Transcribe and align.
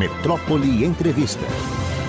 Metrópole 0.00 0.82
Entrevista. 0.82 1.44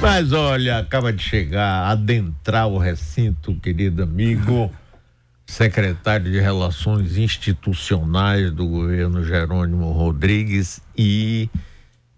Mas 0.02 0.32
olha, 0.32 0.80
acaba 0.80 1.12
de 1.12 1.22
chegar, 1.22 1.92
adentrar 1.92 2.70
o 2.70 2.78
recinto, 2.78 3.54
querido 3.56 4.02
amigo, 4.02 4.72
secretário 5.46 6.32
de 6.32 6.40
Relações 6.40 7.18
Institucionais 7.18 8.50
do 8.50 8.66
governo 8.66 9.26
Jerônimo 9.26 9.92
Rodrigues 9.92 10.80
e 10.98 11.50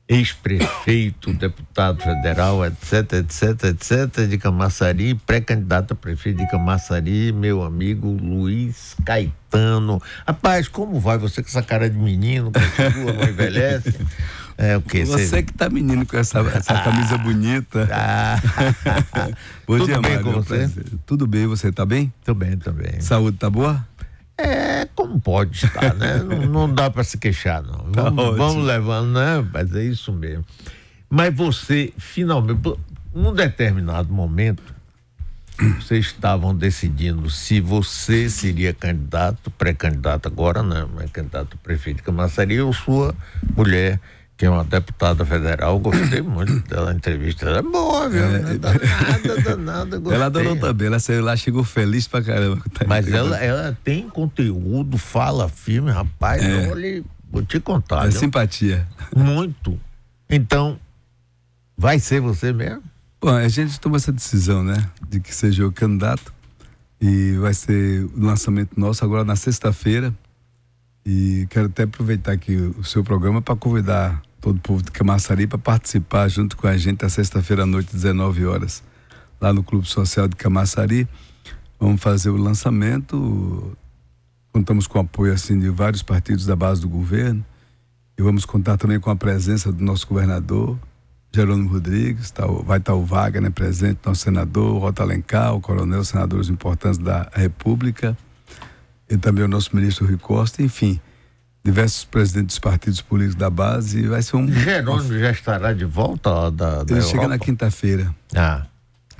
ex-prefeito, 0.08 1.34
deputado 1.34 2.04
federal, 2.04 2.64
etc, 2.64 3.14
etc, 3.14 3.64
etc, 3.64 4.28
de 4.30 4.38
Camaçari, 4.38 5.16
pré-candidato 5.16 5.94
a 5.94 5.96
prefeito 5.96 6.38
de 6.38 6.48
Camaçari, 6.52 7.32
meu 7.32 7.64
amigo 7.64 8.10
Luiz 8.10 8.96
Caetano. 9.04 10.00
Rapaz, 10.28 10.68
como 10.68 11.00
vai 11.00 11.18
você 11.18 11.42
com 11.42 11.50
essa 11.50 11.64
cara 11.64 11.90
de 11.90 11.98
menino, 11.98 12.52
continua, 12.52 13.14
não 13.14 13.24
envelhece? 13.24 13.98
É 14.58 14.78
o 14.78 14.82
que? 14.82 15.06
Você 15.06 15.28
cê... 15.28 15.44
que 15.44 15.54
tá 15.54 15.70
menino 15.70 16.06
com 16.06 16.18
essa, 16.18 16.40
essa 16.40 16.74
ah, 16.74 16.84
camisa 16.84 17.18
bonita. 17.18 17.90
Ah, 17.92 18.40
Bom 19.66 19.78
Tudo 19.78 19.86
dia, 19.86 20.00
bem 20.00 20.12
Mário, 20.12 20.24
com 20.24 20.32
você? 20.34 20.58
Prazer. 20.58 20.86
Tudo 21.06 21.28
bem, 21.28 21.48
você 21.48 21.72
tá 21.72 21.86
bem? 21.86 22.14
Tô 22.24 22.34
bem 22.34 22.58
também. 22.58 23.00
Saúde 23.00 23.38
tá 23.38 23.50
boa? 23.50 23.86
É, 24.38 24.86
como 24.96 25.20
pode 25.20 25.66
estar, 25.66 25.94
né? 25.94 26.18
não, 26.24 26.68
não, 26.68 26.74
dá 26.74 26.90
para 26.90 27.04
se 27.04 27.18
queixar, 27.18 27.64
não. 27.64 27.92
Tá 27.92 28.10
vamos, 28.10 28.38
vamos, 28.38 28.66
levando, 28.66 29.14
né? 29.14 29.48
Mas 29.52 29.74
é 29.76 29.84
isso 29.84 30.12
mesmo. 30.12 30.46
Mas 31.10 31.34
você, 31.36 31.94
finalmente, 31.98 32.62
num 33.14 33.34
determinado 33.34 34.12
momento, 34.12 34.64
vocês 35.80 36.08
estavam 36.08 36.56
decidindo 36.56 37.30
se 37.30 37.62
você 37.62 38.30
seria 38.30 38.74
candidato, 38.74 39.52
pré-candidato 39.52 40.28
agora, 40.28 40.64
não, 40.64 40.90
mas 40.96 41.12
candidato 41.12 41.58
prefeito 41.58 41.98
de 41.98 42.04
Camaçari 42.04 42.60
ou 42.60 42.74
sua 42.74 43.14
mulher 43.56 44.00
que 44.38 44.46
é 44.46 44.50
uma 44.50 44.64
deputada 44.64 45.26
federal, 45.26 45.78
gostei 45.80 46.22
muito 46.22 46.68
dela, 46.68 46.92
a 46.92 46.94
entrevista 46.94 47.48
era 47.48 47.62
boa, 47.62 48.10
viu? 48.10 48.24
É, 48.24 48.58
danada, 48.58 49.42
danada, 49.44 49.98
gostei. 49.98 50.16
Ela 50.16 50.26
adorou 50.26 50.56
também, 50.56 50.88
ela 50.88 51.00
saiu 51.00 51.24
lá, 51.24 51.36
chegou 51.36 51.64
feliz 51.64 52.08
pra 52.08 52.22
caramba. 52.22 52.62
Mas 52.88 53.08
ela, 53.08 53.38
ela 53.38 53.78
tem 53.84 54.10
conteúdo, 54.10 54.98
fala 54.98 55.48
firme, 55.48 55.92
rapaz, 55.92 56.44
é. 56.44 56.68
olha, 56.70 57.04
vou 57.32 57.44
te 57.44 57.60
contar. 57.60 58.06
É 58.06 58.10
viu? 58.10 58.20
simpatia. 58.20 58.88
Muito. 59.16 59.80
Então, 60.30 60.80
vai 61.78 62.00
ser 62.00 62.20
você 62.20 62.52
mesmo? 62.52 62.84
Bom, 63.22 63.30
a 63.30 63.48
gente 63.48 63.80
tomou 63.80 63.98
essa 63.98 64.12
decisão, 64.12 64.64
né, 64.64 64.90
de 65.08 65.20
que 65.20 65.34
seja 65.34 65.66
o 65.66 65.72
candidato 65.72 66.34
e 67.00 67.34
vai 67.38 67.54
ser 67.54 68.06
o 68.16 68.26
lançamento 68.26 68.80
nosso 68.80 69.06
agora 69.06 69.24
na 69.24 69.36
sexta-feira 69.36 70.14
e 71.06 71.46
quero 71.50 71.68
até 71.68 71.84
aproveitar 71.84 72.32
aqui 72.32 72.56
o 72.56 72.84
seu 72.84 73.04
programa 73.04 73.42
para 73.42 73.56
convidar 73.56 74.22
todo 74.40 74.58
o 74.58 74.60
povo 74.60 74.82
de 74.82 74.92
Camaçari 74.92 75.48
para 75.48 75.58
participar 75.58 76.28
junto 76.30 76.56
com 76.56 76.68
a 76.68 76.78
gente 76.78 77.04
à 77.04 77.10
sexta-feira 77.10 77.64
à 77.64 77.66
noite, 77.66 77.94
19 77.94 78.46
horas, 78.46 78.84
lá 79.40 79.52
no 79.52 79.64
Clube 79.64 79.88
Social 79.88 80.28
de 80.28 80.36
Camaçari. 80.36 81.08
Vamos 81.80 82.02
fazer 82.02 82.30
o 82.30 82.38
lançamento. 82.38 83.76
Contamos 84.54 84.88
com 84.88 85.00
o 85.00 85.02
apoio 85.02 85.34
assim 85.34 85.60
de 85.60 85.70
vários 85.70 86.02
partidos 86.02 86.46
da 86.46 86.56
base 86.56 86.82
do 86.82 86.88
governo. 86.88 87.46
E 88.18 88.22
vamos 88.22 88.46
contar 88.46 88.78
também 88.78 89.00
com 89.00 89.10
a 89.10 89.16
presença 89.16 89.72
do 89.72 89.84
nosso 89.84 90.08
governador, 90.08 90.78
Jerônimo 91.36 91.70
Rodrigues, 91.70 92.30
tá, 92.30 92.46
vai 92.46 92.78
estar 92.78 92.94
tá 92.94 92.96
o 92.96 93.42
né, 93.42 93.50
presente, 93.50 94.00
nosso 94.06 94.22
senador, 94.22 94.76
o 94.76 94.78
Rota 94.78 95.02
Alencar, 95.02 95.56
o 95.56 95.60
coronel, 95.60 96.04
senadores 96.04 96.48
importantes 96.48 97.00
da 97.00 97.28
República 97.34 98.16
e 99.14 99.18
também 99.18 99.46
o 99.46 99.48
nosso 99.48 99.76
ministro 99.76 100.08
Rui 100.08 100.18
Costa, 100.18 100.64
enfim, 100.64 101.00
diversos 101.64 102.04
presidentes 102.04 102.56
dos 102.56 102.60
partidos 102.60 103.00
políticos 103.00 103.36
da 103.36 103.50
base. 103.50 104.08
Vai 104.08 104.24
ser 104.24 104.36
um. 104.36 104.52
Jerônimo 104.52 105.20
já 105.20 105.32
estará 105.32 105.72
de 105.72 105.86
volta 105.86 106.50
da, 106.50 106.84
da 106.84 106.96
Ele 106.96 107.02
chega 107.04 107.28
na 107.28 107.38
quinta-feira. 107.38 108.14
Ah. 108.36 108.66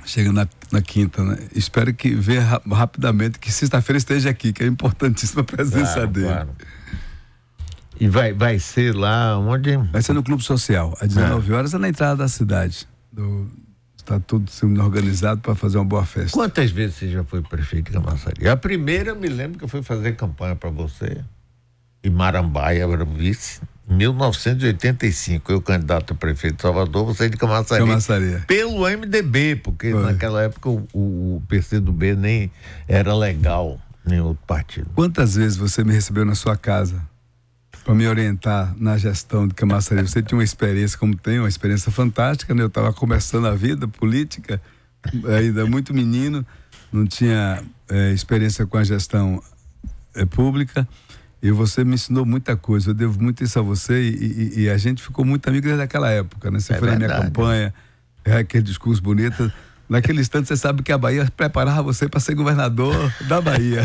Chega 0.04 0.32
na, 0.32 0.46
na 0.70 0.82
quinta, 0.82 1.22
né? 1.22 1.38
Espero 1.54 1.94
que 1.94 2.14
venha 2.14 2.42
ra 2.42 2.60
rapidamente, 2.72 3.38
que 3.38 3.50
sexta-feira 3.50 3.96
esteja 3.96 4.28
aqui, 4.28 4.52
que 4.52 4.64
é 4.64 4.66
importantíssima 4.66 5.40
a 5.40 5.44
presença 5.44 5.94
claro, 5.94 6.08
dele. 6.08 6.26
Claro. 6.26 6.50
E 7.98 8.08
vai, 8.08 8.32
vai 8.32 8.58
ser 8.58 8.94
lá 8.94 9.38
onde? 9.38 9.76
Vai 9.76 10.02
ser 10.02 10.12
no 10.12 10.22
Clube 10.22 10.42
Social, 10.42 10.94
às 11.00 11.08
19 11.08 11.50
é. 11.50 11.56
horas, 11.56 11.72
é 11.72 11.78
na 11.78 11.88
entrada 11.88 12.16
da 12.16 12.28
cidade, 12.28 12.86
do, 13.10 13.48
Está 14.04 14.20
tudo 14.20 14.50
sendo 14.50 14.82
organizado 14.82 15.40
para 15.40 15.54
fazer 15.54 15.78
uma 15.78 15.84
boa 15.86 16.04
festa. 16.04 16.30
Quantas 16.30 16.70
vezes 16.70 16.96
você 16.96 17.08
já 17.08 17.24
foi 17.24 17.40
prefeito 17.40 17.86
de 17.86 17.92
Camaçari? 17.92 18.46
A 18.46 18.54
primeira 18.54 19.12
eu 19.12 19.16
me 19.16 19.28
lembro 19.28 19.58
que 19.58 19.64
eu 19.64 19.68
fui 19.68 19.82
fazer 19.82 20.14
campanha 20.14 20.54
para 20.54 20.68
você. 20.68 21.24
E 22.02 22.10
Marambaia 22.10 22.84
era 22.84 23.02
vice. 23.02 23.62
Em 23.88 23.94
1985, 23.96 25.50
eu 25.50 25.62
candidato 25.62 26.12
a 26.12 26.16
prefeito 26.16 26.56
de 26.56 26.62
Salvador, 26.62 27.06
você 27.06 27.30
de 27.30 27.38
Camaçari. 27.38 27.80
Camaçari. 27.80 28.42
Pelo 28.46 28.86
MDB, 28.86 29.56
porque 29.56 29.92
foi. 29.92 30.02
naquela 30.02 30.42
época 30.42 30.68
o, 30.68 30.86
o, 30.92 31.36
o 31.36 31.42
PCdoB 31.48 32.14
nem 32.14 32.50
era 32.86 33.14
legal, 33.16 33.80
nem 34.04 34.20
outro 34.20 34.42
partido. 34.46 34.90
Quantas 34.94 35.34
vezes 35.34 35.56
você 35.56 35.82
me 35.82 35.94
recebeu 35.94 36.26
na 36.26 36.34
sua 36.34 36.58
casa? 36.58 37.00
Para 37.84 37.94
me 37.94 38.08
orientar 38.08 38.74
na 38.78 38.96
gestão 38.96 39.46
de 39.46 39.54
Camaçari. 39.54 40.00
Você 40.02 40.22
tinha 40.22 40.38
uma 40.38 40.44
experiência 40.44 40.98
como 40.98 41.14
tem, 41.14 41.38
uma 41.38 41.48
experiência 41.48 41.92
fantástica, 41.92 42.54
né? 42.54 42.62
Eu 42.62 42.68
estava 42.68 42.92
começando 42.92 43.46
a 43.46 43.54
vida 43.54 43.86
política, 43.86 44.60
ainda 45.36 45.66
muito 45.66 45.92
menino, 45.92 46.44
não 46.90 47.06
tinha 47.06 47.62
é, 47.90 48.10
experiência 48.12 48.66
com 48.66 48.78
a 48.78 48.84
gestão 48.84 49.42
é, 50.14 50.24
pública. 50.24 50.88
E 51.42 51.50
você 51.50 51.84
me 51.84 51.94
ensinou 51.94 52.24
muita 52.24 52.56
coisa. 52.56 52.90
Eu 52.90 52.94
devo 52.94 53.22
muito 53.22 53.44
isso 53.44 53.58
a 53.58 53.62
você 53.62 54.00
e, 54.00 54.52
e, 54.56 54.60
e 54.62 54.70
a 54.70 54.78
gente 54.78 55.02
ficou 55.02 55.22
muito 55.22 55.46
amigo 55.46 55.66
desde 55.66 55.82
aquela 55.82 56.10
época, 56.10 56.50
né? 56.50 56.58
Você 56.58 56.72
é 56.72 56.78
foi 56.78 56.88
verdade. 56.88 57.12
na 57.12 57.18
minha 57.18 57.26
campanha, 57.26 57.74
é 58.24 58.38
aquele 58.38 58.62
discurso 58.62 59.02
bonito. 59.02 59.52
Naquele 59.86 60.22
instante 60.22 60.48
você 60.48 60.56
sabe 60.56 60.82
que 60.82 60.90
a 60.90 60.96
Bahia 60.96 61.30
preparava 61.36 61.82
você 61.82 62.08
para 62.08 62.18
ser 62.18 62.34
governador 62.34 63.12
da 63.28 63.42
Bahia. 63.42 63.82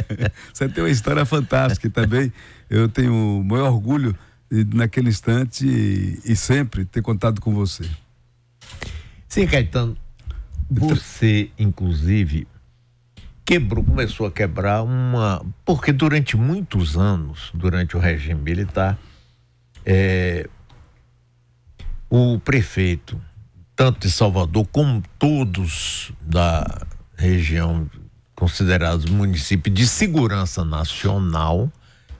você 0.50 0.66
tem 0.66 0.82
uma 0.82 0.88
história 0.88 1.26
fantástica 1.26 1.90
também. 1.90 2.32
Eu 2.68 2.88
tenho 2.88 3.40
o 3.40 3.44
maior 3.44 3.72
orgulho 3.72 4.16
de, 4.50 4.64
naquele 4.76 5.08
instante 5.08 5.66
e, 5.66 6.20
e, 6.24 6.36
sempre 6.36 6.84
ter 6.84 7.02
contado 7.02 7.40
com 7.40 7.54
você. 7.54 7.88
Sim, 9.28 9.46
Caetano. 9.46 9.96
Você, 10.70 11.50
inclusive, 11.58 12.46
quebrou, 13.44 13.84
começou 13.84 14.26
a 14.26 14.30
quebrar 14.30 14.82
uma. 14.82 15.44
Porque 15.64 15.92
durante 15.92 16.36
muitos 16.36 16.96
anos, 16.96 17.50
durante 17.52 17.96
o 17.96 18.00
regime 18.00 18.40
militar, 18.40 18.98
é, 19.84 20.48
o 22.08 22.38
prefeito 22.38 23.20
tanto 23.76 24.06
de 24.06 24.10
Salvador 24.10 24.66
como 24.70 25.02
todos 25.18 26.12
da 26.20 26.86
região 27.16 27.90
considerados 28.34 29.06
municípios 29.06 29.74
de 29.74 29.86
segurança 29.86 30.64
nacional 30.64 31.70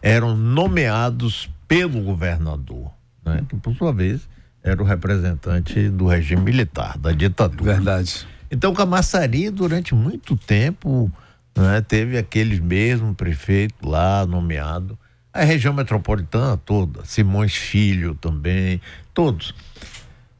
eram 0.04 0.36
nomeados 0.36 1.48
pelo 1.66 2.02
governador, 2.02 2.90
né? 3.24 3.42
que 3.48 3.56
por 3.56 3.74
sua 3.74 3.90
vez 3.90 4.28
era 4.62 4.82
o 4.82 4.84
representante 4.84 5.88
do 5.88 6.06
regime 6.06 6.42
militar, 6.42 6.98
da 6.98 7.10
ditadura. 7.10 7.72
Verdade. 7.76 8.26
Então 8.50 8.74
Camaçari 8.74 9.48
durante 9.48 9.94
muito 9.94 10.36
tempo 10.36 11.10
né, 11.56 11.80
teve 11.80 12.18
aqueles 12.18 12.60
mesmo 12.60 13.14
prefeito 13.14 13.88
lá 13.88 14.26
nomeado, 14.26 14.98
a 15.32 15.42
região 15.42 15.72
metropolitana 15.72 16.58
toda, 16.58 17.02
Simões 17.06 17.54
Filho 17.54 18.14
também, 18.14 18.82
todos. 19.14 19.54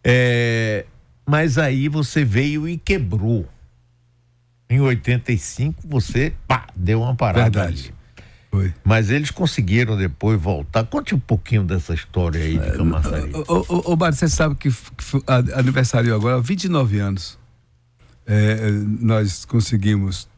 É, 0.04 0.84
mas 1.25 1.56
aí 1.56 1.88
você 1.88 2.22
veio 2.22 2.69
e 2.69 2.76
quebrou. 2.76 3.48
Em 4.69 4.78
85 4.78 5.88
você 5.88 6.34
pá, 6.46 6.66
deu 6.76 7.00
uma 7.00 7.14
parada. 7.14 7.44
Verdade. 7.44 7.86
Ali. 7.86 8.03
Foi. 8.54 8.72
Mas 8.84 9.10
eles 9.10 9.32
conseguiram 9.32 9.97
depois 9.97 10.41
voltar. 10.41 10.84
Conte 10.84 11.12
um 11.12 11.19
pouquinho 11.19 11.65
dessa 11.65 11.92
história 11.92 12.41
aí 12.41 12.56
de 12.56 12.70
Camaçari. 12.76 13.32
Ô, 13.48 13.92
ô, 13.92 13.97
Mário, 13.97 14.17
você 14.17 14.28
sabe 14.28 14.55
que, 14.55 14.70
que 14.70 15.52
aniversário 15.56 16.14
agora, 16.14 16.40
29 16.40 17.00
anos. 17.00 17.37
É, 18.25 18.70
nós 19.00 19.44
conseguimos 19.44 20.28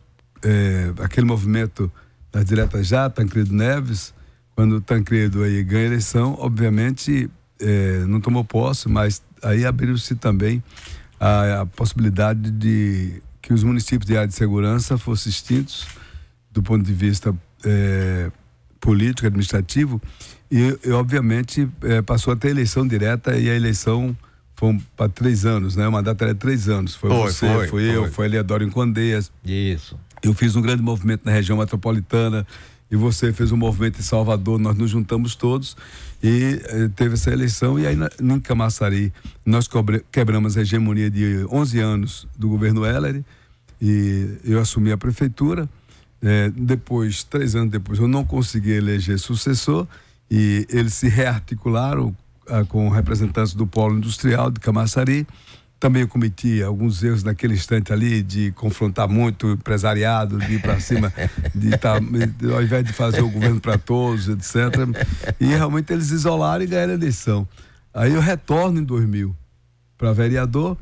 é, 0.43 0.95
aquele 1.05 1.27
movimento 1.27 1.93
das 2.33 2.47
diretas 2.47 2.87
já, 2.87 3.11
Tancredo 3.11 3.53
Neves, 3.53 4.15
quando 4.55 4.77
o 4.77 4.81
Tancredo 4.81 5.43
aí 5.43 5.63
ganha 5.63 5.83
a 5.83 5.87
eleição, 5.87 6.37
obviamente 6.39 7.29
é, 7.61 7.99
não 8.07 8.19
tomou 8.19 8.43
posse, 8.43 8.89
mas 8.89 9.23
aí 9.43 9.67
abriu-se 9.67 10.15
também 10.15 10.65
a, 11.21 11.61
a, 11.61 11.67
possibilidade 11.67 12.51
de 12.51 13.23
que 13.43 13.53
os 13.53 13.63
municípios 13.63 14.07
de 14.07 14.17
área 14.17 14.27
de 14.27 14.35
segurança 14.35 14.97
fossem 14.97 15.31
extintos 15.31 15.87
do 16.51 16.63
ponto 16.63 16.83
de 16.83 16.95
vista 16.95 17.37
é, 17.65 18.31
político, 18.81 19.27
administrativo, 19.27 20.01
e, 20.51 20.79
e 20.85 20.91
obviamente 20.91 21.69
é, 21.83 22.03
passou 22.03 22.33
a 22.33 22.37
ter 22.37 22.49
eleição 22.49 22.87
direta 22.87 23.37
e 23.37 23.51
a 23.51 23.55
eleição 23.55 24.17
foi 24.55 24.79
para 24.97 25.09
três 25.09 25.45
anos, 25.45 25.77
né? 25.77 25.87
O 25.87 25.93
mandato 25.93 26.23
era 26.23 26.35
três 26.35 26.69
anos. 26.69 26.95
Foi, 26.95 27.11
foi 27.11 27.19
você, 27.21 27.47
foi, 27.47 27.69
foi 27.69 27.83
eu, 27.85 28.03
foi, 28.03 28.11
foi 28.11 28.27
Eliadoro 28.27 28.65
em 28.65 28.71
Condeias. 28.71 29.31
Isso. 29.45 29.99
Eu 30.23 30.33
fiz 30.33 30.57
um 30.57 30.63
grande 30.63 30.83
movimento 30.83 31.23
na 31.25 31.33
região 31.33 31.59
metropolitana 31.59 32.47
e 32.91 32.97
você 32.97 33.33
fez 33.33 33.53
um 33.53 33.57
movimento 33.57 33.99
em 33.99 34.03
Salvador, 34.03 34.59
nós 34.59 34.77
nos 34.77 34.91
juntamos 34.91 35.35
todos 35.35 35.77
e 36.23 36.61
eh, 36.65 36.89
teve 36.95 37.15
essa 37.15 37.31
eleição 37.33 37.79
e 37.79 37.87
aí 37.87 37.97
na, 37.97 38.09
em 38.21 38.41
Camaçari 38.41 39.13
nós 39.45 39.67
cobre, 39.67 40.05
quebramos 40.11 40.57
a 40.57 40.61
hegemonia 40.61 41.11
de 41.11 41.45
11 41.51 41.81
anos 41.81 42.29
do 42.39 42.49
governo 42.49 42.87
Heller 42.87 43.23
e 43.81 44.39
eu 44.45 44.59
assumi 44.61 44.93
a 44.93 44.97
prefeitura. 44.97 45.69
Eh, 46.23 46.51
depois, 46.57 47.23
três 47.23 47.55
anos 47.55 47.71
depois, 47.71 47.99
eu 47.99 48.09
não 48.09 48.25
consegui 48.25 48.73
eleger 48.73 49.19
sucessor 49.19 49.87
e 50.31 50.67
eles 50.71 50.95
se 50.95 51.09
rearticularam 51.09 52.15
ah, 52.49 52.65
com 52.65 52.89
representantes 52.89 53.55
do 53.55 53.67
polo 53.67 53.99
industrial 53.99 54.51
de 54.51 54.61
Camaçari 54.61 55.27
também 55.79 56.07
cometi 56.07 56.63
alguns 56.63 57.03
erros 57.03 57.23
naquele 57.23 57.55
instante 57.55 57.93
ali 57.93 58.23
de 58.23 58.51
confrontar 58.53 59.09
muito 59.09 59.49
o 59.49 59.53
empresariado, 59.53 60.39
de 60.39 60.55
ir 60.55 60.63
para 60.63 60.81
cima, 60.81 61.13
de 61.55 61.77
tá, 61.77 61.95
ao 61.95 62.63
invés 62.63 62.85
de 62.85 62.93
fazer 62.93 63.23
o 63.23 63.31
governo 63.31 63.61
para 63.61 63.77
todos, 63.77 64.29
etc. 64.29 64.57
E 65.39 65.47
realmente 65.47 65.93
eles 65.93 66.11
isolaram 66.11 66.65
e 66.65 66.67
ganharam 66.67 66.93
a 66.93 66.97
eleição. 66.97 67.47
Aí 67.93 68.13
eu 68.13 68.21
retorno 68.21 68.81
em 68.81 68.85
2000 68.85 69.35
para 69.99 70.13
vereador, 70.13 70.77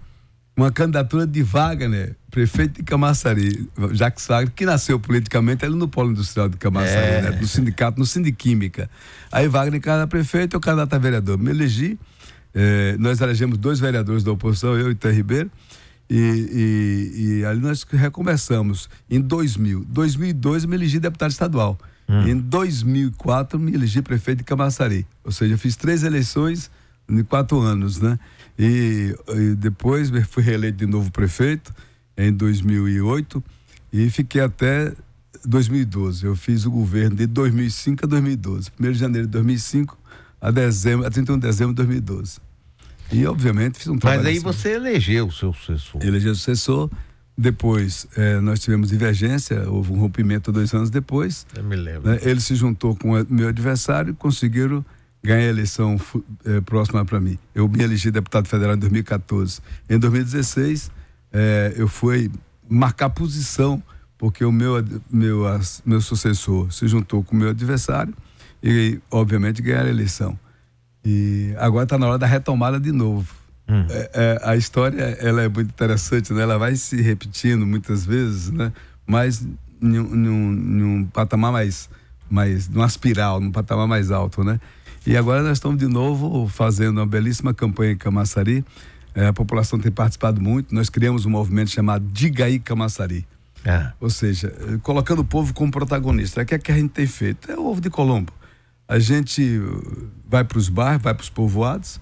uma 0.56 0.70
candidatura 0.70 1.26
de 1.26 1.42
Wagner, 1.42 2.14
prefeito 2.30 2.76
de 2.76 2.82
Camaçari, 2.82 3.68
Jacques 3.92 4.26
Wagner, 4.26 4.52
que 4.54 4.64
nasceu 4.64 5.00
politicamente 5.00 5.64
ali 5.64 5.74
no 5.74 5.88
Polo 5.88 6.12
Industrial 6.12 6.48
de 6.48 6.56
Camaçari, 6.56 7.06
é. 7.06 7.22
né, 7.22 7.32
do 7.32 7.46
sindicato, 7.46 7.98
no 7.98 8.06
Sindiquímica. 8.06 8.88
Aí 9.32 9.48
Wagner, 9.48 9.80
candidato 9.80 10.04
a 10.04 10.08
prefeito, 10.08 10.54
eu 10.54 10.60
candidato 10.60 10.94
a 10.94 10.98
vereador. 10.98 11.38
Me 11.38 11.50
elegi 11.50 11.98
é, 12.54 12.96
nós 12.98 13.20
elegemos 13.20 13.58
dois 13.58 13.80
vereadores 13.80 14.22
da 14.22 14.30
oposição, 14.30 14.78
eu 14.78 14.90
e 14.90 14.94
Té 14.94 15.10
Ribeiro, 15.10 15.50
e, 16.08 16.16
e, 16.16 17.40
e, 17.40 17.44
ali 17.44 17.60
nós 17.60 17.82
recomeçamos 17.82 18.88
em 19.10 19.20
2000. 19.20 19.84
2002 19.88 20.64
me 20.66 20.76
elegi 20.76 21.00
deputado 21.00 21.30
estadual. 21.30 21.78
Hum. 22.08 22.28
Em 22.28 22.36
2004 22.36 23.58
me 23.58 23.74
elegi 23.74 24.02
prefeito 24.02 24.38
de 24.38 24.44
Camaçari. 24.44 25.06
Ou 25.24 25.32
seja, 25.32 25.54
eu 25.54 25.58
fiz 25.58 25.74
três 25.74 26.04
eleições 26.04 26.70
em 27.08 27.24
quatro 27.24 27.58
anos, 27.58 28.00
né? 28.00 28.18
E, 28.58 29.14
e 29.28 29.54
depois 29.56 30.10
fui 30.28 30.42
reeleito 30.42 30.78
de 30.78 30.86
novo 30.86 31.10
prefeito 31.10 31.74
em 32.16 32.32
2008 32.32 33.42
e 33.92 34.08
fiquei 34.10 34.40
até 34.40 34.92
2012. 35.44 36.24
Eu 36.24 36.36
fiz 36.36 36.64
o 36.64 36.70
governo 36.70 37.16
de 37.16 37.26
2005 37.26 38.04
a 38.04 38.08
2012. 38.08 38.70
1 38.78 38.92
de 38.92 38.98
janeiro 38.98 39.26
de 39.26 39.32
2005 39.32 39.98
a, 40.40 40.50
dezembro, 40.50 41.06
a 41.06 41.10
31 41.10 41.38
de 41.38 41.46
dezembro 41.46 41.72
de 41.72 41.76
2012. 41.76 42.38
E, 43.12 43.26
obviamente, 43.26 43.78
fiz 43.78 43.88
um 43.88 43.98
trabalho. 43.98 44.22
Mas 44.22 44.28
aí 44.28 44.36
assim. 44.36 44.44
você 44.44 44.72
elegeu 44.74 45.26
o 45.26 45.32
seu 45.32 45.52
sucessor. 45.52 46.02
Elegeu 46.02 46.32
o 46.32 46.34
sucessor. 46.34 46.90
Depois, 47.36 48.06
eh, 48.16 48.40
nós 48.40 48.60
tivemos 48.60 48.90
divergência, 48.90 49.68
houve 49.68 49.92
um 49.92 49.98
rompimento 49.98 50.52
dois 50.52 50.72
anos 50.72 50.88
depois. 50.88 51.44
Eu 51.56 51.64
me 51.64 51.74
lembro. 51.74 52.10
Né? 52.10 52.20
Ele 52.22 52.40
se 52.40 52.54
juntou 52.54 52.94
com 52.94 53.20
o 53.20 53.26
meu 53.28 53.48
adversário 53.48 54.12
e 54.12 54.14
conseguiram 54.14 54.84
ganhar 55.24 55.46
a 55.46 55.50
eleição 55.50 55.98
eh, 56.44 56.60
próxima 56.60 57.04
para 57.04 57.18
mim. 57.18 57.38
Eu 57.54 57.66
me 57.66 57.82
elegi 57.82 58.10
deputado 58.10 58.46
federal 58.46 58.76
em 58.76 58.78
2014. 58.78 59.60
Em 59.88 59.98
2016, 59.98 60.90
eh, 61.32 61.74
eu 61.76 61.88
fui 61.88 62.30
marcar 62.68 63.08
posição, 63.08 63.82
porque 64.18 64.44
o 64.44 64.52
meu, 64.52 64.84
meu, 65.10 65.44
meu 65.84 66.00
sucessor 66.02 66.70
se 66.70 66.86
juntou 66.86 67.24
com 67.24 67.34
o 67.34 67.38
meu 67.38 67.48
adversário 67.48 68.14
e, 68.62 69.00
obviamente, 69.10 69.62
ganhar 69.62 69.86
a 69.86 69.88
eleição. 69.88 70.38
E 71.02 71.54
agora 71.58 71.84
está 71.84 71.98
na 71.98 72.06
hora 72.06 72.18
da 72.18 72.26
retomada 72.26 72.78
de 72.78 72.92
novo. 72.92 73.34
Hum. 73.66 73.86
É, 73.88 74.10
é, 74.12 74.40
a 74.42 74.56
história 74.56 75.02
ela 75.20 75.42
é 75.42 75.48
muito 75.48 75.70
interessante, 75.70 76.34
né? 76.34 76.42
Ela 76.42 76.58
vai 76.58 76.76
se 76.76 77.00
repetindo 77.00 77.66
muitas 77.66 78.04
vezes, 78.04 78.50
né? 78.50 78.72
Mas 79.06 79.46
num, 79.80 80.02
num, 80.02 80.52
num 80.52 81.04
patamar 81.06 81.50
mais, 81.50 81.88
mais, 82.30 82.68
numa 82.68 82.86
espiral, 82.86 83.40
num 83.40 83.50
patamar 83.50 83.86
mais 83.86 84.10
alto, 84.10 84.44
né? 84.44 84.60
E 85.06 85.16
agora 85.16 85.42
nós 85.42 85.58
estamos 85.58 85.78
de 85.78 85.86
novo 85.86 86.48
fazendo 86.48 86.98
uma 86.98 87.06
belíssima 87.06 87.52
campanha 87.52 87.92
em 87.92 87.96
Camaçari. 87.96 88.64
É, 89.14 89.26
a 89.26 89.32
população 89.32 89.78
tem 89.78 89.92
participado 89.92 90.40
muito. 90.40 90.74
Nós 90.74 90.88
criamos 90.88 91.26
um 91.26 91.30
movimento 91.30 91.70
chamado 91.70 92.04
Digaí 92.12 92.58
Camaçari. 92.58 93.26
É. 93.64 93.92
Ou 94.00 94.10
seja, 94.10 94.52
colocando 94.82 95.20
o 95.20 95.24
povo 95.24 95.54
como 95.54 95.70
protagonista. 95.70 96.42
O 96.42 96.46
que 96.46 96.54
é 96.54 96.58
que 96.58 96.72
a 96.72 96.76
gente 96.76 96.90
tem 96.90 97.06
feito? 97.06 97.50
É 97.50 97.56
o 97.56 97.66
ovo 97.66 97.80
de 97.80 97.90
Colombo 97.90 98.32
a 98.86 98.98
gente 98.98 99.60
vai 100.28 100.44
para 100.44 100.58
os 100.58 100.68
bairros, 100.68 101.02
vai 101.02 101.14
para 101.14 101.22
os 101.22 101.30
povoados, 101.30 102.00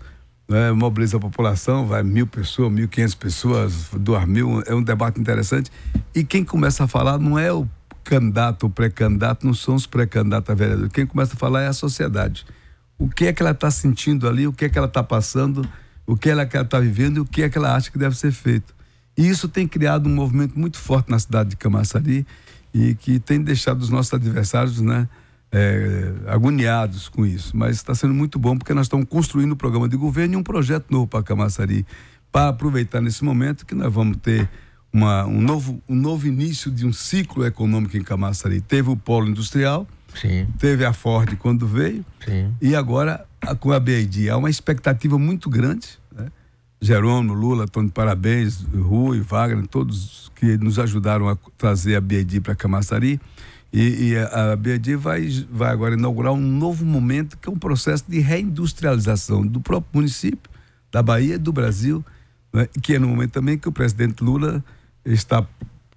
né, 0.49 0.73
mobiliza 0.73 1.17
a 1.17 1.21
população, 1.21 1.87
vai 1.87 2.03
mil 2.03 2.27
pessoas, 2.27 2.73
mil 2.73 2.89
quinhentas 2.89 3.15
pessoas, 3.15 3.89
duas 3.93 4.27
mil, 4.27 4.63
é 4.67 4.75
um 4.75 4.83
debate 4.83 5.21
interessante. 5.21 5.71
E 6.15 6.25
quem 6.25 6.45
começa 6.45 6.85
a 6.85 6.89
falar 6.89 7.19
não 7.19 7.39
é 7.39 7.53
o 7.53 7.67
candidato 8.05 8.65
ou 8.65 8.71
pré-candidato, 8.71 9.47
não 9.47 9.55
são 9.55 9.77
os 9.77 9.87
pré-candidatos 9.87 10.51
a 10.51 10.55
vereador. 10.55 10.91
Quem 10.91 11.07
começa 11.07 11.35
a 11.35 11.37
falar 11.37 11.63
é 11.63 11.69
a 11.69 11.73
sociedade. 11.73 12.45
O 13.03 13.09
que 13.09 13.27
é 13.27 13.33
que 13.33 13.43
ela 13.43 13.53
está 13.53 13.71
sentindo 13.71 14.29
ali, 14.29 14.47
o 14.47 14.53
que 14.53 14.65
é 14.65 14.69
que 14.69 14.79
ela 14.79 14.87
está 14.87 15.03
passando, 15.03 15.67
o 16.07 16.17
que 16.17 16.29
ela 16.29 16.45
está 16.45 16.79
vivendo 16.79 17.17
e 17.19 17.21
o 17.21 17.25
que 17.25 17.43
é 17.43 17.49
que 17.49 17.59
ela 17.59 17.75
acha 17.75 17.91
que 17.91 17.99
deve 17.99 18.17
ser 18.17 18.33
feito. 18.33 18.75
E 19.17 19.29
isso 19.29 19.49
tem 19.49 19.67
criado 19.67 20.09
um 20.09 20.15
movimento 20.15 20.59
muito 20.59 20.79
forte 20.79 21.11
na 21.11 21.19
cidade 21.19 21.51
de 21.51 21.57
Camaçari 21.57 22.27
e 22.73 22.95
que 22.95 23.19
tem 23.19 23.41
deixado 23.41 23.81
os 23.83 23.91
nossos 23.91 24.15
adversários, 24.15 24.81
né? 24.81 25.09
é, 25.53 26.15
agoniados 26.27 27.11
com 27.11 27.27
isso, 27.27 27.55
mas 27.55 27.77
está 27.77 27.95
sendo 27.95 28.15
muito 28.15 28.39
bom 28.39 28.57
porque 28.57 28.73
nós 28.73 28.87
estamos 28.87 29.07
construindo 29.07 29.53
um 29.53 29.57
programa 29.57 29.87
de 29.87 29.97
governo 29.97 30.35
e 30.35 30.37
um 30.37 30.43
projeto 30.43 30.87
novo 30.91 31.07
para 31.07 31.23
Camaçari, 31.23 31.87
para 32.33 32.49
aproveitar 32.49 33.03
nesse 33.03 33.23
momento 33.23 33.67
que 33.67 33.75
nós 33.75 33.93
vamos 33.93 34.17
ter 34.17 34.49
uma, 34.91 35.27
um, 35.27 35.41
novo, 35.43 35.83
um 35.87 35.95
novo 35.95 36.27
início 36.27 36.71
de 36.71 36.87
um 36.87 36.93
ciclo 36.93 37.45
econômico 37.45 37.97
em 37.99 38.03
Camaçari. 38.03 38.63
Teve 38.63 38.89
o 38.89 38.97
polo 38.97 39.29
industrial, 39.29 39.87
Sim. 40.15 40.47
teve 40.59 40.85
a 40.85 40.93
Ford 40.93 41.37
quando 41.37 41.67
veio, 41.67 42.05
Sim. 42.25 42.55
e 42.61 42.75
agora 42.75 43.25
a, 43.41 43.55
com 43.55 43.73
a 43.73 43.81
BID. 43.81 44.31
Há 44.31 44.37
uma 44.37 44.51
expectativa 44.51 45.19
muito 45.19 45.49
grande. 45.51 45.99
Né? 46.15 46.29
Jerônimo, 46.81 47.35
Lula, 47.35 47.67
de 47.67 47.91
parabéns, 47.91 48.63
Rui, 48.75 49.21
Wagner, 49.21 49.67
todos 49.67 50.31
que 50.35 50.57
nos 50.59 50.79
ajudaram 50.79 51.29
a 51.29 51.37
trazer 51.57 51.97
a 51.97 52.01
BID 52.01 52.41
para 52.41 52.55
Camaçari. 52.55 53.21
E, 53.73 54.11
e 54.11 54.19
a, 54.19 54.53
a 54.53 54.57
BID 54.57 54.97
vai, 54.97 55.27
vai 55.51 55.71
agora 55.71 55.95
inaugurar 55.95 56.33
um 56.33 56.41
novo 56.41 56.85
momento, 56.85 57.39
que 57.39 57.49
é 57.49 57.53
um 57.53 57.59
processo 57.59 58.05
de 58.07 58.21
reindustrialização 58.21 59.47
do 59.47 59.61
próprio 59.61 59.91
município, 59.95 60.51
da 60.91 61.03
Bahia 61.03 61.39
do 61.39 61.53
Brasil, 61.53 62.05
né? 62.53 62.69
que 62.83 62.95
é 62.95 62.99
no 62.99 63.09
momento 63.09 63.31
também 63.31 63.57
que 63.57 63.69
o 63.69 63.73
presidente 63.73 64.23
Lula 64.23 64.63
está 65.05 65.47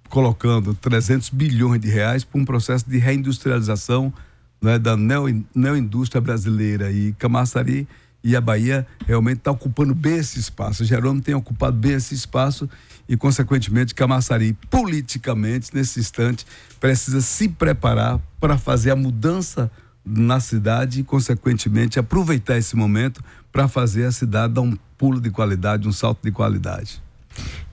colocando 0.08 0.74
300 0.74 1.30
bilhões 1.30 1.80
de 1.80 1.88
reais 1.88 2.24
para 2.24 2.40
um 2.40 2.44
processo 2.44 2.88
de 2.88 2.98
reindustrialização 2.98 4.12
né, 4.60 4.78
da 4.78 4.96
neo, 4.96 5.44
neoindústria 5.54 6.20
brasileira. 6.20 6.90
E 6.90 7.12
Camaçari 7.14 7.86
e 8.22 8.34
a 8.34 8.40
Bahia 8.40 8.86
realmente 9.06 9.38
está 9.38 9.50
ocupando 9.50 9.94
bem 9.94 10.16
esse 10.16 10.38
espaço. 10.38 10.84
Jerônimo 10.84 11.22
tem 11.22 11.34
ocupado 11.34 11.76
bem 11.76 11.92
esse 11.92 12.14
espaço 12.14 12.68
e, 13.08 13.16
consequentemente, 13.16 13.94
Camaçari, 13.94 14.52
politicamente, 14.68 15.74
nesse 15.74 16.00
instante, 16.00 16.44
precisa 16.80 17.20
se 17.20 17.48
preparar 17.48 18.20
para 18.40 18.58
fazer 18.58 18.90
a 18.90 18.96
mudança 18.96 19.70
na 20.04 20.40
cidade 20.40 21.00
e, 21.00 21.04
consequentemente, 21.04 21.98
aproveitar 21.98 22.56
esse 22.56 22.74
momento 22.74 23.22
para 23.52 23.68
fazer 23.68 24.04
a 24.04 24.12
cidade 24.12 24.54
dar 24.54 24.60
um 24.60 24.76
pulo 24.98 25.20
de 25.20 25.30
qualidade, 25.30 25.88
um 25.88 25.92
salto 25.92 26.22
de 26.22 26.30
qualidade. 26.30 27.05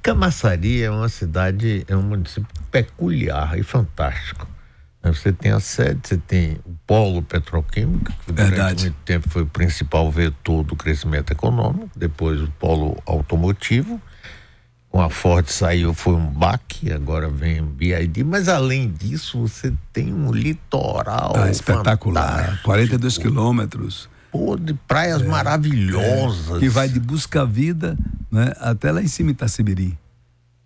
Camaçari 0.01 0.84
é 0.84 0.91
uma 0.91 1.10
cidade, 1.10 1.86
é 1.88 1.96
um 1.96 2.01
município 2.01 2.48
peculiar 2.72 3.58
e 3.58 3.63
fantástico. 3.63 4.48
Você 5.03 5.34
tem 5.34 5.51
a 5.51 5.60
sede, 5.60 6.00
você 6.03 6.17
tem 6.17 6.58
o 6.65 6.74
polo 6.88 7.22
petroquímico, 7.22 8.12
que 8.25 8.32
durante 8.32 8.50
Verdade. 8.51 8.84
muito 8.84 8.98
tempo 9.03 9.29
foi 9.29 9.41
o 9.41 9.46
principal 9.46 10.10
vetor 10.10 10.63
do 10.63 10.77
crescimento 10.77 11.32
econômico, 11.32 11.89
depois 11.93 12.41
o 12.41 12.48
polo 12.58 12.98
automotivo, 13.05 14.01
com 14.89 15.01
a 15.01 15.10
Ford 15.10 15.46
saiu, 15.48 15.93
foi 15.93 16.13
um 16.13 16.27
baque, 16.27 16.93
agora 16.93 17.27
vem 17.27 17.60
o 17.60 17.65
BID, 17.65 18.24
mas 18.24 18.48
além 18.48 18.89
disso, 18.89 19.41
você 19.41 19.74
tem 19.91 20.13
um 20.13 20.32
litoral 20.32 21.34
ah, 21.36 21.50
espetacular, 21.50 22.62
42 22.63 23.17
quilômetros. 23.17 24.08
Pô, 24.34 24.58
de 24.58 24.74
praias 24.74 25.22
é, 25.22 25.28
maravilhosas. 25.28 26.58
É, 26.58 26.60
que 26.60 26.68
vai 26.68 26.90
de 26.90 27.00
Busca 27.00 27.46
Vida 27.46 27.96
né, 28.32 28.52
até 28.60 28.92
lá 28.92 29.00
em 29.00 29.08
cima 29.08 29.30
Itacibiri. 29.30 29.96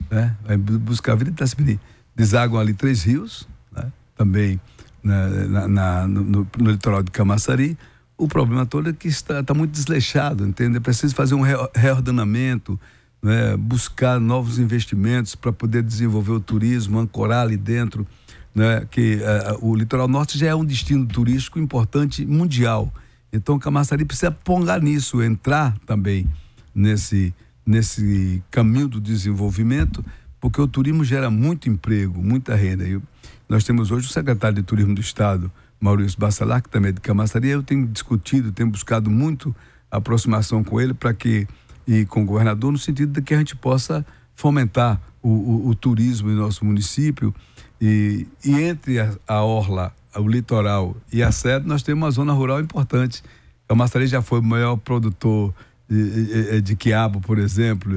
Né? 0.09 0.33
Vai 0.45 0.55
Busca 0.55 1.13
Vida 1.17 1.31
e 1.31 1.33
Itacibiri. 1.33 1.77
Deságua 2.15 2.61
ali 2.61 2.73
três 2.73 3.03
rios, 3.03 3.45
né? 3.75 3.91
também 4.15 4.57
né, 5.03 5.27
na, 5.49 5.67
na 5.67 6.07
no, 6.07 6.23
no, 6.23 6.47
no, 6.57 6.71
litoral 6.71 7.03
de 7.03 7.11
Camaçari. 7.11 7.77
O 8.17 8.25
problema 8.25 8.65
todo 8.65 8.89
é 8.89 8.93
que 8.93 9.09
está, 9.09 9.41
está 9.41 9.53
muito 9.53 9.71
desleixado, 9.71 10.47
entende? 10.47 10.77
É 10.77 10.79
preciso 10.79 11.13
fazer 11.13 11.35
um 11.35 11.43
reordenamento, 11.75 12.79
né, 13.21 13.57
buscar 13.57 14.17
novos 14.17 14.59
investimentos 14.59 15.35
para 15.35 15.51
poder 15.51 15.83
desenvolver 15.83 16.31
o 16.31 16.39
turismo, 16.39 16.99
ancorar 16.99 17.41
ali 17.41 17.57
dentro, 17.57 18.07
né, 18.55 18.87
que 18.89 19.17
uh, 19.17 19.69
o 19.69 19.75
litoral 19.75 20.07
norte 20.07 20.37
já 20.37 20.47
é 20.47 20.55
um 20.55 20.65
destino 20.65 21.05
turístico 21.05 21.59
importante 21.59 22.25
mundial. 22.25 22.91
Então, 23.37 23.57
Camaçari 23.57 24.05
precisa 24.05 24.31
pongar 24.31 24.81
nisso, 24.81 25.21
entrar 25.21 25.77
também 25.85 26.29
nesse, 26.73 27.33
nesse 27.65 28.43
caminho 28.51 28.87
do 28.87 28.99
desenvolvimento, 28.99 30.03
porque 30.39 30.61
o 30.61 30.67
turismo 30.67 31.03
gera 31.03 31.29
muito 31.29 31.69
emprego, 31.69 32.21
muita 32.21 32.55
renda. 32.55 32.87
E 32.87 32.99
nós 33.47 33.63
temos 33.63 33.91
hoje 33.91 34.07
o 34.07 34.11
secretário 34.11 34.57
de 34.57 34.63
Turismo 34.63 34.93
do 34.93 35.01
Estado, 35.01 35.51
Maurício 35.79 36.19
Bassalar, 36.19 36.61
que 36.61 36.69
também 36.69 36.89
é 36.89 36.91
de 36.93 37.01
Camaçari. 37.01 37.49
Eu 37.49 37.63
tenho 37.63 37.87
discutido, 37.87 38.51
tenho 38.51 38.69
buscado 38.69 39.09
muito 39.09 39.55
aproximação 39.89 40.63
com 40.63 40.81
ele 40.81 40.93
para 40.93 41.13
que 41.13 41.47
e 41.87 42.05
com 42.05 42.21
o 42.23 42.25
governador 42.25 42.71
no 42.71 42.77
sentido 42.77 43.13
de 43.13 43.21
que 43.21 43.33
a 43.33 43.37
gente 43.37 43.55
possa 43.55 44.05
fomentar 44.35 45.01
o, 45.23 45.29
o, 45.29 45.67
o 45.69 45.75
turismo 45.75 46.29
em 46.29 46.35
nosso 46.35 46.65
município 46.65 47.33
e, 47.79 48.27
e 48.43 48.51
entre 48.61 48.99
a, 48.99 49.15
a, 49.25 49.43
orla, 49.43 49.93
o 50.19 50.27
litoral 50.27 50.95
e 51.11 51.21
a 51.23 51.31
sede 51.31 51.67
nós 51.67 51.83
temos 51.83 52.03
uma 52.03 52.11
zona 52.11 52.33
rural 52.33 52.59
importante. 52.59 53.23
Camaçari 53.67 54.07
já 54.07 54.21
foi 54.21 54.39
o 54.39 54.43
maior 54.43 54.77
produtor 54.77 55.53
de, 55.89 56.25
de, 56.25 56.61
de 56.61 56.75
quiabo, 56.75 57.19
por 57.19 57.37
exemplo, 57.37 57.91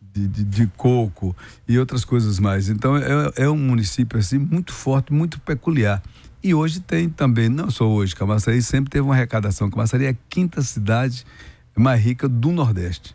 de, 0.00 0.28
de, 0.28 0.44
de, 0.44 0.66
coco 0.76 1.36
e 1.68 1.78
outras 1.78 2.04
coisas 2.04 2.38
mais. 2.38 2.68
Então 2.68 2.96
é, 2.96 3.32
é 3.36 3.48
um 3.48 3.56
município 3.56 4.18
assim 4.18 4.38
muito 4.38 4.72
forte, 4.72 5.12
muito 5.12 5.40
peculiar. 5.40 6.02
E 6.42 6.54
hoje 6.54 6.80
tem 6.80 7.08
também, 7.08 7.48
não 7.48 7.70
só 7.70 7.88
hoje, 7.88 8.16
Camaçari 8.16 8.60
sempre 8.62 8.90
teve 8.90 9.04
uma 9.04 9.14
arrecadação. 9.14 9.70
Camaçari 9.70 10.06
é 10.06 10.08
a 10.08 10.16
quinta 10.28 10.60
cidade 10.60 11.24
mais 11.76 12.02
rica 12.02 12.28
do 12.28 12.50
Nordeste 12.50 13.14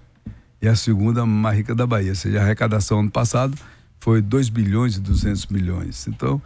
e 0.62 0.68
a 0.68 0.75
segunda 0.75 1.25
mais 1.25 1.58
rica 1.58 1.75
da 1.75 1.86
Bahia. 1.86 2.12
Ou 2.12 2.16
seja, 2.16 2.39
a 2.39 2.44
arrecadação 2.44 3.00
ano 3.00 3.12
passado 3.12 3.58
foi 4.00 4.22
2 4.22 4.50
bilhões 4.50 4.96
e 4.96 5.01
200 5.01 5.48
milhões. 5.48 6.08
Então, 6.08 6.42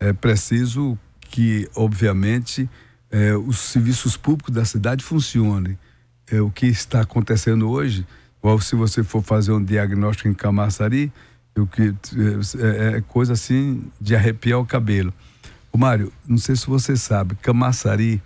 é 0.00 0.12
preciso 0.12 0.98
que, 1.34 1.68
obviamente, 1.74 2.70
é, 3.10 3.34
os 3.34 3.58
serviços 3.58 4.16
públicos 4.16 4.54
da 4.54 4.64
cidade 4.64 5.02
funcionem. 5.02 5.76
É, 6.30 6.40
o 6.40 6.48
que 6.48 6.66
está 6.66 7.00
acontecendo 7.00 7.68
hoje, 7.68 8.06
ou 8.40 8.60
se 8.60 8.76
você 8.76 9.02
for 9.02 9.20
fazer 9.20 9.50
um 9.50 9.62
diagnóstico 9.62 10.28
em 10.28 10.32
Camaçari, 10.32 11.12
o 11.58 11.66
que 11.66 11.92
é, 12.56 12.98
é 12.98 13.00
coisa 13.00 13.32
assim 13.32 13.82
de 14.00 14.14
arrepiar 14.14 14.60
o 14.60 14.64
cabelo. 14.64 15.12
O 15.72 15.76
Mário, 15.76 16.12
não 16.24 16.38
sei 16.38 16.54
se 16.54 16.68
você 16.68 16.96
sabe, 16.96 17.34
Camaçari, 17.34 18.22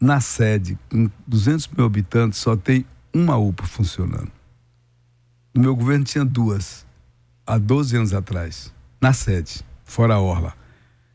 na 0.00 0.20
sede, 0.20 0.78
com 0.88 1.10
200 1.26 1.66
mil 1.76 1.84
habitantes, 1.84 2.38
só 2.38 2.54
tem 2.54 2.86
uma 3.12 3.36
UPA 3.36 3.66
funcionando. 3.66 4.30
No 5.52 5.60
meu 5.60 5.74
governo 5.74 6.04
tinha 6.04 6.24
duas, 6.24 6.86
há 7.44 7.58
12 7.58 7.96
anos 7.96 8.14
atrás, 8.14 8.72
na 9.00 9.12
sede, 9.12 9.64
fora 9.82 10.14
a 10.14 10.20
Orla. 10.20 10.54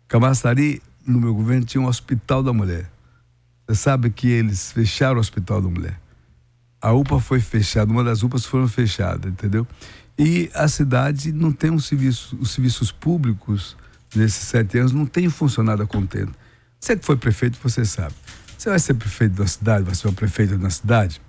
Camaçari, 0.05 0.81
no 1.07 1.19
meu 1.19 1.33
governo, 1.33 1.65
tinha 1.65 1.81
um 1.81 1.87
hospital 1.87 2.43
da 2.43 2.51
mulher. 2.51 2.91
Você 3.67 3.75
sabe 3.75 4.09
que 4.09 4.27
eles 4.27 4.71
fecharam 4.71 5.17
o 5.17 5.19
hospital 5.19 5.61
da 5.61 5.69
mulher. 5.69 5.99
A 6.81 6.91
UPA 6.93 7.19
foi 7.19 7.39
fechada, 7.39 7.91
uma 7.91 8.03
das 8.03 8.23
UPAs 8.23 8.45
foram 8.45 8.67
fechadas, 8.67 9.31
entendeu? 9.31 9.67
E 10.17 10.49
a 10.53 10.67
cidade 10.67 11.31
não 11.31 11.51
tem 11.51 11.71
um 11.71 11.79
serviço, 11.79 12.37
os 12.39 12.51
serviços 12.51 12.91
públicos 12.91 13.75
nesses 14.15 14.47
sete 14.47 14.77
anos 14.77 14.91
não 14.91 15.05
tem 15.05 15.29
funcionado 15.29 15.83
a 15.83 15.87
contento. 15.87 16.33
Você 16.79 16.95
que 16.95 17.05
foi 17.05 17.17
prefeito, 17.17 17.57
você 17.61 17.85
sabe. 17.85 18.13
Você 18.57 18.69
vai 18.69 18.79
ser 18.79 18.93
prefeito 18.95 19.35
da 19.35 19.47
cidade, 19.47 19.83
vai 19.83 19.95
ser 19.95 20.07
o 20.07 20.13
prefeito 20.13 20.57
da 20.57 20.69
cidade. 20.69 21.21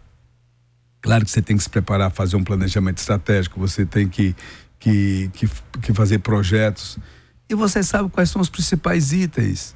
Claro 1.00 1.24
que 1.24 1.30
você 1.30 1.42
tem 1.42 1.56
que 1.56 1.62
se 1.62 1.70
preparar, 1.70 2.10
fazer 2.10 2.36
um 2.36 2.44
planejamento 2.44 2.98
estratégico, 2.98 3.60
você 3.60 3.84
tem 3.84 4.08
que, 4.08 4.34
que, 4.78 5.30
que, 5.34 5.48
que 5.82 5.94
fazer 5.94 6.18
projetos. 6.18 6.98
E 7.48 7.54
você 7.54 7.82
sabe 7.82 8.10
quais 8.10 8.30
são 8.30 8.42
os 8.42 8.48
principais 8.48 9.12
itens. 9.12 9.74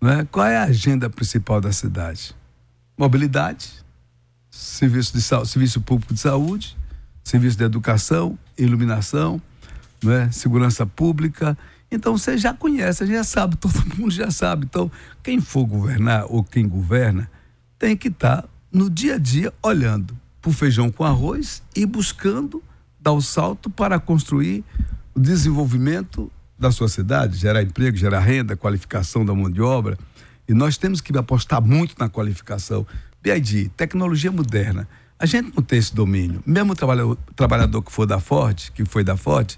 Né? 0.00 0.26
Qual 0.30 0.46
é 0.46 0.56
a 0.56 0.64
agenda 0.64 1.08
principal 1.08 1.60
da 1.60 1.72
cidade? 1.72 2.34
Mobilidade, 2.96 3.70
serviço, 4.50 5.12
de, 5.14 5.22
serviço 5.22 5.80
público 5.80 6.12
de 6.12 6.20
saúde, 6.20 6.76
serviço 7.22 7.56
de 7.56 7.64
educação, 7.64 8.38
iluminação, 8.56 9.40
né? 10.02 10.30
segurança 10.30 10.86
pública 10.86 11.56
então 11.94 12.18
você 12.18 12.36
já 12.36 12.52
conhece, 12.52 13.06
já 13.06 13.22
sabe, 13.22 13.56
todo 13.58 13.74
mundo 13.96 14.10
já 14.10 14.30
sabe. 14.30 14.66
Então, 14.66 14.90
quem 15.22 15.40
for 15.40 15.64
governar 15.64 16.26
ou 16.28 16.42
quem 16.42 16.68
governa 16.68 17.30
tem 17.78 17.96
que 17.96 18.08
estar 18.08 18.42
tá 18.42 18.48
no 18.72 18.90
dia 18.90 19.14
a 19.14 19.18
dia 19.18 19.52
olhando 19.62 20.16
para 20.42 20.50
o 20.50 20.52
feijão 20.52 20.90
com 20.90 21.04
arroz 21.04 21.62
e 21.74 21.86
buscando 21.86 22.62
dar 23.00 23.12
o 23.12 23.20
salto 23.20 23.70
para 23.70 23.98
construir 24.00 24.64
o 25.14 25.20
desenvolvimento 25.20 26.30
da 26.58 26.70
sua 26.70 26.88
cidade, 26.88 27.36
gerar 27.36 27.62
emprego, 27.62 27.96
gerar 27.96 28.20
renda, 28.20 28.56
qualificação 28.56 29.24
da 29.24 29.34
mão 29.34 29.50
de 29.50 29.60
obra. 29.60 29.98
E 30.48 30.54
nós 30.54 30.76
temos 30.76 31.00
que 31.00 31.16
apostar 31.16 31.62
muito 31.62 31.94
na 31.98 32.08
qualificação. 32.08 32.86
BID, 33.22 33.70
tecnologia 33.76 34.30
moderna. 34.30 34.86
A 35.18 35.26
gente 35.26 35.54
não 35.54 35.62
tem 35.62 35.78
esse 35.78 35.94
domínio. 35.94 36.42
Mesmo 36.46 36.72
o 36.72 37.16
trabalhador 37.34 37.82
que 37.82 37.90
for 37.90 38.06
da 38.06 38.20
Ford, 38.20 38.70
que 38.74 38.84
foi 38.84 39.02
da 39.02 39.16
Ford, 39.16 39.56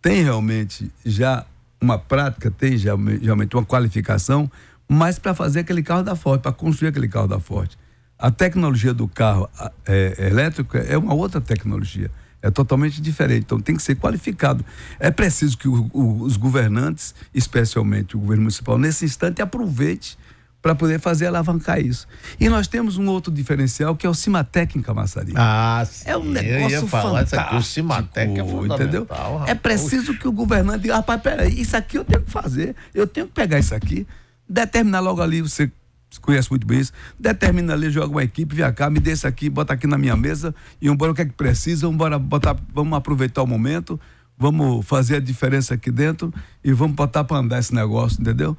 tem 0.00 0.22
realmente 0.22 0.90
já 1.04 1.44
uma 1.80 1.98
prática, 1.98 2.50
tem 2.50 2.76
geralmente 2.76 3.56
uma 3.56 3.64
qualificação, 3.64 4.50
mas 4.88 5.18
para 5.18 5.34
fazer 5.34 5.60
aquele 5.60 5.82
carro 5.82 6.02
da 6.02 6.14
Ford, 6.14 6.40
para 6.40 6.52
construir 6.52 6.88
aquele 6.88 7.08
carro 7.08 7.26
da 7.26 7.40
Ford. 7.40 7.70
A 8.18 8.30
tecnologia 8.30 8.92
do 8.92 9.08
carro 9.08 9.48
é, 9.86 10.26
elétrico 10.28 10.76
é 10.76 10.96
uma 10.96 11.14
outra 11.14 11.40
tecnologia. 11.40 12.10
É 12.42 12.50
totalmente 12.50 13.00
diferente. 13.00 13.44
Então 13.44 13.60
tem 13.60 13.76
que 13.76 13.82
ser 13.82 13.96
qualificado. 13.96 14.64
É 14.98 15.10
preciso 15.10 15.58
que 15.58 15.68
o, 15.68 15.90
o, 15.92 16.22
os 16.22 16.36
governantes, 16.36 17.14
especialmente 17.34 18.16
o 18.16 18.20
governo 18.20 18.44
municipal, 18.44 18.78
nesse 18.78 19.04
instante 19.04 19.42
aproveite 19.42 20.18
para 20.62 20.74
poder 20.74 21.00
fazer 21.00 21.26
alavancar 21.26 21.80
isso. 21.80 22.06
E 22.38 22.48
nós 22.48 22.66
temos 22.66 22.98
um 22.98 23.06
outro 23.08 23.32
diferencial 23.32 23.96
que 23.96 24.06
é 24.06 24.10
o 24.10 24.14
Cimatec 24.14 24.78
em 24.78 24.82
Camaçari. 24.82 25.32
Ah, 25.34 25.82
sim. 25.86 26.04
É 26.06 26.16
um 26.16 26.24
negócio 26.24 26.86
fantástico. 26.86 27.40
Aqui, 27.40 27.56
o 27.56 27.62
Cimatec 27.62 28.38
é 28.38 28.42
entendeu? 28.42 29.06
É 29.46 29.54
preciso 29.54 30.16
que 30.18 30.28
o 30.28 30.32
governante 30.32 30.82
diga, 30.82 30.96
rapaz, 30.96 31.20
peraí, 31.22 31.60
isso 31.60 31.76
aqui 31.76 31.96
eu 31.96 32.04
tenho 32.04 32.22
que 32.22 32.30
fazer, 32.30 32.76
eu 32.94 33.06
tenho 33.06 33.26
que 33.26 33.32
pegar 33.32 33.58
isso 33.58 33.74
aqui, 33.74 34.06
determinar 34.48 35.00
logo 35.00 35.22
ali, 35.22 35.40
você 35.40 35.70
conhece 36.18 36.50
muito 36.50 36.66
bem 36.66 36.80
isso, 36.80 36.92
determina 37.18 37.72
ali, 37.72 37.90
joga 37.90 38.10
uma 38.10 38.24
equipe, 38.24 38.54
vem 38.54 38.72
cá, 38.72 38.90
me 38.90 38.98
dê 38.98 39.12
isso 39.12 39.26
aqui, 39.26 39.48
bota 39.48 39.74
aqui 39.74 39.86
na 39.86 39.98
minha 39.98 40.16
mesa 40.16 40.54
e 40.80 40.88
vamos 40.88 41.08
o 41.08 41.14
que 41.14 41.22
é 41.22 41.24
que 41.24 41.32
precisa, 41.32 41.86
vamos, 41.86 42.20
botar, 42.22 42.56
vamos 42.74 42.96
aproveitar 42.96 43.42
o 43.42 43.46
momento, 43.46 44.00
vamos 44.36 44.84
fazer 44.86 45.16
a 45.16 45.20
diferença 45.20 45.74
aqui 45.74 45.90
dentro 45.90 46.32
e 46.64 46.72
vamos 46.72 46.96
botar 46.96 47.24
para 47.24 47.36
andar 47.36 47.58
esse 47.58 47.74
negócio, 47.74 48.20
entendeu? 48.20 48.56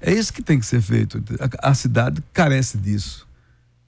É 0.00 0.12
isso 0.12 0.32
que 0.32 0.42
tem 0.42 0.58
que 0.58 0.66
ser 0.66 0.80
feito. 0.80 1.22
A, 1.62 1.70
a 1.70 1.74
cidade 1.74 2.22
carece 2.32 2.76
disso. 2.78 3.28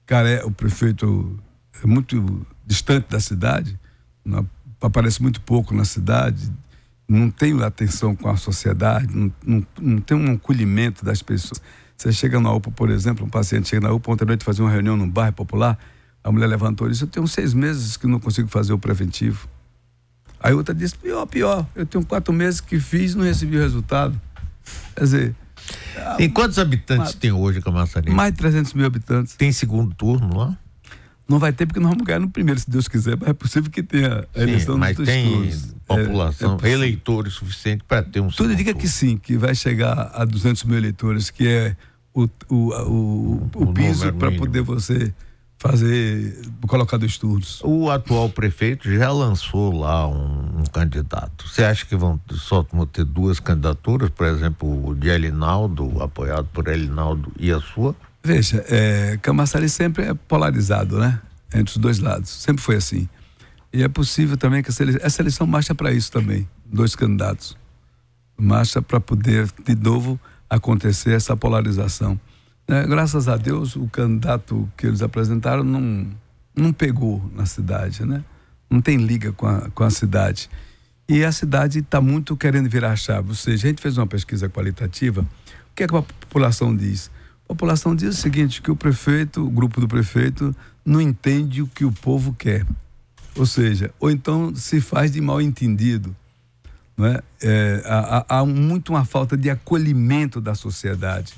Care, 0.05 0.43
o 0.45 0.51
prefeito 0.51 1.39
é 1.83 1.87
muito 1.87 2.45
distante 2.65 3.07
da 3.09 3.19
cidade, 3.19 3.77
não, 4.23 4.47
aparece 4.81 5.21
muito 5.21 5.41
pouco 5.41 5.73
na 5.73 5.85
cidade, 5.85 6.51
não 7.07 7.29
tem 7.29 7.61
atenção 7.61 8.15
com 8.15 8.29
a 8.29 8.37
sociedade, 8.37 9.07
não, 9.15 9.33
não, 9.45 9.67
não 9.79 10.01
tem 10.01 10.15
um 10.15 10.33
acolhimento 10.33 11.03
das 11.03 11.21
pessoas. 11.21 11.61
Você 12.03 12.11
chega 12.11 12.37
na 12.37 12.51
UPA, 12.51 12.69
por 12.69 12.89
exemplo, 12.89 13.25
um 13.25 13.29
paciente 13.29 13.69
chega 13.69 13.87
na 13.87 13.93
UPA 13.93 14.11
ontem 14.11 14.25
à 14.25 14.27
noite 14.27 14.43
fazer 14.43 14.61
uma 14.61 14.69
reunião 14.69 14.97
num 14.97 15.09
bairro 15.09 15.31
popular, 15.31 15.79
a 16.21 16.29
mulher 16.29 16.47
levantou 16.47 16.87
e 16.87 16.91
disse: 16.91 17.03
Eu 17.05 17.07
tenho 17.07 17.25
seis 17.29 17.53
meses 17.53 17.95
que 17.95 18.05
não 18.07 18.19
consigo 18.19 18.49
fazer 18.49 18.73
o 18.73 18.77
preventivo. 18.77 19.47
Aí 20.37 20.53
outra 20.53 20.75
disse: 20.75 20.97
Pior, 20.97 21.25
pior, 21.25 21.65
eu 21.73 21.85
tenho 21.85 22.05
quatro 22.05 22.33
meses 22.33 22.59
que 22.59 22.77
fiz 22.77 23.13
e 23.13 23.17
não 23.17 23.23
recebi 23.23 23.55
o 23.55 23.61
resultado. 23.61 24.19
Quer 24.93 25.01
dizer, 25.01 25.35
tem 26.17 26.29
quantos 26.29 26.59
habitantes 26.59 27.13
tem 27.13 27.31
hoje 27.31 27.61
Camaçari? 27.61 28.11
Mais 28.11 28.33
de 28.33 28.37
300 28.37 28.73
mil 28.73 28.85
habitantes. 28.85 29.35
Tem 29.35 29.53
segundo 29.53 29.95
turno 29.95 30.37
lá? 30.37 30.57
Não 31.25 31.39
vai 31.39 31.53
ter 31.53 31.65
porque 31.65 31.79
nós 31.79 31.91
vamos 31.91 32.03
ganhar 32.05 32.19
no 32.19 32.29
primeiro, 32.29 32.59
se 32.59 32.69
Deus 32.69 32.89
quiser, 32.89 33.15
mas 33.17 33.29
é 33.29 33.33
possível 33.33 33.71
que 33.71 33.81
tenha 33.81 34.27
a 34.35 34.41
eleição 34.41 34.73
sim, 34.73 34.79
mas 34.79 34.97
tem 34.97 35.31
turnos. 35.31 35.75
população, 35.87 36.57
é, 36.61 36.69
é 36.69 36.71
eleitores 36.73 37.33
suficiente 37.33 37.81
para 37.87 38.03
ter 38.03 38.19
um 38.19 38.27
Tudo 38.27 38.51
indica 38.51 38.71
turno. 38.71 38.81
que 38.81 38.89
sim, 38.89 39.15
que 39.17 39.37
vai 39.37 39.55
chegar 39.55 40.11
a 40.13 40.25
200 40.25 40.65
mil 40.65 40.77
eleitores, 40.77 41.29
que 41.29 41.47
é 41.47 41.77
o, 42.13 42.29
o, 42.49 42.55
o, 42.55 43.49
o, 43.55 43.73
piso 43.73 44.13
para 44.13 44.31
poder 44.31 44.61
você 44.61 45.13
fazer, 45.57 46.41
colocar 46.67 46.97
dois 46.97 47.17
turnos. 47.17 47.61
O 47.63 47.89
atual 47.89 48.29
prefeito 48.29 48.93
já 48.93 49.11
lançou 49.11 49.73
lá 49.73 50.07
um, 50.07 50.59
um 50.59 50.63
candidato. 50.65 51.47
Você 51.47 51.63
acha 51.63 51.85
que 51.85 51.95
vão 51.95 52.19
só 52.31 52.65
vão 52.71 52.85
ter 52.85 53.05
duas 53.05 53.39
candidaturas, 53.39 54.09
por 54.09 54.27
exemplo, 54.27 54.89
o 54.89 54.93
de 54.93 55.07
Elinaldo, 55.07 56.03
apoiado 56.03 56.47
por 56.53 56.67
Elinaldo, 56.67 57.31
e 57.39 57.51
a 57.51 57.59
sua? 57.59 57.95
Veja, 58.21 58.63
é, 58.67 59.17
Camaçari 59.21 59.69
sempre 59.69 60.03
é 60.03 60.13
polarizado, 60.13 60.99
né? 60.99 61.19
Entre 61.53 61.71
os 61.71 61.77
dois 61.77 61.99
lados. 61.99 62.29
Sempre 62.29 62.61
foi 62.61 62.75
assim. 62.75 63.07
E 63.71 63.83
é 63.83 63.87
possível 63.87 64.37
também 64.37 64.61
que 64.61 64.69
a 64.69 64.83
eleição, 64.83 65.01
essa 65.03 65.21
eleição 65.21 65.47
marcha 65.47 65.73
para 65.73 65.91
isso 65.91 66.11
também, 66.11 66.47
dois 66.65 66.95
candidatos. 66.95 67.57
Marcha 68.37 68.81
para 68.81 68.99
poder, 68.99 69.49
de 69.65 69.75
novo, 69.75 70.19
acontecer 70.55 71.11
essa 71.11 71.35
polarização. 71.35 72.19
É, 72.67 72.85
graças 72.85 73.27
a 73.27 73.35
Deus, 73.35 73.75
o 73.75 73.87
candidato 73.87 74.69
que 74.77 74.87
eles 74.87 75.01
apresentaram 75.01 75.63
não, 75.63 76.07
não 76.55 76.71
pegou 76.71 77.29
na 77.35 77.45
cidade, 77.45 78.05
né? 78.05 78.23
Não 78.69 78.81
tem 78.81 78.97
liga 78.97 79.31
com 79.33 79.45
a, 79.45 79.69
com 79.71 79.83
a 79.83 79.89
cidade. 79.89 80.49
E 81.07 81.23
a 81.23 81.31
cidade 81.31 81.79
está 81.79 81.99
muito 81.99 82.37
querendo 82.37 82.69
virar 82.69 82.95
chave. 82.95 83.29
Ou 83.29 83.35
seja, 83.35 83.67
a 83.67 83.69
gente 83.69 83.81
fez 83.81 83.97
uma 83.97 84.07
pesquisa 84.07 84.49
qualitativa. 84.49 85.21
O 85.21 85.75
que, 85.75 85.83
é 85.83 85.87
que 85.87 85.95
a 85.95 86.01
população 86.01 86.75
diz? 86.75 87.11
A 87.43 87.47
população 87.49 87.95
diz 87.95 88.17
o 88.17 88.21
seguinte: 88.21 88.61
que 88.61 88.71
o 88.71 88.75
prefeito, 88.75 89.45
o 89.45 89.49
grupo 89.49 89.81
do 89.81 89.87
prefeito, 89.87 90.55
não 90.85 91.01
entende 91.01 91.61
o 91.61 91.67
que 91.67 91.83
o 91.83 91.91
povo 91.91 92.33
quer. 92.33 92.65
Ou 93.35 93.45
seja, 93.45 93.91
ou 93.99 94.09
então 94.09 94.55
se 94.55 94.79
faz 94.79 95.11
de 95.11 95.19
mal 95.19 95.41
entendido. 95.41 96.15
Não 96.97 97.05
é? 97.05 97.19
é 97.41 97.83
há, 97.85 98.39
há 98.39 98.45
muito 98.45 98.93
uma 98.93 99.05
falta 99.05 99.35
de 99.35 99.49
acolhimento 99.49 100.39
da 100.39 100.55
sociedade 100.55 101.33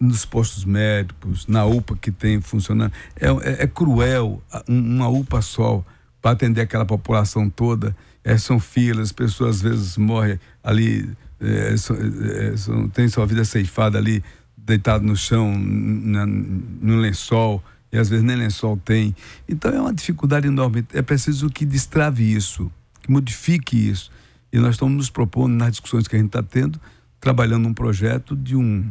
nos 0.00 0.24
postos 0.24 0.64
médicos, 0.64 1.46
na 1.46 1.64
UPA 1.64 1.96
que 1.96 2.10
tem 2.10 2.40
funcionando. 2.40 2.92
É, 3.16 3.28
é, 3.28 3.62
é 3.64 3.66
cruel 3.66 4.42
uma 4.68 5.08
UPA 5.08 5.40
só 5.40 5.84
para 6.20 6.32
atender 6.32 6.62
aquela 6.62 6.84
população 6.84 7.48
toda. 7.48 7.96
É, 8.22 8.36
são 8.38 8.58
filas, 8.58 9.12
pessoas 9.12 9.56
às 9.56 9.62
vezes 9.62 9.96
morrem 9.96 10.38
ali, 10.62 11.10
é, 11.40 11.76
são, 11.76 11.96
é, 11.96 12.56
são, 12.56 12.88
tem 12.88 13.08
sua 13.08 13.26
vida 13.26 13.44
ceifada 13.44 13.98
ali, 13.98 14.24
deitado 14.56 15.04
no 15.04 15.16
chão, 15.16 15.54
na, 15.58 16.24
no 16.26 16.96
lençol, 16.96 17.62
e 17.92 17.98
às 17.98 18.08
vezes 18.08 18.24
nem 18.24 18.36
lençol 18.36 18.76
tem. 18.76 19.14
Então 19.48 19.70
é 19.70 19.80
uma 19.80 19.92
dificuldade 19.92 20.46
enorme. 20.46 20.86
É 20.92 21.02
preciso 21.02 21.50
que 21.50 21.64
destrave 21.64 22.34
isso, 22.34 22.70
que 23.02 23.10
modifique 23.10 23.76
isso. 23.76 24.10
E 24.54 24.58
nós 24.60 24.76
estamos 24.76 24.96
nos 24.96 25.10
propondo, 25.10 25.52
nas 25.52 25.72
discussões 25.72 26.06
que 26.06 26.14
a 26.14 26.18
gente 26.18 26.28
está 26.28 26.40
tendo, 26.40 26.80
trabalhando 27.20 27.66
um 27.66 27.74
projeto 27.74 28.36
de 28.36 28.54
um, 28.54 28.88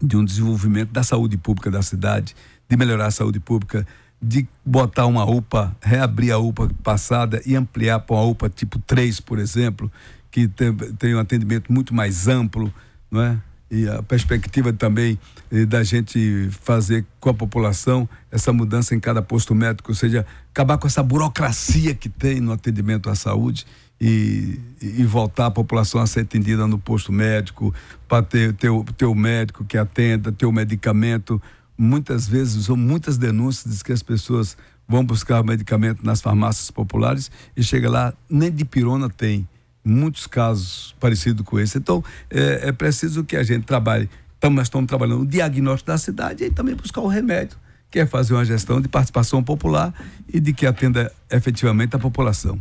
de 0.00 0.16
um 0.16 0.24
desenvolvimento 0.24 0.90
da 0.90 1.02
saúde 1.02 1.36
pública 1.36 1.70
da 1.70 1.82
cidade, 1.82 2.34
de 2.66 2.74
melhorar 2.74 3.08
a 3.08 3.10
saúde 3.10 3.38
pública, 3.38 3.86
de 4.20 4.48
botar 4.64 5.04
uma 5.04 5.26
UPA, 5.26 5.76
reabrir 5.82 6.32
a 6.32 6.38
UPA 6.38 6.70
passada 6.82 7.42
e 7.44 7.54
ampliar 7.54 8.00
para 8.00 8.16
uma 8.16 8.24
UPA 8.24 8.48
tipo 8.48 8.78
3, 8.78 9.20
por 9.20 9.38
exemplo, 9.38 9.92
que 10.30 10.48
tem, 10.48 10.74
tem 10.74 11.14
um 11.14 11.18
atendimento 11.18 11.70
muito 11.70 11.92
mais 11.92 12.26
amplo, 12.26 12.72
não 13.10 13.20
é? 13.20 13.38
E 13.70 13.86
a 13.86 14.02
perspectiva 14.02 14.72
também 14.72 15.18
eh, 15.50 15.66
da 15.66 15.82
gente 15.82 16.48
fazer 16.62 17.04
com 17.20 17.28
a 17.28 17.34
população 17.34 18.08
essa 18.30 18.54
mudança 18.54 18.94
em 18.94 19.00
cada 19.00 19.20
posto 19.20 19.54
médico, 19.54 19.90
ou 19.90 19.94
seja, 19.94 20.24
acabar 20.50 20.78
com 20.78 20.86
essa 20.86 21.02
burocracia 21.02 21.94
que 21.94 22.08
tem 22.08 22.40
no 22.40 22.52
atendimento 22.52 23.10
à 23.10 23.14
saúde 23.14 23.66
e, 24.04 24.58
e 24.80 25.04
voltar 25.04 25.46
a 25.46 25.50
população 25.52 26.00
a 26.00 26.06
ser 26.08 26.22
atendida 26.22 26.66
no 26.66 26.76
posto 26.76 27.12
médico, 27.12 27.72
para 28.08 28.20
ter, 28.20 28.52
ter, 28.52 28.68
ter 28.96 29.04
o 29.06 29.14
médico 29.14 29.64
que 29.64 29.78
atenda, 29.78 30.32
ter 30.32 30.44
o 30.44 30.50
medicamento. 30.50 31.40
Muitas 31.78 32.26
vezes, 32.26 32.66
são 32.66 32.76
muitas 32.76 33.16
denúncias 33.16 33.78
de 33.78 33.84
que 33.84 33.92
as 33.92 34.02
pessoas 34.02 34.56
vão 34.88 35.04
buscar 35.04 35.44
medicamento 35.44 36.04
nas 36.04 36.20
farmácias 36.20 36.68
populares 36.68 37.30
e 37.56 37.62
chega 37.62 37.88
lá, 37.88 38.12
nem 38.28 38.50
de 38.50 38.64
pirona 38.64 39.08
tem. 39.08 39.48
Muitos 39.84 40.26
casos 40.26 40.96
parecidos 40.98 41.46
com 41.46 41.60
esse. 41.60 41.78
Então, 41.78 42.02
é, 42.28 42.70
é 42.70 42.72
preciso 42.72 43.22
que 43.22 43.36
a 43.36 43.44
gente 43.44 43.64
trabalhe. 43.64 44.10
Então, 44.36 44.50
nós 44.50 44.66
estamos 44.66 44.88
trabalhando 44.88 45.22
o 45.22 45.26
diagnóstico 45.26 45.92
da 45.92 45.98
cidade 45.98 46.42
e 46.42 46.50
também 46.50 46.74
buscar 46.74 47.02
o 47.02 47.06
remédio, 47.06 47.56
que 47.88 48.00
é 48.00 48.06
fazer 48.06 48.34
uma 48.34 48.44
gestão 48.44 48.80
de 48.80 48.88
participação 48.88 49.44
popular 49.44 49.94
e 50.28 50.40
de 50.40 50.52
que 50.52 50.66
atenda 50.66 51.12
efetivamente 51.30 51.94
a 51.94 52.00
população. 52.00 52.58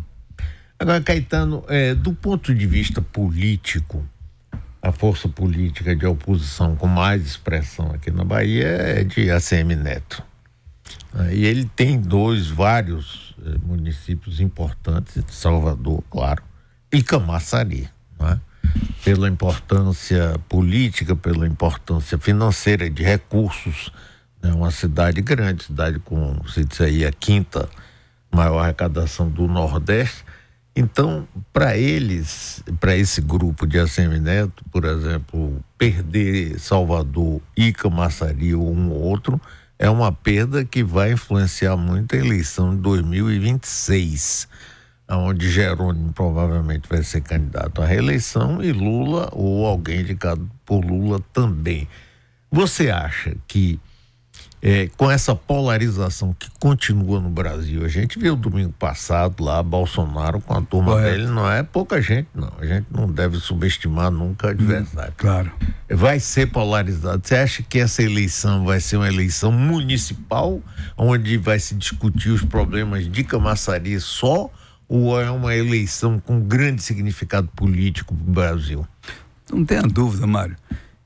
Agora, 0.81 0.99
Caetano, 0.99 1.63
é, 1.67 1.93
do 1.93 2.11
ponto 2.11 2.55
de 2.55 2.65
vista 2.65 3.03
político, 3.03 4.03
a 4.81 4.91
força 4.91 5.29
política 5.29 5.95
de 5.95 6.07
oposição 6.07 6.75
com 6.75 6.87
mais 6.87 7.23
expressão 7.23 7.91
aqui 7.91 8.09
na 8.09 8.23
Bahia 8.23 8.65
é 8.65 9.03
de 9.03 9.29
ACM 9.29 9.75
Neto. 9.75 10.23
É, 11.19 11.35
e 11.35 11.45
ele 11.45 11.65
tem 11.75 12.01
dois, 12.01 12.47
vários 12.47 13.35
é, 13.45 13.59
municípios 13.59 14.39
importantes, 14.39 15.23
Salvador, 15.29 16.03
claro, 16.09 16.41
e 16.91 17.03
Camaçari, 17.03 17.87
é? 18.19 18.39
pela 19.03 19.29
importância 19.29 20.35
política, 20.49 21.15
pela 21.15 21.45
importância 21.45 22.17
financeira 22.17 22.89
de 22.89 23.03
recursos. 23.03 23.91
É 24.41 24.47
né? 24.47 24.53
uma 24.55 24.71
cidade 24.71 25.21
grande, 25.21 25.63
cidade 25.63 25.99
com, 25.99 26.41
se 26.47 26.65
disser 26.65 26.87
aí, 26.87 27.05
a 27.05 27.11
quinta 27.11 27.69
maior 28.31 28.63
arrecadação 28.63 29.29
do 29.29 29.47
Nordeste 29.47 30.30
então, 30.75 31.27
para 31.51 31.77
eles, 31.77 32.63
para 32.79 32.95
esse 32.95 33.19
grupo 33.19 33.67
de 33.67 33.77
ACM 33.77 34.19
Neto, 34.19 34.63
por 34.71 34.85
exemplo, 34.85 35.61
perder 35.77 36.57
Salvador 36.59 37.41
e 37.57 37.73
Camaçari 37.73 38.55
ou 38.55 38.71
um 38.71 38.89
ou 38.89 39.01
outro, 39.01 39.39
é 39.77 39.89
uma 39.89 40.11
perda 40.11 40.63
que 40.63 40.83
vai 40.83 41.11
influenciar 41.11 41.75
muito 41.75 42.15
a 42.15 42.19
eleição 42.19 42.73
de 42.73 42.81
2026, 42.83 44.47
onde 45.09 45.49
Jerônimo 45.49 46.13
provavelmente 46.13 46.87
vai 46.87 47.03
ser 47.03 47.21
candidato 47.21 47.81
à 47.81 47.85
reeleição 47.85 48.63
e 48.63 48.71
Lula 48.71 49.27
ou 49.33 49.65
alguém 49.65 50.01
indicado 50.01 50.49
por 50.65 50.85
Lula 50.85 51.19
também. 51.33 51.85
Você 52.49 52.89
acha 52.89 53.35
que 53.45 53.77
é, 54.61 54.89
com 54.95 55.09
essa 55.09 55.33
polarização 55.33 56.35
que 56.37 56.49
continua 56.59 57.19
no 57.19 57.29
Brasil. 57.29 57.83
A 57.83 57.87
gente 57.87 58.19
viu 58.19 58.35
domingo 58.35 58.71
passado 58.73 59.43
lá 59.43 59.63
Bolsonaro 59.63 60.39
com 60.39 60.53
a 60.53 60.61
turma 60.61 60.91
Correto. 60.93 61.17
dele, 61.17 61.27
não 61.27 61.49
é 61.49 61.63
pouca 61.63 61.99
gente, 61.99 62.27
não. 62.35 62.51
A 62.59 62.65
gente 62.65 62.85
não 62.91 63.11
deve 63.11 63.37
subestimar 63.37 64.11
nunca 64.11 64.47
o 64.47 64.49
adversário. 64.51 65.11
Hum, 65.11 65.15
claro. 65.17 65.51
Vai 65.89 66.19
ser 66.19 66.51
polarizado. 66.51 67.21
Você 67.25 67.35
acha 67.35 67.63
que 67.63 67.79
essa 67.79 68.03
eleição 68.03 68.63
vai 68.63 68.79
ser 68.79 68.97
uma 68.97 69.07
eleição 69.07 69.51
municipal, 69.51 70.61
onde 70.95 71.37
vai 71.37 71.57
se 71.57 71.73
discutir 71.73 72.29
os 72.29 72.43
problemas 72.43 73.11
de 73.11 73.23
Camaçari 73.23 73.99
só, 73.99 74.49
ou 74.87 75.19
é 75.19 75.31
uma 75.31 75.55
eleição 75.55 76.19
com 76.19 76.39
grande 76.39 76.83
significado 76.83 77.47
político 77.55 78.13
para 78.13 78.29
o 78.29 78.31
Brasil? 78.31 78.87
Não 79.51 79.65
tenha 79.65 79.81
dúvida, 79.81 80.27
Mário, 80.27 80.55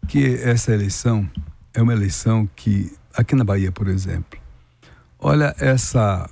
que 0.07 0.35
essa 0.43 0.73
eleição 0.73 1.29
é 1.73 1.81
uma 1.81 1.93
eleição 1.93 2.49
que 2.55 2.91
aqui 3.15 3.35
na 3.35 3.43
Bahia, 3.43 3.71
por 3.71 3.87
exemplo. 3.87 4.39
Olha 5.19 5.55
essa, 5.59 6.29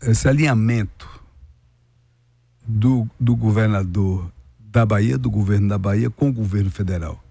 esse 0.00 0.28
alinhamento 0.28 1.08
do, 2.66 3.08
do 3.18 3.34
governador 3.34 4.30
da 4.58 4.84
Bahia, 4.84 5.18
do 5.18 5.30
governo 5.30 5.68
da 5.68 5.78
Bahia 5.78 6.10
com 6.10 6.28
o 6.28 6.32
governo 6.32 6.70
federal. 6.70 7.22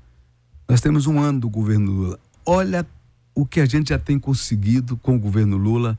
Nós 0.67 0.81
temos 0.81 1.07
um 1.07 1.19
ano 1.19 1.41
do 1.41 1.49
governo 1.49 1.91
Lula. 1.91 2.19
Olha 2.45 2.85
o 3.35 3.45
que 3.45 3.59
a 3.59 3.65
gente 3.65 3.89
já 3.89 3.99
tem 3.99 4.19
conseguido 4.19 4.95
com 4.97 5.15
o 5.15 5.19
governo 5.19 5.57
Lula 5.57 5.97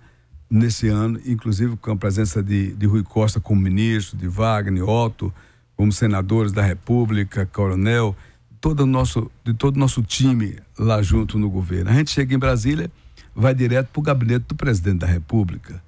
nesse 0.48 0.88
ano, 0.88 1.20
inclusive 1.26 1.76
com 1.76 1.92
a 1.92 1.96
presença 1.96 2.42
de, 2.42 2.72
de 2.74 2.86
Rui 2.86 3.02
Costa 3.02 3.40
como 3.40 3.60
ministro, 3.60 4.16
de 4.16 4.28
Wagner, 4.28 4.88
Otto, 4.88 5.32
como 5.76 5.92
senadores 5.92 6.52
da 6.52 6.62
República, 6.62 7.46
coronel 7.46 8.16
todo 8.62 8.84
o 8.84 8.86
nosso, 8.86 9.28
de 9.44 9.52
todo 9.52 9.76
o 9.76 9.78
nosso 9.80 10.02
time 10.04 10.56
lá 10.78 11.02
junto 11.02 11.36
no 11.36 11.50
governo. 11.50 11.90
A 11.90 11.94
gente 11.94 12.12
chega 12.12 12.32
em 12.32 12.38
Brasília, 12.38 12.88
vai 13.34 13.52
direto 13.52 13.88
para 13.88 14.00
o 14.00 14.02
gabinete 14.02 14.44
do 14.46 14.54
presidente 14.54 14.98
da 14.98 15.06
República. 15.06 15.82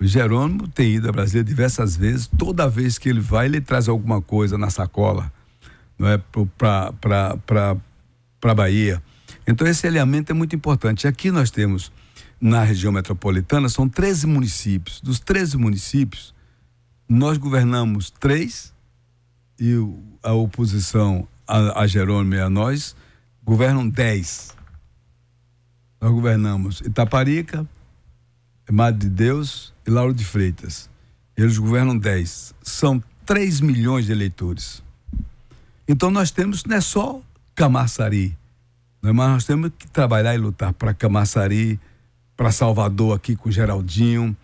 O 0.00 0.06
Jerônimo 0.06 0.66
tem 0.66 0.94
ido 0.94 1.06
a 1.06 1.12
Brasília 1.12 1.44
diversas 1.44 1.94
vezes. 1.94 2.26
Toda 2.26 2.66
vez 2.66 2.96
que 2.96 3.10
ele 3.10 3.20
vai, 3.20 3.44
ele 3.44 3.60
traz 3.60 3.90
alguma 3.90 4.22
coisa 4.22 4.56
na 4.56 4.70
sacola, 4.70 5.30
não 5.98 6.08
é 6.08 6.18
para 6.56 7.76
para 8.40 8.54
Bahia. 8.54 9.02
Então 9.46 9.66
esse 9.66 9.86
alinhamento 9.86 10.32
é 10.32 10.34
muito 10.34 10.56
importante. 10.56 11.06
Aqui 11.06 11.30
nós 11.30 11.50
temos 11.50 11.92
na 12.40 12.62
região 12.62 12.90
metropolitana 12.90 13.68
são 13.68 13.86
13 13.86 14.26
municípios. 14.26 14.98
Dos 15.00 15.20
13 15.20 15.58
municípios, 15.58 16.34
nós 17.06 17.36
governamos 17.36 18.10
três 18.10 18.72
e 19.60 19.74
a 20.22 20.32
oposição 20.32 21.28
a, 21.46 21.82
a 21.82 21.86
Jerônimo 21.86 22.34
e 22.34 22.40
a 22.40 22.50
nós, 22.50 22.96
governam 23.42 23.88
10. 23.88 24.56
Nós 26.00 26.12
governamos 26.12 26.80
Itaparica, 26.80 27.66
Madre 28.70 29.08
de 29.08 29.14
Deus 29.14 29.74
e 29.86 29.90
Lauro 29.90 30.14
de 30.14 30.24
Freitas. 30.24 30.88
Eles 31.36 31.58
governam 31.58 31.96
10. 31.96 32.54
São 32.62 33.02
3 33.26 33.60
milhões 33.60 34.06
de 34.06 34.12
eleitores. 34.12 34.82
Então 35.86 36.10
nós 36.10 36.30
temos, 36.30 36.64
não 36.64 36.76
é 36.76 36.80
só 36.80 37.20
Camaçari, 37.54 38.36
é? 39.04 39.12
mas 39.12 39.28
nós 39.30 39.44
temos 39.44 39.70
que 39.78 39.86
trabalhar 39.86 40.34
e 40.34 40.38
lutar 40.38 40.72
para 40.72 40.94
Camaçari, 40.94 41.78
para 42.36 42.50
Salvador 42.50 43.14
aqui 43.14 43.36
com 43.36 43.50
Geraldinho, 43.50 44.36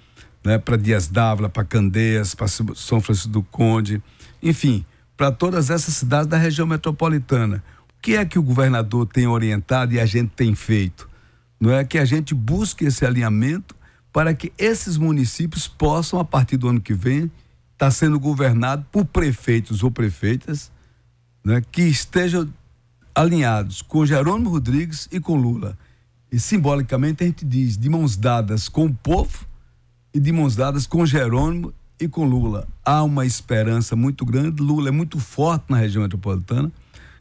né, 0.44 0.58
para 0.58 0.76
Dias 0.76 1.08
Dávila, 1.08 1.48
para 1.48 1.64
Candeias, 1.64 2.34
para 2.34 2.46
São 2.48 3.00
Francisco 3.00 3.30
do 3.30 3.42
Conde, 3.42 4.02
enfim, 4.42 4.84
para 5.20 5.30
todas 5.30 5.68
essas 5.68 5.92
cidades 5.96 6.26
da 6.26 6.38
região 6.38 6.66
metropolitana. 6.66 7.62
O 7.90 8.00
que 8.00 8.16
é 8.16 8.24
que 8.24 8.38
o 8.38 8.42
governador 8.42 9.06
tem 9.06 9.26
orientado 9.26 9.92
e 9.92 10.00
a 10.00 10.06
gente 10.06 10.30
tem 10.30 10.54
feito? 10.54 11.06
Não 11.60 11.70
é 11.70 11.84
que 11.84 11.98
a 11.98 12.06
gente 12.06 12.34
busque 12.34 12.86
esse 12.86 13.04
alinhamento 13.04 13.76
para 14.10 14.32
que 14.32 14.50
esses 14.56 14.96
municípios 14.96 15.68
possam, 15.68 16.18
a 16.18 16.24
partir 16.24 16.56
do 16.56 16.70
ano 16.70 16.80
que 16.80 16.94
vem, 16.94 17.24
estar 17.24 17.32
tá 17.76 17.90
sendo 17.90 18.18
governados 18.18 18.86
por 18.90 19.04
prefeitos 19.04 19.82
ou 19.82 19.90
prefeitas 19.90 20.72
né, 21.44 21.62
que 21.70 21.82
estejam 21.82 22.48
alinhados 23.14 23.82
com 23.82 24.06
Jerônimo 24.06 24.48
Rodrigues 24.48 25.06
e 25.12 25.20
com 25.20 25.36
Lula. 25.36 25.76
E 26.32 26.40
simbolicamente 26.40 27.24
a 27.24 27.26
gente 27.26 27.44
diz 27.44 27.76
de 27.76 27.90
mãos 27.90 28.16
dadas 28.16 28.70
com 28.70 28.86
o 28.86 28.94
povo 28.94 29.46
e 30.14 30.18
de 30.18 30.32
mãos 30.32 30.56
dadas 30.56 30.86
com 30.86 31.04
Jerônimo 31.04 31.74
e 32.00 32.08
com 32.08 32.24
Lula 32.24 32.66
há 32.84 33.02
uma 33.04 33.26
esperança 33.26 33.94
muito 33.94 34.24
grande. 34.24 34.62
Lula 34.62 34.88
é 34.88 34.90
muito 34.90 35.20
forte 35.20 35.66
na 35.68 35.76
região 35.76 36.02
metropolitana. 36.02 36.72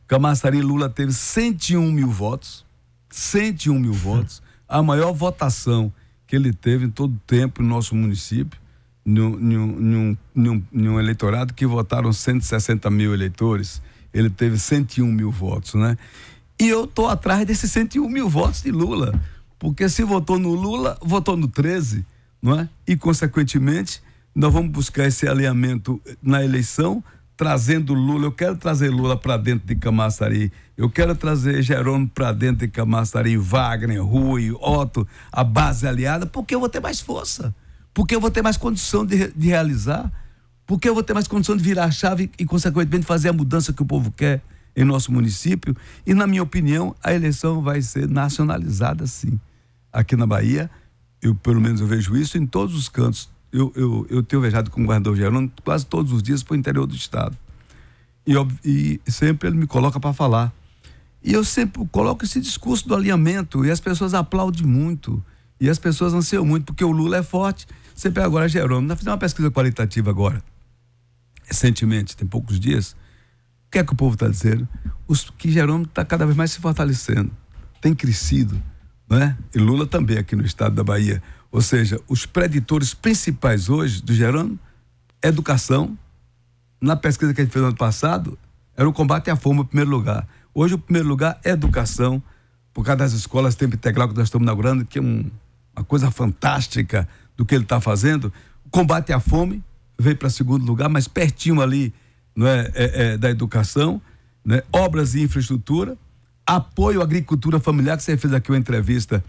Camaçari 0.08 0.62
Lula 0.62 0.90
teve 0.90 1.12
101 1.12 1.92
mil 1.92 2.10
votos. 2.10 2.66
101 3.10 3.78
mil 3.78 3.92
votos. 3.94 4.42
A 4.68 4.82
maior 4.82 5.12
votação 5.12 5.92
que 6.26 6.36
ele 6.36 6.54
teve 6.54 6.86
em 6.86 6.90
todo 6.90 7.14
o 7.14 7.20
tempo 7.28 7.62
no 7.62 7.68
nosso 7.68 7.94
município. 7.94 8.58
num, 9.06 10.16
num, 10.34 10.64
num, 10.72 11.00
eleitorado 11.00 11.54
que 11.54 11.66
votaram 11.66 12.14
160 12.14 12.90
mil 12.90 13.14
eleitores. 13.14 13.82
Ele 14.14 14.30
teve 14.30 14.58
101 14.58 15.06
mil 15.06 15.30
votos, 15.30 15.74
né? 15.74 15.98
E 16.60 16.68
eu 16.68 16.88
tô 16.88 17.08
atrás 17.08 17.46
desses 17.46 17.72
101 17.72 18.08
mil 18.08 18.30
votos 18.30 18.62
de 18.62 18.72
Lula. 18.72 19.20
Porque 19.58 19.90
se 19.90 20.04
votou 20.04 20.40
no 20.40 20.54
Lula, 20.54 20.98
votou 21.02 21.36
no 21.36 21.48
13, 21.48 22.06
não 22.42 22.60
é? 22.60 22.70
E, 22.88 22.96
consequentemente, 22.96 24.02
nós 24.34 24.54
vamos 24.54 24.72
buscar 24.72 25.08
esse 25.08 25.28
alinhamento 25.28 26.02
na 26.22 26.44
eleição, 26.44 27.04
trazendo 27.36 27.94
Lula. 27.94 28.26
Eu 28.26 28.32
quero 28.32 28.56
trazer 28.56 28.90
Lula 28.90 29.18
para 29.18 29.38
dentro 29.38 29.68
de 29.68 29.76
Camaçari. 29.76 30.52
Eu 30.78 30.90
quero 30.90 31.16
trazer 31.16 31.62
Jerônimo 31.62 32.10
para 32.10 32.32
dentro 32.32 32.66
de 32.66 32.68
Camaçari, 32.68 33.38
Wagner, 33.38 34.04
Rui, 34.04 34.52
Otto, 34.52 35.08
a 35.32 35.44
base 35.44 35.88
aliada, 35.88 36.26
porque 36.26 36.54
eu 36.54 36.60
vou 36.60 36.70
ter 36.70 36.80
mais 36.80 37.00
força. 37.00 37.54
Porque 37.94 38.16
eu 38.16 38.22
vou 38.22 38.32
ter 38.32 38.42
mais 38.42 38.56
condição 38.56 39.06
de, 39.06 39.32
de 39.32 39.48
realizar. 39.48 40.12
Porque 40.66 40.88
eu 40.88 40.94
vou 40.94 41.04
ter 41.04 41.14
mais 41.14 41.28
condição 41.28 41.58
de 41.58 41.64
virar 41.64 41.86
a 41.86 41.92
chave 41.92 42.32
e, 42.38 42.46
consequentemente, 42.46 43.06
fazer 43.06 43.30
a 43.30 43.34
mudança 43.34 43.74
que 43.74 43.82
o 43.82 43.86
povo 43.86 44.12
quer 44.12 44.42
em 44.76 44.86
nosso 44.86 45.12
município. 45.12 45.76
E, 46.06 46.14
na 46.14 46.28
minha 46.28 46.44
opinião, 46.44 46.96
a 47.04 47.12
eleição 47.14 47.62
vai 47.62 47.82
ser 47.82 48.08
nacionalizada, 48.08 49.08
sim. 49.08 49.40
Aqui 49.92 50.16
na 50.16 50.28
Bahia, 50.28 50.70
eu 51.22 51.34
pelo 51.34 51.60
menos 51.60 51.82
eu 51.82 51.88
vejo 51.88 52.16
isso 52.16 52.38
em 52.38 52.46
todos 52.46 52.76
os 52.76 52.88
cantos 52.88 53.30
eu, 53.52 53.72
eu, 53.76 54.08
eu 54.10 54.24
tenho 54.24 54.42
viajado 54.42 54.70
com 54.70 54.82
o 54.82 54.84
governador 54.84 55.16
Gerônimo 55.16 55.52
quase 55.64 55.86
todos 55.86 56.12
os 56.12 56.22
dias 56.22 56.44
para 56.44 56.54
o 56.54 56.58
interior 56.58 56.86
do 56.86 56.96
estado. 56.96 57.38
E, 58.26 59.00
e 59.06 59.12
sempre 59.12 59.48
ele 59.50 59.58
me 59.58 59.68
coloca 59.68 60.00
para 60.00 60.14
falar. 60.14 60.54
E 61.24 61.34
eu 61.34 61.44
sempre 61.44 61.86
coloco 61.92 62.24
esse 62.24 62.40
discurso 62.40 62.88
do 62.88 62.96
alinhamento 62.96 63.66
e 63.66 63.72
as 63.72 63.80
pessoas 63.80 64.14
aplaudem 64.14 64.66
muito. 64.66 65.24
E 65.60 65.70
as 65.70 65.78
pessoas 65.78 66.14
anseiam 66.14 66.46
muito, 66.46 66.68
porque 66.68 66.84
o 66.84 66.92
Lula 66.92 67.18
é 67.18 67.24
forte. 67.24 67.68
Você 67.94 68.10
pega 68.10 68.26
agora 68.26 68.48
Jerônimo, 68.48 68.88
nós 68.88 68.98
fizemos 68.98 69.14
uma 69.14 69.20
pesquisa 69.20 69.52
qualitativa 69.52 70.10
agora, 70.10 70.42
recentemente, 71.44 72.16
tem 72.16 72.26
poucos 72.26 72.58
dias. 72.58 72.96
O 73.68 73.72
que 73.72 73.80
é 73.80 73.84
que 73.84 73.92
o 73.92 73.96
povo 73.96 74.14
está 74.14 74.30
dizendo? 74.30 74.68
Os, 75.06 75.30
que 75.38 75.52
Jerônimo 75.52 75.84
está 75.84 76.06
cada 76.06 76.26
vez 76.26 76.38
mais 76.38 76.52
se 76.52 76.60
fortalecendo, 76.60 77.32
tem 77.82 77.94
crescido. 77.94 78.62
Né? 79.10 79.36
E 79.56 79.58
Lula 79.58 79.88
também 79.88 80.18
aqui 80.18 80.36
no 80.36 80.46
estado 80.46 80.76
da 80.76 80.84
Bahia. 80.84 81.22
Ou 81.52 81.62
seja, 81.62 82.00
os 82.08 82.26
preditores 82.26 82.94
principais 82.94 83.70
hoje 83.70 84.02
do 84.02 84.14
Gerando, 84.14 84.58
educação. 85.24 85.98
Na 86.82 86.96
pesquisa 86.96 87.34
que 87.34 87.42
a 87.42 87.44
gente 87.44 87.52
fez 87.52 87.62
no 87.62 87.70
ano 87.70 87.78
passado, 87.78 88.38
era 88.78 88.88
o 88.88 88.94
combate 88.94 89.30
à 89.30 89.36
fome 89.36 89.62
em 89.62 89.66
primeiro 89.66 89.90
lugar. 89.90 90.28
Hoje, 90.54 90.76
o 90.76 90.80
primeiro 90.80 91.08
lugar 91.08 91.40
é 91.44 91.52
educação, 91.52 92.22
por 92.74 92.86
causa 92.86 93.00
das 93.00 93.14
escolas 93.14 93.56
tempo 93.56 93.76
integral 93.76 94.08
que 94.08 94.16
nós 94.16 94.28
estamos 94.28 94.46
inaugurando, 94.46 94.86
que 94.86 95.00
é 95.00 95.02
um, 95.02 95.30
uma 95.76 95.84
coisa 95.84 96.10
fantástica 96.12 97.08
do 97.36 97.46
que 97.46 97.56
ele 97.56 97.64
está 97.64 97.82
fazendo. 97.82 98.32
O 98.66 98.70
combate 98.70 99.12
à 99.12 99.20
fome 99.20 99.64
veio 99.98 100.16
para 100.16 100.30
segundo 100.30 100.66
lugar, 100.66 100.88
mas 100.88 101.08
pertinho 101.08 101.62
ali 101.62 101.94
não 102.36 102.48
é, 102.48 102.72
é, 102.74 103.06
é 103.14 103.18
da 103.18 103.30
educação, 103.30 104.02
né? 104.46 104.62
obras 104.72 105.14
e 105.16 105.24
infraestrutura, 105.24 105.98
apoio 106.56 107.02
à 107.02 107.04
agricultura 107.04 107.60
familiar, 107.60 107.96
que 107.96 108.02
você 108.02 108.18
fez 108.18 108.34
aqui 108.34 108.52
uma 108.52 108.58
entrevista 108.58 109.24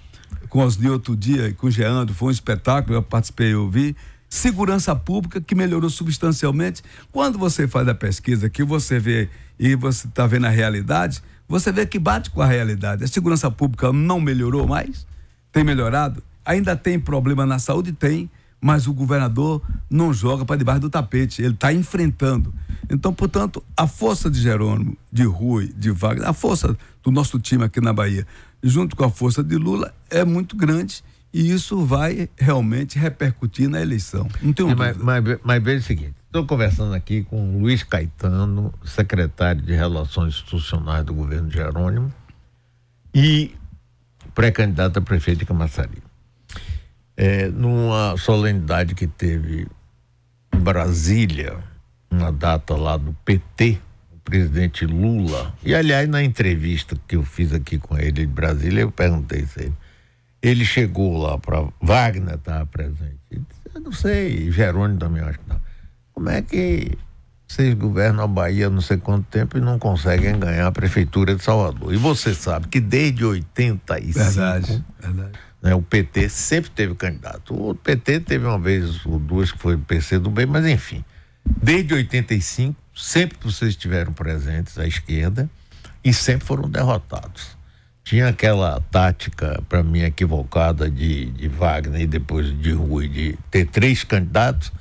com 0.49 0.61
os 0.61 0.77
Osni 0.77 0.89
outro 0.89 1.15
dia 1.15 1.49
e 1.49 1.53
com 1.53 1.67
o 1.67 1.71
Geando, 1.71 2.15
foi 2.15 2.29
um 2.29 2.31
espetáculo, 2.31 2.97
eu 2.97 3.03
participei, 3.03 3.53
eu 3.53 3.69
vi. 3.69 3.95
Segurança 4.27 4.97
pública 4.97 5.41
que 5.41 5.55
melhorou 5.55 5.91
substancialmente. 5.91 6.83
Quando 7.13 7.39
você 7.39 7.69
faz 7.69 7.87
a 7.89 7.95
pesquisa 7.95 8.49
que 8.49 8.65
você 8.65 8.99
vê 8.99 9.29
e 9.59 9.75
você 9.75 10.07
está 10.07 10.27
vendo 10.27 10.47
a 10.47 10.49
realidade, 10.49 11.21
você 11.47 11.71
vê 11.71 11.85
que 11.85 11.99
bate 11.99 12.31
com 12.31 12.41
a 12.41 12.47
realidade. 12.47 13.05
A 13.05 13.09
segurança 13.09 13.51
pública 13.51 13.93
não 13.93 14.19
melhorou 14.21 14.67
mais? 14.67 15.07
Tem 15.53 15.63
melhorado? 15.63 16.23
Ainda 16.45 16.75
tem 16.75 16.99
problema 16.99 17.45
na 17.45 17.59
saúde? 17.59 17.93
Tem, 17.93 18.31
mas 18.61 18.87
o 18.87 18.93
governador 18.93 19.63
não 19.89 20.13
joga 20.13 20.45
para 20.45 20.57
debaixo 20.57 20.81
do 20.81 20.91
tapete, 20.91 21.43
ele 21.43 21.55
está 21.55 21.73
enfrentando. 21.73 22.55
Então, 22.91 23.13
portanto, 23.13 23.63
a 23.77 23.87
força 23.87 24.31
de 24.31 24.41
Jerônimo, 24.41 24.97
de 25.11 25.25
Rui, 25.25 25.73
de 25.77 25.91
Wagner, 25.91 26.29
a 26.29 26.33
força 26.33 26.77
do 27.03 27.11
nosso 27.11 27.39
time 27.39 27.65
aqui 27.65 27.81
na 27.81 27.93
Bahia, 27.93 28.27
junto 28.63 28.95
com 28.95 29.05
a 29.05 29.11
força 29.11 29.43
de 29.43 29.57
Lula, 29.57 29.95
é 30.11 30.25
muito 30.25 30.57
grande 30.57 31.03
e 31.33 31.51
isso 31.51 31.85
vai 31.85 32.29
realmente 32.37 32.99
repercutir 32.99 33.69
na 33.69 33.81
eleição. 33.81 34.29
Não 34.43 34.53
tenho 34.53 34.71
é, 34.71 34.75
mas, 34.75 34.97
mas, 34.97 35.39
mas 35.43 35.63
veja 35.63 35.79
o 35.79 35.87
seguinte: 35.87 36.15
estou 36.27 36.45
conversando 36.45 36.93
aqui 36.95 37.23
com 37.23 37.61
Luiz 37.61 37.83
Caetano, 37.83 38.75
secretário 38.85 39.63
de 39.63 39.73
Relações 39.73 40.35
Institucionais 40.35 41.05
do 41.05 41.15
governo 41.15 41.51
Jerônimo 41.51 42.13
e 43.15 43.55
pré-candidato 44.35 44.99
a 44.99 45.03
prefeito 45.03 45.39
de 45.39 45.47
Camaçari. 45.47 46.10
É, 47.23 47.49
numa 47.49 48.17
solenidade 48.17 48.95
que 48.95 49.07
teve 49.07 49.69
em 50.55 50.59
Brasília, 50.59 51.59
uma 52.11 52.33
data 52.33 52.75
lá 52.75 52.97
do 52.97 53.15
PT, 53.27 53.79
presidente 54.25 54.87
Lula. 54.87 55.53
E, 55.63 55.75
aliás, 55.75 56.09
na 56.09 56.23
entrevista 56.23 56.97
que 57.07 57.17
eu 57.17 57.23
fiz 57.23 57.53
aqui 57.53 57.77
com 57.77 57.99
ele 57.99 58.23
em 58.23 58.27
Brasília, 58.27 58.81
eu 58.81 58.91
perguntei 58.91 59.45
se 59.45 59.65
ele. 59.65 59.75
Ele 60.41 60.65
chegou 60.65 61.19
lá 61.19 61.37
para. 61.37 61.69
Wagner 61.83 62.37
estava 62.37 62.65
presente. 62.65 63.19
Ele 63.31 63.43
disse, 63.47 63.61
eu 63.75 63.81
não 63.83 63.93
sei, 63.93 64.51
Jerônimo 64.51 64.99
também 64.99 65.23
acho 65.23 65.39
que 65.41 65.47
não. 65.47 65.61
Como 66.15 66.31
é 66.31 66.41
que 66.41 66.97
vocês 67.47 67.75
governam 67.75 68.25
a 68.25 68.27
Bahia 68.27 68.71
não 68.71 68.81
sei 68.81 68.97
quanto 68.97 69.27
tempo 69.27 69.59
e 69.59 69.61
não 69.61 69.79
conseguem 69.79 70.39
ganhar 70.39 70.69
a 70.69 70.73
prefeitura 70.73 71.35
de 71.35 71.43
Salvador? 71.43 71.93
E 71.93 71.99
você 71.99 72.35
sabe 72.35 72.69
que 72.69 72.81
desde 72.81 73.27
85. 73.27 74.19
Verdade, 74.19 74.85
verdade. 74.99 75.50
Né, 75.63 75.75
o 75.75 75.83
PT 75.83 76.29
sempre 76.29 76.71
teve 76.71 76.95
candidato. 76.95 77.55
O 77.55 77.75
PT 77.75 78.21
teve 78.21 78.47
uma 78.47 78.59
vez 78.59 79.05
ou 79.05 79.19
duas 79.19 79.53
que 79.53 79.59
foi 79.59 79.77
PC 79.77 80.19
do 80.19 80.31
bem, 80.31 80.47
mas 80.47 80.67
enfim. 80.67 81.05
Desde 81.45 81.95
85, 81.95 82.77
sempre 82.95 83.39
vocês 83.43 83.71
estiveram 83.71 84.13
presentes 84.13 84.79
à 84.79 84.87
esquerda 84.87 85.49
e 86.05 86.13
sempre 86.13 86.47
foram 86.47 86.69
derrotados. 86.69 87.59
Tinha 88.03 88.29
aquela 88.29 88.81
tática, 88.91 89.63
para 89.69 89.83
mim, 89.83 90.01
equivocada 90.01 90.91
de, 90.91 91.27
de 91.27 91.49
Wagner 91.49 92.01
e 92.01 92.07
depois 92.07 92.47
de 92.59 92.73
Rui, 92.73 93.09
de 93.09 93.39
ter 93.51 93.67
três 93.67 94.03
candidatos 94.03 94.73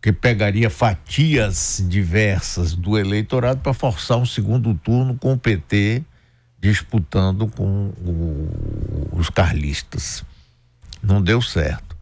que 0.00 0.12
pegaria 0.12 0.70
fatias 0.70 1.84
diversas 1.86 2.74
do 2.74 2.96
eleitorado 2.96 3.60
para 3.60 3.74
forçar 3.74 4.16
um 4.16 4.24
segundo 4.24 4.72
turno 4.74 5.14
com 5.16 5.34
o 5.34 5.38
PT 5.38 6.02
disputando 6.60 7.46
com 7.48 7.92
o, 8.04 9.08
os 9.12 9.30
carlistas. 9.30 10.24
Não 11.02 11.22
deu 11.22 11.40
certo. 11.40 11.96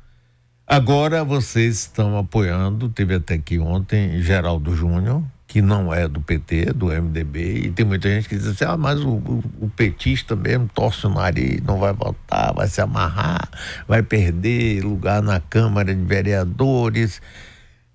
Agora 0.66 1.24
vocês 1.24 1.80
estão 1.80 2.18
apoiando, 2.18 2.88
teve 2.88 3.14
até 3.14 3.34
aqui 3.34 3.58
ontem 3.58 4.20
Geraldo 4.20 4.74
Júnior, 4.74 5.22
que 5.46 5.62
não 5.62 5.94
é 5.94 6.06
do 6.06 6.20
PT, 6.20 6.74
do 6.74 6.88
MDB, 6.88 7.60
e 7.60 7.70
tem 7.70 7.86
muita 7.86 8.10
gente 8.10 8.28
que 8.28 8.36
diz 8.36 8.46
assim, 8.46 8.64
ah, 8.64 8.76
mas 8.76 9.00
o, 9.00 9.12
o, 9.12 9.42
o 9.62 9.70
petista 9.70 10.36
mesmo 10.36 10.68
torce 10.74 11.06
o 11.06 11.10
nariz, 11.10 11.62
não 11.62 11.78
vai 11.78 11.94
votar, 11.94 12.52
vai 12.52 12.68
se 12.68 12.82
amarrar, 12.82 13.48
vai 13.86 14.02
perder 14.02 14.84
lugar 14.84 15.22
na 15.22 15.40
Câmara 15.40 15.94
de 15.94 16.04
Vereadores. 16.04 17.22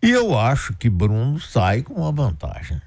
E 0.01 0.09
eu 0.09 0.37
acho 0.37 0.73
que 0.73 0.89
Bruno 0.89 1.39
sai 1.39 1.83
com 1.83 1.93
uma 1.93 2.11
vantagem. 2.11 2.81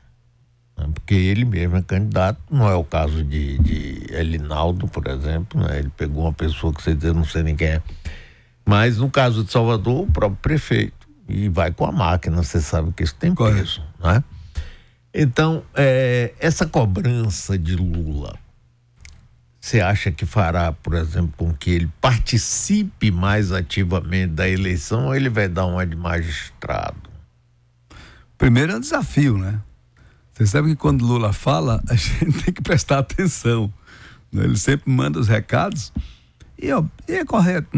Né? 0.77 0.89
Porque 0.93 1.15
ele 1.15 1.45
mesmo 1.45 1.77
é 1.77 1.83
candidato, 1.83 2.41
não 2.51 2.69
é 2.69 2.75
o 2.75 2.85
caso 2.85 3.23
de, 3.23 3.59
de 3.59 4.07
Elinaldo, 4.11 4.87
por 4.89 5.07
exemplo, 5.07 5.61
né? 5.61 5.79
ele 5.79 5.91
pegou 5.97 6.25
uma 6.25 6.33
pessoa 6.33 6.73
que 6.73 6.83
você 6.83 6.95
diz, 6.95 7.05
eu 7.05 7.15
não 7.15 7.25
sei 7.25 7.43
nem 7.43 7.57
quem 7.57 7.69
é 7.69 7.83
mas 8.67 8.99
no 8.99 9.09
caso 9.09 9.45
de 9.45 9.53
Salvador, 9.53 10.03
o 10.03 10.11
próprio 10.11 10.41
prefeito. 10.43 11.07
E 11.29 11.49
vai 11.49 11.73
com 11.73 11.87
a 11.87 11.93
máquina, 11.93 12.43
você 12.43 12.61
sabe 12.61 12.93
que 12.93 13.05
isso 13.05 13.15
tem 13.15 13.33
peso, 13.33 13.83
né? 14.01 14.23
Então, 15.15 15.63
é, 15.75 16.35
essa 16.41 16.67
cobrança 16.67 17.57
de 17.57 17.75
Lula, 17.77 18.37
você 19.61 19.81
acha 19.81 20.11
que 20.11 20.27
fará, 20.27 20.73
por 20.73 20.95
exemplo, 20.95 21.33
com 21.37 21.55
que 21.55 21.71
ele 21.71 21.91
participe 22.01 23.11
mais 23.11 23.51
ativamente 23.51 24.35
da 24.35 24.49
eleição 24.49 25.07
ou 25.07 25.15
ele 25.15 25.29
vai 25.29 25.49
dar 25.49 25.67
uma 25.67 25.87
de 25.87 25.97
magistrado? 25.97 27.11
Primeiro 28.37 28.73
é 28.73 28.77
um 28.77 28.81
desafio, 28.81 29.39
né? 29.39 29.61
Você 30.37 30.47
sabe 30.47 30.69
que 30.69 30.77
quando 30.77 31.03
Lula 31.03 31.33
fala, 31.33 31.83
a 31.89 31.95
gente 31.97 32.45
tem 32.45 32.53
que 32.53 32.61
prestar 32.61 32.99
atenção. 32.99 33.73
Né? 34.31 34.45
Ele 34.45 34.59
sempre 34.59 34.91
manda 34.91 35.19
os 35.19 35.29
recados 35.29 35.93
e, 36.59 36.69
e 37.09 37.15
é 37.15 37.25
correto, 37.25 37.69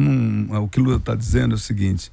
o 0.61 0.69
que 0.69 0.81
Lula 0.81 0.97
está 0.97 1.15
dizendo 1.15 1.53
é 1.53 1.55
o 1.55 1.59
seguinte: 1.59 2.11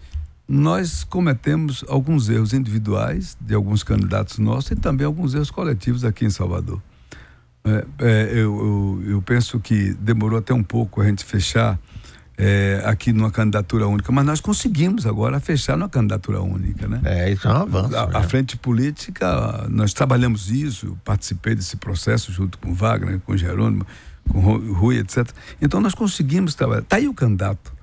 nós 0.48 1.04
cometemos 1.04 1.84
alguns 1.88 2.30
erros 2.30 2.54
individuais 2.54 3.38
de 3.40 3.54
alguns 3.54 3.84
candidatos 3.84 4.40
nossos 4.40 4.72
e 4.72 4.76
também 4.76 5.06
alguns 5.06 5.34
erros 5.34 5.52
coletivos 5.52 6.04
aqui 6.04 6.26
em 6.26 6.30
Salvador. 6.30 6.82
É, 7.64 7.86
é, 8.00 8.24
eu, 8.32 9.02
eu, 9.04 9.04
eu, 9.08 9.22
penso 9.24 9.60
que 9.60 9.94
demorou 9.96 10.38
até 10.38 10.54
um 10.54 10.64
pouco 10.64 11.02
a 11.02 11.06
gente 11.06 11.26
fechar 11.26 11.80
é, 12.38 12.82
aqui 12.86 13.14
numa 13.14 13.32
candidatura 13.32 13.88
única, 13.88 14.12
mas 14.12 14.26
nós 14.26 14.42
conseguimos 14.42 15.06
agora 15.06 15.40
fechar 15.40 15.78
numa 15.78 15.90
candidatura 15.90 16.42
única, 16.42 16.88
né? 16.88 17.00
É, 17.06 17.32
isso 17.32 17.48
é 17.48 17.52
um 17.52 17.56
avanço. 17.56 17.96
A, 17.96 18.08
né? 18.08 18.12
a 18.14 18.24
frente 18.24 18.58
política, 18.58 19.68
nós 19.70 19.94
trabalhamos 19.94 20.50
isso, 20.50 20.98
participei 21.04 21.56
desse 21.56 21.78
processo 21.78 22.32
junto 22.32 22.58
com 22.58 22.74
Wagner, 22.74 23.20
com 23.20 23.38
Jerônimo, 23.38 23.86
com 24.30 24.40
Rui, 24.74 24.98
etc. 24.98 25.30
Então 25.62 25.80
nós 25.80 25.96
conseguimos 25.96 26.56
trabalhar. 26.56 26.82
Está 26.82 26.98
aí 26.98 27.08
o 27.08 27.14
candidato. 27.14 27.74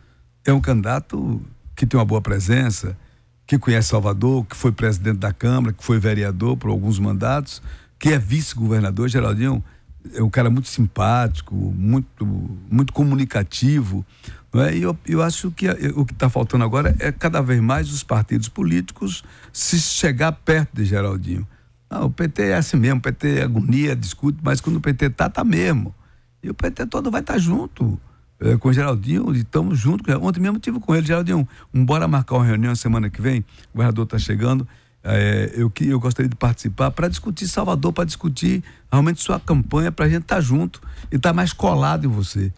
É 0.44 0.52
um 0.52 0.60
candidato 0.60 1.40
que 1.74 1.86
tem 1.86 1.98
uma 1.98 2.04
boa 2.04 2.20
presença, 2.20 2.96
que 3.46 3.58
conhece 3.58 3.88
Salvador, 3.88 4.44
que 4.44 4.56
foi 4.56 4.72
presidente 4.72 5.18
da 5.18 5.32
Câmara, 5.32 5.72
que 5.72 5.82
foi 5.82 5.98
vereador 5.98 6.56
por 6.56 6.70
alguns 6.70 6.98
mandatos, 6.98 7.62
que 7.98 8.10
é 8.10 8.18
vice-governador. 8.18 9.08
Geraldinho 9.08 9.64
é 10.14 10.22
um 10.22 10.30
cara 10.30 10.50
muito 10.50 10.68
simpático, 10.68 11.54
muito, 11.54 12.26
muito 12.70 12.92
comunicativo. 12.92 14.04
É? 14.54 14.76
E 14.76 14.82
eu, 14.82 14.96
eu 15.06 15.22
acho 15.22 15.50
que 15.50 15.66
o 15.96 16.04
que 16.04 16.12
está 16.12 16.28
faltando 16.28 16.62
agora 16.64 16.94
é 16.98 17.10
cada 17.10 17.40
vez 17.40 17.60
mais 17.60 17.90
os 17.90 18.02
partidos 18.02 18.48
políticos 18.48 19.24
se 19.52 19.78
chegar 19.78 20.32
perto 20.32 20.74
de 20.74 20.84
Geraldinho. 20.84 21.46
Não, 21.90 22.04
o 22.04 22.10
PT 22.10 22.42
é 22.42 22.54
assim 22.54 22.76
mesmo, 22.76 22.98
o 22.98 23.02
PT 23.02 23.38
é 23.38 23.42
agonia, 23.42 23.96
discute, 23.96 24.38
mas 24.42 24.60
quando 24.60 24.76
o 24.76 24.80
PT 24.80 25.10
tá, 25.10 25.28
tá 25.28 25.42
mesmo. 25.42 25.94
E 26.42 26.50
o 26.50 26.54
PT 26.54 26.86
todo 26.86 27.10
vai 27.10 27.20
estar 27.20 27.34
tá 27.34 27.38
junto 27.38 27.98
é, 28.40 28.56
com 28.56 28.68
o 28.68 28.72
Geraldinho, 28.72 29.34
e 29.34 29.40
estamos 29.40 29.78
juntos. 29.78 30.14
Ontem 30.16 30.40
mesmo 30.40 30.58
tive 30.58 30.80
com 30.80 30.94
ele, 30.94 31.06
Geraldinho, 31.06 31.48
um, 31.72 31.84
bora 31.84 32.08
marcar 32.08 32.36
uma 32.36 32.44
reunião 32.44 32.74
semana 32.74 33.08
que 33.08 33.22
vem, 33.22 33.40
o 33.40 33.76
governador 33.76 34.04
está 34.04 34.18
chegando. 34.18 34.66
É, 35.04 35.52
eu, 35.54 35.72
eu 35.80 35.98
gostaria 35.98 36.28
de 36.28 36.36
participar 36.36 36.90
para 36.90 37.08
discutir 37.08 37.48
Salvador, 37.48 37.92
para 37.92 38.04
discutir 38.04 38.62
realmente 38.90 39.20
sua 39.22 39.40
campanha, 39.40 39.90
para 39.90 40.06
a 40.06 40.08
gente 40.08 40.22
estar 40.22 40.36
tá 40.36 40.40
junto 40.40 40.80
e 41.10 41.16
estar 41.16 41.30
tá 41.30 41.34
mais 41.34 41.52
colado 41.52 42.06
em 42.06 42.08
você. 42.08 42.52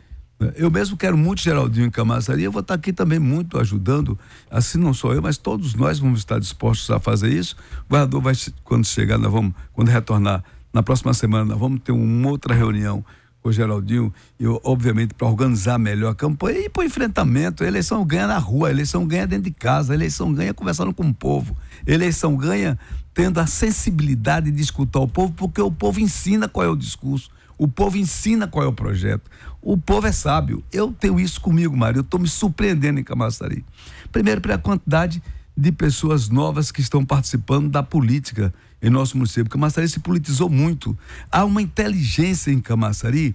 Eu 0.56 0.70
mesmo 0.70 0.96
quero 0.96 1.16
muito 1.16 1.40
Geraldinho 1.40 1.86
em 1.86 1.90
Camaçari, 1.90 2.42
eu 2.42 2.50
vou 2.50 2.60
estar 2.60 2.74
aqui 2.74 2.92
também 2.92 3.18
muito 3.18 3.58
ajudando, 3.58 4.18
assim 4.50 4.78
não 4.78 4.92
sou 4.92 5.14
eu, 5.14 5.22
mas 5.22 5.38
todos 5.38 5.74
nós 5.74 6.00
vamos 6.00 6.20
estar 6.20 6.40
dispostos 6.40 6.90
a 6.90 6.98
fazer 6.98 7.32
isso. 7.32 7.56
O 7.86 7.90
governador 7.90 8.20
vai, 8.20 8.34
quando 8.64 8.84
chegar, 8.84 9.16
nós 9.16 9.32
vamos, 9.32 9.54
quando 9.72 9.88
retornar, 9.88 10.42
na 10.72 10.82
próxima 10.82 11.14
semana, 11.14 11.44
nós 11.44 11.58
vamos 11.58 11.80
ter 11.80 11.92
uma 11.92 12.28
outra 12.28 12.52
reunião 12.52 13.04
com 13.40 13.50
o 13.50 13.52
Geraldinho, 13.52 14.12
e 14.40 14.46
obviamente 14.64 15.14
para 15.14 15.28
organizar 15.28 15.78
melhor 15.78 16.10
a 16.10 16.14
campanha 16.14 16.60
e 16.60 16.68
para 16.68 16.82
o 16.82 16.84
enfrentamento. 16.84 17.62
A 17.62 17.66
eleição 17.66 18.04
ganha 18.04 18.26
na 18.26 18.38
rua, 18.38 18.68
a 18.68 18.70
eleição 18.70 19.06
ganha 19.06 19.26
dentro 19.26 19.44
de 19.44 19.50
casa, 19.50 19.92
a 19.92 19.94
eleição 19.94 20.32
ganha 20.32 20.52
conversando 20.54 20.92
com 20.94 21.04
o 21.04 21.14
povo, 21.14 21.54
a 21.86 21.90
eleição 21.90 22.34
ganha 22.36 22.78
tendo 23.12 23.38
a 23.38 23.46
sensibilidade 23.46 24.50
de 24.50 24.62
escutar 24.62 24.98
o 24.98 25.06
povo, 25.06 25.32
porque 25.34 25.60
o 25.60 25.70
povo 25.70 26.00
ensina 26.00 26.48
qual 26.48 26.66
é 26.66 26.68
o 26.68 26.74
discurso. 26.74 27.30
O 27.56 27.68
povo 27.68 27.96
ensina 27.96 28.46
qual 28.46 28.64
é 28.64 28.68
o 28.68 28.72
projeto. 28.72 29.30
O 29.62 29.76
povo 29.76 30.06
é 30.06 30.12
sábio. 30.12 30.62
Eu 30.72 30.92
tenho 30.92 31.18
isso 31.18 31.40
comigo, 31.40 31.76
Mário. 31.76 31.98
Eu 31.98 32.02
estou 32.02 32.20
me 32.20 32.28
surpreendendo 32.28 33.00
em 33.00 33.04
Camaçari. 33.04 33.64
Primeiro, 34.10 34.40
pela 34.40 34.58
quantidade 34.58 35.22
de 35.56 35.70
pessoas 35.70 36.28
novas 36.28 36.72
que 36.72 36.80
estão 36.80 37.04
participando 37.04 37.68
da 37.68 37.82
política 37.82 38.52
em 38.82 38.90
nosso 38.90 39.16
município. 39.16 39.48
Camaçari 39.48 39.88
se 39.88 40.00
politizou 40.00 40.50
muito. 40.50 40.96
Há 41.30 41.44
uma 41.44 41.62
inteligência 41.62 42.50
em 42.50 42.60
Camaçari 42.60 43.34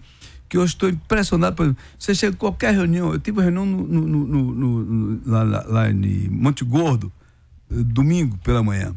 que 0.49 0.57
eu 0.57 0.65
estou 0.65 0.89
impressionado. 0.89 1.55
Por 1.55 1.75
você 1.97 2.13
chega 2.13 2.33
em 2.35 2.37
qualquer 2.37 2.73
reunião, 2.73 3.13
eu 3.13 3.19
tive 3.19 3.37
uma 3.37 3.43
reunião 3.43 3.65
no, 3.65 4.07
no, 4.07 4.53
no, 4.53 5.21
lá, 5.25 5.43
lá, 5.43 5.89
em 5.89 6.29
Monte 6.29 6.65
Gordo, 6.65 7.11
eh, 7.71 7.75
domingo 7.83 8.37
pela 8.39 8.61
manhã. 8.61 8.93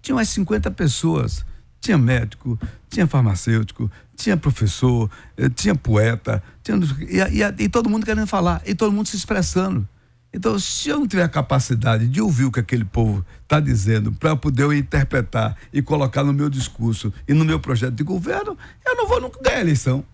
Tinha 0.00 0.14
umas 0.14 0.28
50 0.28 0.70
pessoas 0.70 1.44
tinha 1.86 1.96
médico, 1.98 2.58
tinha 2.90 3.06
farmacêutico, 3.06 3.90
tinha 4.16 4.36
professor, 4.36 5.08
eh, 5.36 5.48
tinha 5.48 5.74
poeta, 5.74 6.42
tinha, 6.62 6.78
e, 7.08 7.40
e, 7.40 7.64
e, 7.64 7.68
todo 7.68 7.88
mundo 7.88 8.04
querendo 8.04 8.26
falar, 8.26 8.60
e 8.66 8.74
todo 8.74 8.92
mundo 8.92 9.06
se 9.06 9.16
expressando. 9.16 9.88
Então, 10.34 10.58
se 10.58 10.88
eu 10.88 10.98
não 10.98 11.06
tiver 11.06 11.22
a 11.22 11.28
capacidade 11.28 12.08
de 12.08 12.20
ouvir 12.20 12.44
o 12.44 12.52
que 12.52 12.60
aquele 12.60 12.84
povo 12.84 13.24
está 13.42 13.60
dizendo, 13.60 14.12
para 14.12 14.34
poder 14.34 14.70
interpretar 14.72 15.56
e 15.72 15.80
colocar 15.80 16.24
no 16.24 16.32
meu 16.32 16.50
discurso 16.50 17.12
e 17.26 17.32
no 17.32 17.44
meu 17.44 17.60
projeto 17.60 17.94
de 17.94 18.02
governo, 18.02 18.58
eu 18.84 18.96
não 18.96 19.06
vou 19.06 19.20
nunca 19.20 19.40
ganhar 19.40 19.58
a 19.58 19.60
eleição. 19.60 20.04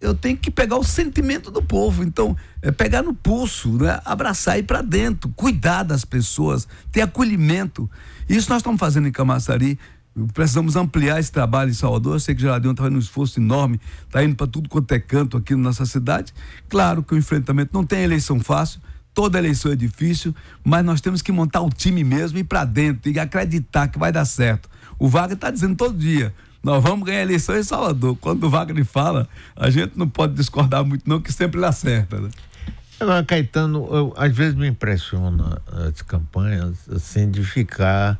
Eu 0.00 0.14
tenho 0.14 0.36
que 0.36 0.50
pegar 0.50 0.76
o 0.76 0.84
sentimento 0.84 1.50
do 1.50 1.62
povo. 1.62 2.02
Então, 2.02 2.36
é 2.60 2.70
pegar 2.70 3.02
no 3.02 3.14
pulso, 3.14 3.72
né? 3.78 4.00
abraçar, 4.04 4.58
ir 4.58 4.64
para 4.64 4.82
dentro, 4.82 5.30
cuidar 5.30 5.82
das 5.82 6.04
pessoas, 6.04 6.68
ter 6.92 7.00
acolhimento. 7.00 7.88
Isso 8.28 8.50
nós 8.50 8.58
estamos 8.58 8.78
fazendo 8.78 9.08
em 9.08 9.12
Camaçari 9.12 9.78
Precisamos 10.32 10.76
ampliar 10.76 11.18
esse 11.18 11.32
trabalho 11.32 11.70
em 11.70 11.74
Salvador. 11.74 12.14
Eu 12.14 12.20
sei 12.20 12.34
que 12.34 12.40
Geraldinho 12.40 12.70
está 12.70 12.84
fazendo 12.84 12.96
um 12.96 13.00
esforço 13.00 13.40
enorme, 13.40 13.80
está 14.06 14.22
indo 14.22 14.36
para 14.36 14.46
tudo 14.46 14.68
quanto 14.68 14.92
é 14.92 14.98
canto 15.00 15.36
aqui 15.36 15.54
na 15.54 15.62
nossa 15.62 15.84
cidade. 15.84 16.32
Claro 16.68 17.02
que 17.02 17.14
o 17.14 17.18
enfrentamento 17.18 17.70
não 17.74 17.84
tem 17.84 18.02
eleição 18.02 18.38
fácil, 18.38 18.80
toda 19.12 19.38
eleição 19.38 19.72
é 19.72 19.76
difícil, 19.76 20.34
mas 20.62 20.84
nós 20.84 21.00
temos 21.00 21.20
que 21.20 21.32
montar 21.32 21.62
o 21.62 21.70
time 21.70 22.04
mesmo 22.04 22.38
ir 22.38 22.44
para 22.44 22.64
dentro 22.64 23.10
e 23.10 23.18
acreditar 23.18 23.88
que 23.88 23.98
vai 23.98 24.12
dar 24.12 24.24
certo. 24.24 24.68
O 24.98 25.08
Wagner 25.08 25.34
está 25.34 25.50
dizendo 25.50 25.74
todo 25.74 25.98
dia: 25.98 26.32
nós 26.62 26.82
vamos 26.82 27.04
ganhar 27.04 27.20
a 27.20 27.22
eleição 27.22 27.56
em 27.56 27.62
Salvador. 27.62 28.16
Quando 28.20 28.44
o 28.44 28.50
Wagner 28.50 28.84
fala, 28.84 29.28
a 29.56 29.68
gente 29.68 29.98
não 29.98 30.08
pode 30.08 30.34
discordar 30.34 30.84
muito, 30.84 31.08
não, 31.08 31.20
que 31.20 31.32
sempre 31.32 31.58
ele 31.58 31.66
acerta. 31.66 32.20
Né? 32.20 32.30
Agora, 33.00 33.24
Caetano, 33.24 33.88
eu, 33.90 34.14
às 34.16 34.34
vezes 34.34 34.54
me 34.54 34.68
impressiona 34.68 35.60
as 35.88 36.00
campanhas 36.02 36.88
assim 36.88 37.30
de 37.30 37.42
ficar 37.42 38.18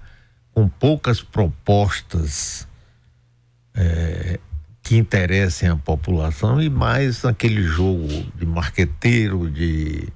com 0.55 0.69
poucas 0.69 1.21
propostas 1.21 2.69
é, 3.75 4.39
que 4.83 4.97
interessem 4.97 5.69
a 5.69 5.77
população 5.77 6.63
e 6.63 6.71
mais 6.71 7.25
aquele 7.25 7.63
jogo 7.63 8.07
de 8.37 8.47
marqueteiro, 8.47 9.51
de 9.51 10.09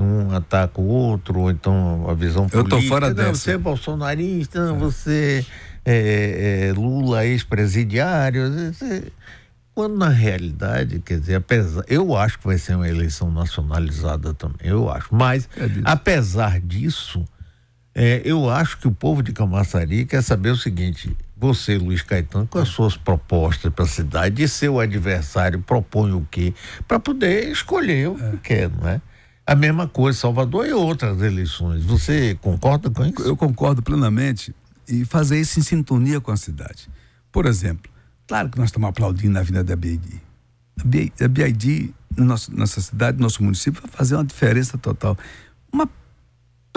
um 0.00 0.34
ataca 0.34 0.80
o 0.80 0.86
outro, 0.86 1.40
ou 1.40 1.50
então 1.50 2.08
a 2.08 2.14
visão 2.14 2.48
política. 2.48 2.76
Eu 2.76 2.80
tô 2.80 2.88
fora 2.88 3.14
dessa. 3.14 3.34
Você 3.34 3.52
é 3.52 3.58
bolsonarista, 3.58 4.58
é. 4.58 4.72
você 4.72 5.46
é, 5.84 6.68
é 6.68 6.72
Lula 6.72 7.24
ex-presidiário. 7.24 8.42
Quando 9.74 9.96
na 9.96 10.08
realidade, 10.08 11.00
quer 11.00 11.20
dizer, 11.20 11.36
apesar, 11.36 11.84
eu 11.86 12.16
acho 12.16 12.38
que 12.40 12.46
vai 12.46 12.58
ser 12.58 12.74
uma 12.74 12.88
eleição 12.88 13.30
nacionalizada 13.30 14.34
também, 14.34 14.56
eu 14.62 14.90
acho. 14.90 15.14
Mas, 15.14 15.48
é 15.56 15.68
apesar 15.84 16.60
disso, 16.60 17.24
é, 18.00 18.22
eu 18.24 18.48
acho 18.48 18.78
que 18.78 18.86
o 18.86 18.92
povo 18.92 19.24
de 19.24 19.32
Camaçari 19.32 20.06
quer 20.06 20.22
saber 20.22 20.50
o 20.50 20.56
seguinte: 20.56 21.16
você, 21.36 21.76
Luiz 21.76 22.00
Caetano, 22.00 22.46
com 22.46 22.60
as 22.60 22.68
suas 22.68 22.96
propostas 22.96 23.72
para 23.72 23.84
a 23.84 23.88
cidade, 23.88 24.40
e 24.40 24.48
seu 24.48 24.78
adversário 24.78 25.60
propõe 25.60 26.12
o 26.12 26.24
quê? 26.30 26.54
Para 26.86 27.00
poder 27.00 27.50
escolher 27.50 28.10
o 28.10 28.16
é. 28.16 28.30
que 28.30 28.36
quer, 28.36 28.70
não 28.70 28.88
é? 28.88 29.00
A 29.44 29.56
mesma 29.56 29.88
coisa, 29.88 30.16
Salvador 30.16 30.68
e 30.68 30.72
outras 30.72 31.20
eleições. 31.20 31.82
Você 31.86 32.38
concorda 32.40 32.88
com 32.88 33.04
isso? 33.04 33.20
Eu 33.22 33.36
concordo 33.36 33.82
plenamente 33.82 34.54
e 34.86 35.04
fazer 35.04 35.40
isso 35.40 35.58
em 35.58 35.62
sintonia 35.64 36.20
com 36.20 36.30
a 36.30 36.36
cidade. 36.36 36.88
Por 37.32 37.46
exemplo, 37.46 37.90
claro 38.28 38.48
que 38.48 38.58
nós 38.58 38.68
estamos 38.68 38.88
aplaudindo 38.90 39.36
a 39.36 39.42
vinda 39.42 39.64
da 39.64 39.74
BID. 39.74 40.22
A 41.20 41.26
BID, 41.26 41.92
nossa, 42.16 42.80
cidade, 42.80 43.16
no 43.16 43.24
nosso 43.24 43.42
município, 43.42 43.82
vai 43.82 43.90
fazer 43.90 44.14
uma 44.14 44.24
diferença 44.24 44.78
total. 44.78 45.18
Uma 45.72 45.88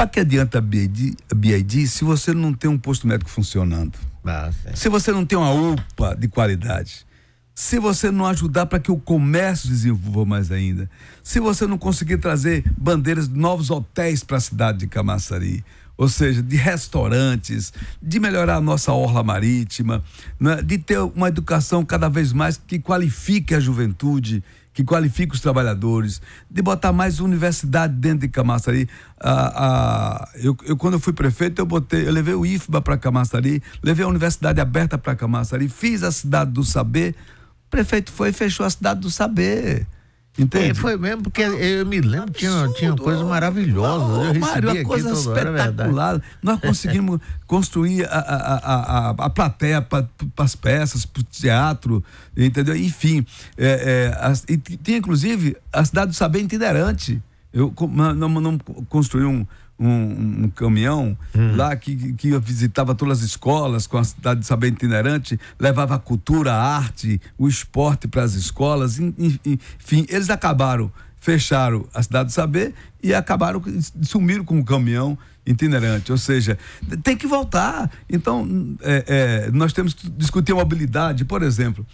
para 0.01 0.09
que 0.09 0.19
adianta 0.19 0.57
a 0.57 0.61
BID, 0.61 1.15
a 1.31 1.35
BID 1.35 1.85
se 1.85 2.03
você 2.03 2.33
não 2.33 2.55
tem 2.55 2.67
um 2.67 2.77
posto 2.77 3.05
médico 3.05 3.29
funcionando? 3.29 3.99
Ah, 4.25 4.49
se 4.73 4.89
você 4.89 5.11
não 5.11 5.23
tem 5.23 5.37
uma 5.37 5.51
UPA 5.51 6.15
de 6.15 6.27
qualidade? 6.27 7.05
Se 7.53 7.77
você 7.77 8.09
não 8.09 8.25
ajudar 8.25 8.65
para 8.65 8.79
que 8.79 8.91
o 8.91 8.97
comércio 8.97 9.69
desenvolva 9.69 10.25
mais 10.25 10.51
ainda? 10.51 10.89
Se 11.23 11.39
você 11.39 11.67
não 11.67 11.77
conseguir 11.77 12.17
trazer 12.17 12.63
bandeiras 12.75 13.29
de 13.29 13.37
novos 13.37 13.69
hotéis 13.69 14.23
para 14.23 14.37
a 14.37 14.39
cidade 14.39 14.79
de 14.79 14.87
Camaçari? 14.87 15.63
ou 16.01 16.09
seja, 16.09 16.41
de 16.41 16.55
restaurantes, 16.55 17.71
de 18.01 18.19
melhorar 18.19 18.55
a 18.55 18.61
nossa 18.61 18.91
orla 18.91 19.21
marítima, 19.21 20.03
né? 20.39 20.59
de 20.63 20.79
ter 20.79 20.97
uma 20.97 21.27
educação 21.27 21.85
cada 21.85 22.09
vez 22.09 22.33
mais 22.33 22.57
que 22.57 22.79
qualifique 22.79 23.53
a 23.53 23.59
juventude 23.59 24.43
que 24.73 24.83
qualifique 24.83 25.33
os 25.33 25.41
trabalhadores, 25.41 26.21
de 26.49 26.61
botar 26.61 26.93
mais 26.93 27.19
universidade 27.19 27.93
dentro 27.93 28.19
de 28.19 28.29
Camaçari. 28.29 28.87
Ah, 29.19 29.53
ah, 29.55 30.29
eu, 30.35 30.55
eu, 30.65 30.77
quando 30.77 30.93
eu 30.93 30.99
fui 30.99 31.13
prefeito, 31.13 31.59
eu 31.59 31.65
botei, 31.65 32.07
eu 32.07 32.11
levei 32.11 32.33
o 32.33 32.45
IFBA 32.45 32.81
para 32.81 32.97
Camaçari, 32.97 33.61
levei 33.83 34.05
a 34.05 34.07
universidade 34.07 34.61
aberta 34.61 34.97
para 34.97 35.15
Camaçari, 35.15 35.67
fiz 35.67 36.03
a 36.03 36.11
cidade 36.11 36.51
do 36.51 36.63
saber. 36.63 37.15
O 37.67 37.69
prefeito 37.69 38.11
foi 38.11 38.29
e 38.29 38.33
fechou 38.33 38.65
a 38.65 38.69
cidade 38.69 39.01
do 39.01 39.09
saber. 39.09 39.85
Entende? 40.37 40.71
É, 40.71 40.73
foi 40.73 40.95
mesmo, 40.95 41.23
porque 41.23 41.41
eu 41.41 41.85
me 41.85 41.99
lembro 41.99 42.31
que 42.31 42.39
tinha, 42.39 42.67
tinha 42.69 42.95
coisas 42.95 43.21
maravilhosas. 43.27 44.33
eu 44.35 44.39
Mário, 44.39 44.71
uma 44.71 44.83
coisa 44.83 45.11
espetacular. 45.11 46.13
Hora, 46.13 46.23
Nós 46.41 46.59
conseguimos 46.61 47.19
construir 47.45 48.05
a, 48.05 48.17
a, 48.17 48.55
a, 48.55 49.09
a, 49.09 49.29
plateia 49.29 49.81
para 49.81 50.07
as 50.37 50.55
peças, 50.55 51.05
para 51.05 51.19
o 51.19 51.23
teatro, 51.23 52.03
entendeu? 52.35 52.75
Enfim, 52.77 53.25
é, 53.57 54.13
é, 54.13 54.25
as, 54.25 54.45
e 54.47 54.57
tinha 54.57 54.97
inclusive 54.97 55.57
a 55.71 55.83
cidade 55.83 56.11
do 56.11 56.15
saber 56.15 56.39
itinerante. 56.39 57.21
Eu 57.53 57.73
não, 58.15 58.29
não 58.29 58.57
construí 58.87 59.25
um, 59.25 59.45
um, 59.81 60.43
um 60.43 60.49
caminhão 60.49 61.17
hum. 61.35 61.55
lá 61.55 61.75
que, 61.75 62.13
que 62.13 62.37
visitava 62.39 62.93
todas 62.93 63.19
as 63.19 63.25
escolas 63.25 63.87
com 63.87 63.97
a 63.97 64.03
cidade 64.03 64.41
de 64.41 64.45
saber 64.45 64.67
itinerante, 64.67 65.39
levava 65.59 65.95
a 65.95 65.99
cultura, 65.99 66.53
a 66.53 66.75
arte, 66.77 67.19
o 67.37 67.47
esporte 67.47 68.07
para 68.07 68.23
as 68.23 68.35
escolas, 68.35 68.99
enfim, 68.99 70.05
eles 70.07 70.29
acabaram, 70.29 70.91
fecharam 71.19 71.87
a 71.93 72.03
cidade 72.03 72.29
do 72.29 72.31
saber 72.31 72.73
e 73.01 73.13
acabaram, 73.13 73.61
sumiram 74.03 74.45
com 74.45 74.59
o 74.59 74.63
caminhão 74.63 75.17
itinerante, 75.45 76.11
ou 76.11 76.17
seja, 76.17 76.57
tem 77.01 77.17
que 77.17 77.25
voltar. 77.25 77.89
Então, 78.07 78.77
é, 78.81 79.03
é, 79.07 79.51
nós 79.51 79.73
temos 79.73 79.95
que 79.95 80.07
discutir 80.09 80.51
a 80.51 80.55
mobilidade, 80.55 81.25
por 81.25 81.41
exemplo, 81.41 81.85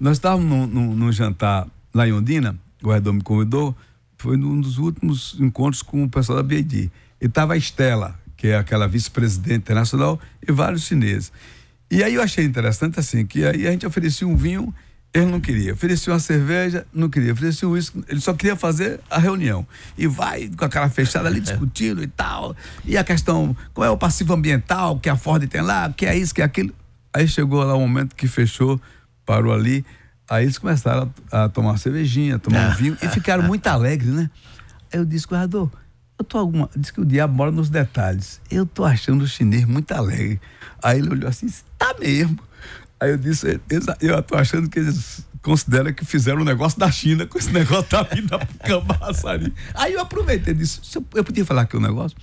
nós 0.00 0.16
estávamos 0.16 0.48
num, 0.48 0.66
num, 0.66 0.94
num 0.94 1.12
jantar 1.12 1.66
lá 1.92 2.06
em 2.06 2.12
Ondina, 2.12 2.56
o 2.82 2.92
Redor 2.92 3.12
me 3.12 3.22
convidou, 3.22 3.76
foi 4.16 4.36
num 4.36 4.60
dos 4.60 4.78
últimos 4.78 5.36
encontros 5.40 5.82
com 5.82 6.04
o 6.04 6.08
pessoal 6.08 6.36
da 6.36 6.44
BID. 6.44 6.90
E 7.22 7.26
estava 7.26 7.54
a 7.54 7.56
Estela, 7.56 8.18
que 8.36 8.48
é 8.48 8.56
aquela 8.56 8.88
vice-presidente 8.88 9.58
internacional, 9.58 10.18
e 10.46 10.50
vários 10.50 10.82
chineses. 10.82 11.32
E 11.88 12.02
aí 12.02 12.14
eu 12.14 12.22
achei 12.22 12.44
interessante 12.44 12.98
assim, 12.98 13.24
que 13.24 13.44
aí 13.44 13.64
a 13.64 13.70
gente 13.70 13.86
oferecia 13.86 14.26
um 14.26 14.34
vinho, 14.34 14.74
ele 15.14 15.26
não 15.26 15.40
queria. 15.40 15.72
Oferecia 15.72 16.12
uma 16.12 16.18
cerveja, 16.18 16.84
não 16.92 17.08
queria. 17.08 17.32
Oferecia 17.32 17.68
um 17.68 17.72
uísque, 17.72 18.02
ele 18.08 18.20
só 18.20 18.34
queria 18.34 18.56
fazer 18.56 18.98
a 19.08 19.18
reunião. 19.18 19.64
E 19.96 20.08
vai 20.08 20.48
com 20.48 20.64
a 20.64 20.68
cara 20.68 20.88
fechada 20.88 21.28
ali 21.28 21.38
discutindo 21.40 22.02
e 22.02 22.08
tal. 22.08 22.56
E 22.84 22.98
a 22.98 23.04
questão, 23.04 23.56
qual 23.72 23.86
é 23.86 23.90
o 23.90 23.96
passivo 23.96 24.32
ambiental 24.32 24.98
que 24.98 25.08
a 25.08 25.14
Ford 25.14 25.46
tem 25.46 25.60
lá, 25.60 25.92
que 25.92 26.04
é 26.04 26.18
isso, 26.18 26.34
que 26.34 26.42
é 26.42 26.44
aquilo. 26.44 26.74
Aí 27.12 27.28
chegou 27.28 27.62
lá 27.62 27.74
o 27.74 27.76
um 27.76 27.80
momento 27.82 28.16
que 28.16 28.26
fechou, 28.26 28.80
parou 29.24 29.52
ali. 29.52 29.86
Aí 30.28 30.44
eles 30.44 30.58
começaram 30.58 31.12
a, 31.30 31.44
a 31.44 31.48
tomar 31.48 31.70
uma 31.70 31.78
cervejinha, 31.78 32.36
tomar 32.40 32.70
um 32.70 32.74
vinho 32.74 32.98
e 33.00 33.06
ficaram 33.06 33.44
muito 33.44 33.64
alegres, 33.68 34.12
né? 34.12 34.28
Aí 34.92 34.98
eu 34.98 35.04
disse, 35.04 35.28
guardador, 35.28 35.70
eu 36.22 36.24
tô 36.24 36.38
alguma. 36.38 36.70
Diz 36.74 36.90
que 36.90 37.00
o 37.00 37.04
diabo 37.04 37.34
mora 37.34 37.50
nos 37.50 37.68
detalhes. 37.68 38.40
Eu 38.50 38.64
tô 38.64 38.84
achando 38.84 39.22
o 39.22 39.28
chinês 39.28 39.64
muito 39.64 39.92
alegre. 39.92 40.40
Aí 40.82 40.98
ele 40.98 41.10
olhou 41.10 41.28
assim, 41.28 41.52
tá 41.76 41.94
mesmo. 41.98 42.38
Aí 42.98 43.10
eu 43.10 43.18
disse, 43.18 43.60
eu 44.00 44.22
tô 44.22 44.36
achando 44.36 44.70
que 44.70 44.78
eles 44.78 45.26
consideram 45.42 45.92
que 45.92 46.04
fizeram 46.04 46.42
um 46.42 46.44
negócio 46.44 46.78
da 46.78 46.90
China 46.90 47.26
com 47.26 47.36
esse 47.36 47.50
negócio 47.52 47.90
da 47.90 48.04
vida 48.04 48.38
Camaçari. 48.64 49.52
Aí 49.74 49.92
eu 49.94 50.00
aproveitei 50.00 50.54
disse, 50.54 50.80
eu 51.14 51.24
podia 51.24 51.44
falar 51.44 51.62
aqui 51.62 51.76
um 51.76 51.80
negócio? 51.80 52.16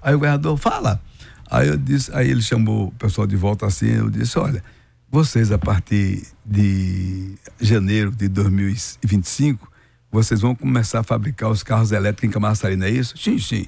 Aí 0.00 0.14
o 0.14 0.18
governador, 0.18 0.56
fala. 0.56 1.02
Aí 1.50 1.66
eu 1.66 1.76
disse, 1.76 2.14
aí 2.14 2.30
ele 2.30 2.42
chamou 2.42 2.86
o 2.86 2.92
pessoal 2.92 3.26
de 3.26 3.34
volta 3.34 3.66
assim, 3.66 3.88
eu 3.88 4.08
disse, 4.08 4.38
olha, 4.38 4.62
vocês 5.10 5.50
a 5.50 5.58
partir 5.58 6.24
de 6.46 7.34
janeiro 7.60 8.12
de 8.12 8.28
2025, 8.28 9.68
vocês 10.10 10.40
vão 10.40 10.54
começar 10.54 11.00
a 11.00 11.02
fabricar 11.02 11.50
os 11.50 11.62
carros 11.62 11.92
elétricos 11.92 12.28
em 12.28 12.32
Camaçari, 12.32 12.82
é 12.82 12.90
isso? 12.90 13.16
Sim, 13.16 13.38
sim. 13.38 13.66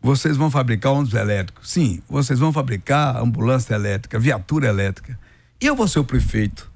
Vocês 0.00 0.36
vão 0.36 0.50
fabricar 0.50 0.92
ônibus 0.92 1.14
elétricos? 1.14 1.70
Sim. 1.70 2.02
Vocês 2.08 2.38
vão 2.38 2.52
fabricar 2.52 3.16
ambulância 3.16 3.74
elétrica, 3.74 4.18
viatura 4.18 4.68
elétrica. 4.68 5.18
E 5.60 5.66
eu 5.66 5.74
vou 5.74 5.88
ser 5.88 5.98
o 5.98 6.04
prefeito. 6.04 6.70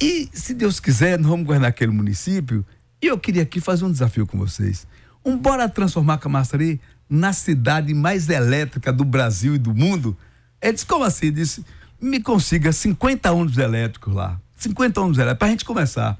E, 0.00 0.28
se 0.32 0.52
Deus 0.52 0.80
quiser, 0.80 1.18
nós 1.18 1.28
vamos 1.28 1.46
governar 1.46 1.70
aquele 1.70 1.92
município. 1.92 2.66
E 3.00 3.06
eu 3.06 3.18
queria 3.18 3.42
aqui 3.42 3.60
fazer 3.60 3.84
um 3.84 3.92
desafio 3.92 4.26
com 4.26 4.36
vocês. 4.36 4.86
Um 5.24 5.38
bora 5.38 5.68
transformar 5.68 6.18
Camaçari 6.18 6.80
na 7.08 7.32
cidade 7.32 7.94
mais 7.94 8.28
elétrica 8.28 8.92
do 8.92 9.04
Brasil 9.04 9.54
e 9.54 9.58
do 9.58 9.74
mundo. 9.74 10.16
Ele 10.60 10.72
disse, 10.72 10.86
como 10.86 11.04
assim? 11.04 11.26
Ele 11.26 11.36
disse, 11.36 11.64
me 12.00 12.20
consiga 12.20 12.72
50 12.72 13.30
ônibus 13.32 13.58
elétricos 13.58 14.12
lá. 14.12 14.40
50 14.56 15.00
ônibus 15.00 15.18
elétricos, 15.18 15.38
para 15.38 15.48
a 15.48 15.50
gente 15.50 15.64
começar. 15.64 16.18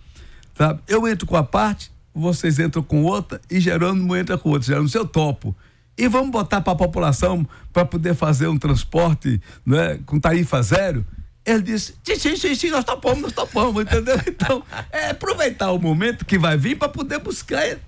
Tá? 0.55 0.79
Eu 0.87 1.07
entro 1.09 1.27
com 1.27 1.37
a 1.37 1.43
parte, 1.43 1.91
vocês 2.15 2.59
entram 2.59 2.83
com 2.83 3.03
outra 3.03 3.41
e 3.51 3.59
Jerônimo 3.59 4.15
entra 4.15 4.39
com 4.39 4.51
outra. 4.51 4.67
Jerônimo, 4.67 4.89
seu 4.89 5.07
topo. 5.07 5.55
E 5.97 6.09
vamos 6.09 6.31
botar 6.31 6.61
para 6.61 6.73
a 6.73 6.77
população 6.77 7.47
para 7.73 7.85
poder 7.85 8.15
fazer 8.15 8.49
um 8.49 8.59
transporte 8.59 9.41
né, 9.65 9.99
com 10.07 10.19
tarifa 10.19 10.61
zero. 10.63 11.07
Ele 11.45 11.63
disse: 11.63 11.95
sim, 12.03 12.17
sim, 12.17 12.37
sim, 12.37 12.55
sim, 12.55 12.71
nós 12.71 12.85
topamos, 12.85 13.23
nós 13.23 13.33
topamos, 13.33 13.83
entendeu? 13.83 14.17
Então, 14.27 14.63
é 14.91 15.11
aproveitar 15.11 15.71
o 15.73 15.79
momento 15.79 16.25
que 16.25 16.39
vai 16.39 16.57
vir 16.57 16.77
para 16.77 16.89
poder 16.89 17.19
buscar, 17.19 17.79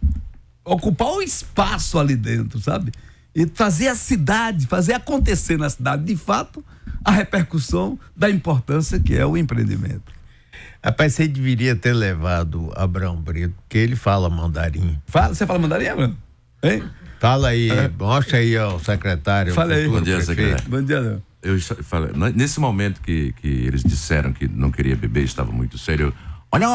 ocupar 0.64 1.08
o 1.08 1.22
espaço 1.22 1.98
ali 1.98 2.14
dentro, 2.14 2.60
sabe? 2.60 2.92
E 3.34 3.46
fazer 3.46 3.88
a 3.88 3.94
cidade, 3.94 4.66
fazer 4.66 4.94
acontecer 4.94 5.58
na 5.58 5.68
cidade, 5.68 6.04
de 6.04 6.16
fato, 6.16 6.64
a 7.04 7.10
repercussão 7.10 7.98
da 8.14 8.30
importância 8.30 9.00
que 9.00 9.16
é 9.16 9.26
o 9.26 9.36
empreendimento. 9.36 10.15
Rapaz, 10.82 11.14
você 11.14 11.26
deveria 11.26 11.74
ter 11.74 11.92
levado 11.92 12.70
Abraão 12.76 13.16
Brito, 13.16 13.54
porque 13.62 13.78
ele 13.78 13.96
fala 13.96 14.30
mandarim. 14.30 15.00
Fala, 15.06 15.34
você 15.34 15.46
fala 15.46 15.58
mandarim, 15.58 15.86
Abraão? 15.88 16.16
Hein? 16.62 16.82
Fala 17.18 17.48
aí, 17.48 17.70
é. 17.70 17.90
mostra 17.98 18.38
aí 18.38 18.56
ao 18.56 18.78
secretário. 18.78 19.52
Fala 19.54 19.74
aí. 19.74 19.88
Bom 19.88 20.00
dia, 20.00 20.20
secretário. 20.20 20.64
Bom 20.68 20.82
dia, 20.82 21.00
não. 21.00 21.22
Eu 21.42 21.58
falei, 21.60 22.10
nesse 22.34 22.58
momento 22.58 23.00
que, 23.00 23.32
que 23.40 23.48
eles 23.48 23.82
disseram 23.82 24.32
que 24.32 24.48
não 24.48 24.70
queria 24.70 24.96
beber, 24.96 25.24
estava 25.24 25.52
muito 25.52 25.78
sério. 25.78 26.12
Olha, 26.50 26.66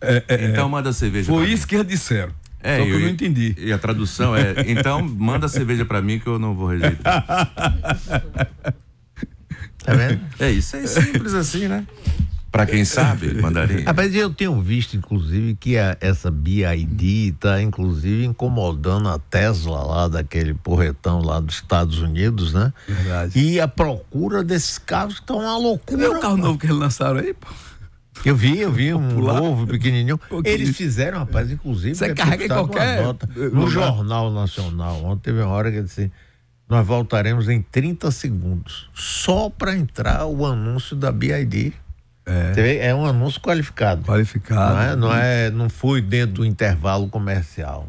é, 0.00 0.24
é, 0.28 0.44
então 0.46 0.68
manda 0.68 0.92
cerveja. 0.92 1.32
Foi 1.32 1.48
isso 1.50 1.66
que 1.66 1.76
eles 1.76 1.86
disseram. 1.86 2.32
É, 2.62 2.78
Só 2.78 2.84
que 2.84 2.90
eu, 2.90 2.94
eu, 2.94 3.00
não 3.00 3.08
entendi. 3.08 3.54
E 3.58 3.72
a 3.72 3.78
tradução 3.78 4.36
é: 4.36 4.54
então 4.68 5.02
manda 5.02 5.48
cerveja 5.48 5.84
para 5.84 6.00
mim 6.00 6.18
que 6.18 6.26
eu 6.26 6.38
não 6.38 6.54
vou 6.54 6.68
rejeitar. 6.68 7.24
Tá 9.84 9.94
vendo? 9.94 10.20
É 10.38 10.50
isso, 10.50 10.76
é 10.76 10.86
simples 10.86 11.34
assim, 11.34 11.68
né? 11.68 11.86
Para 12.52 12.66
quem 12.66 12.84
sabe, 12.84 13.40
mandarim. 13.40 13.82
Rapaz, 13.82 14.14
eu 14.14 14.28
tenho 14.28 14.60
visto, 14.60 14.94
inclusive, 14.94 15.56
que 15.56 15.78
a, 15.78 15.96
essa 16.02 16.30
BID 16.30 17.30
está, 17.30 17.62
inclusive, 17.62 18.26
incomodando 18.26 19.08
a 19.08 19.18
Tesla 19.18 19.82
lá, 19.82 20.06
daquele 20.06 20.52
porretão 20.52 21.22
lá 21.22 21.40
dos 21.40 21.54
Estados 21.54 22.00
Unidos, 22.00 22.52
né? 22.52 22.70
Verdade. 22.86 23.38
E 23.38 23.58
a 23.58 23.66
procura 23.66 24.44
desses 24.44 24.76
carros 24.76 25.14
está 25.14 25.32
uma 25.32 25.56
loucura. 25.56 26.02
Cadê 26.02 26.14
o 26.14 26.20
carro 26.20 26.36
novo 26.36 26.58
que 26.58 26.66
eles 26.66 26.76
lançaram 26.76 27.20
aí, 27.20 27.32
pô? 27.32 27.48
Eu 28.22 28.36
vi, 28.36 28.60
eu 28.60 28.70
vi 28.70 28.92
um 28.92 29.18
novo, 29.18 29.66
pequenininho. 29.66 30.20
Eles 30.44 30.76
fizeram, 30.76 31.20
rapaz, 31.20 31.50
inclusive. 31.50 31.94
Você 31.94 32.14
carrega 32.14 32.44
em 32.44 32.48
qualquer. 32.48 33.02
No 33.50 33.68
Jornal 33.68 34.30
Nacional. 34.30 35.02
Ontem 35.04 35.22
teve 35.30 35.40
uma 35.40 35.52
hora 35.52 35.70
que 35.70 35.78
ele 35.78 35.86
disse 35.86 36.12
nós 36.72 36.86
voltaremos 36.86 37.50
em 37.50 37.60
30 37.60 38.10
segundos, 38.10 38.88
só 38.94 39.50
para 39.50 39.76
entrar 39.76 40.24
o 40.24 40.46
anúncio 40.46 40.96
da 40.96 41.12
BID. 41.12 41.74
É. 42.24 42.86
é 42.86 42.94
um 42.94 43.04
anúncio 43.04 43.38
qualificado. 43.42 44.04
Qualificado. 44.04 44.74
Não, 44.74 44.80
é, 44.80 44.96
não, 44.96 45.14
é, 45.14 45.50
não 45.50 45.68
foi 45.68 46.00
dentro 46.00 46.36
do 46.36 46.46
intervalo 46.46 47.10
comercial. 47.10 47.86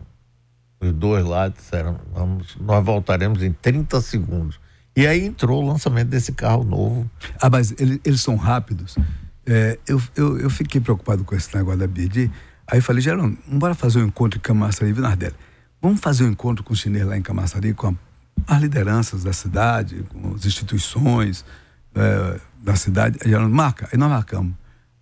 Os 0.81 0.91
dois 0.91 1.23
lá 1.23 1.47
disseram, 1.47 1.97
vamos, 2.13 2.57
nós 2.59 2.83
voltaremos 2.83 3.41
em 3.41 3.53
30 3.53 4.01
segundos. 4.01 4.59
E 4.97 5.07
aí 5.07 5.23
entrou 5.23 5.63
o 5.63 5.65
lançamento 5.65 6.09
desse 6.09 6.33
carro 6.33 6.65
novo. 6.65 7.09
Ah, 7.41 7.49
mas 7.49 7.73
eles, 7.79 8.01
eles 8.03 8.19
são 8.19 8.35
rápidos. 8.35 8.97
É, 9.45 9.79
eu, 9.87 10.01
eu, 10.13 10.39
eu, 10.39 10.49
fiquei 10.49 10.81
preocupado 10.81 11.23
com 11.23 11.33
esse 11.33 11.55
negócio 11.55 11.79
da 11.79 11.87
BID. 11.87 12.29
Aí 12.67 12.81
falei, 12.81 13.01
Gerão, 13.01 13.37
vamos 13.47 13.59
bora 13.59 13.75
fazer 13.75 13.99
um 13.99 14.07
encontro 14.07 14.39
em 14.39 14.41
Camaçari, 14.41 14.91
Vinardelli. 14.91 15.35
Vamos 15.81 16.01
fazer 16.01 16.25
um 16.25 16.31
encontro 16.31 16.65
com 16.65 16.73
o 16.73 16.75
chinês 16.75 17.05
lá 17.05 17.17
em 17.17 17.21
Camaçari, 17.21 17.73
com 17.73 17.87
a 17.87 17.93
as 18.47 18.61
lideranças 18.61 19.23
da 19.23 19.33
cidade, 19.33 20.05
com 20.09 20.35
as 20.35 20.45
instituições 20.45 21.45
é, 21.95 22.39
da 22.61 22.75
cidade. 22.75 23.19
Ela 23.23 23.47
marca, 23.47 23.87
aí 23.91 23.97
nós 23.97 24.09
marcamos. 24.09 24.53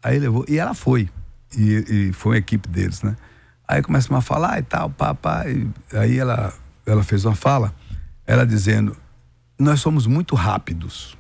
Aí 0.04 0.20
levou, 0.20 0.46
e 0.48 0.58
ela 0.58 0.74
foi. 0.74 1.10
E, 1.56 2.10
e 2.10 2.14
foi 2.14 2.34
uma 2.34 2.38
equipe 2.38 2.68
deles, 2.68 3.02
né? 3.02 3.16
Aí 3.68 3.82
começamos 3.82 4.20
a 4.20 4.22
falar 4.22 4.60
e 4.60 4.64
tal, 4.64 4.90
papai. 4.90 5.68
Aí 5.94 6.18
ela, 6.18 6.54
ela 6.86 7.04
fez 7.04 7.24
uma 7.26 7.36
fala, 7.36 7.74
ela 8.26 8.46
dizendo: 8.46 8.96
Nós 9.58 9.80
somos 9.80 10.06
muito 10.06 10.36
rápidos. 10.36 11.18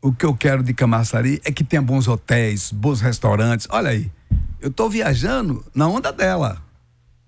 O 0.00 0.12
que 0.12 0.26
eu 0.26 0.34
quero 0.36 0.62
de 0.62 0.74
Camaçari 0.74 1.40
é 1.44 1.50
que 1.50 1.64
tenha 1.64 1.80
bons 1.80 2.06
hotéis, 2.06 2.70
bons 2.70 3.00
restaurantes. 3.00 3.66
Olha 3.70 3.90
aí, 3.90 4.12
eu 4.60 4.68
estou 4.68 4.90
viajando 4.90 5.64
na 5.74 5.88
onda 5.88 6.12
dela. 6.12 6.62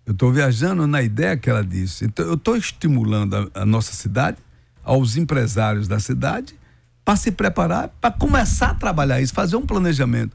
Eu 0.07 0.13
estou 0.13 0.33
viajando 0.33 0.87
na 0.87 1.03
ideia 1.03 1.37
que 1.37 1.51
ela 1.51 1.65
disse. 1.65 2.05
Então, 2.05 2.25
eu 2.25 2.35
estou 2.35 2.57
estimulando 2.57 3.35
a, 3.35 3.63
a, 3.63 3.67
nossa 3.67 3.93
cidade, 3.93 4.39
aos 4.85 5.17
empresários 5.17 5.89
da 5.89 5.99
cidade, 5.99 6.55
para 7.05 7.17
se 7.17 7.33
preparar, 7.33 7.89
para 8.01 8.13
começar 8.13 8.71
a 8.71 8.75
trabalhar 8.75 9.21
isso, 9.21 9.35
fazer 9.35 9.57
um 9.57 9.67
planejamento. 9.67 10.35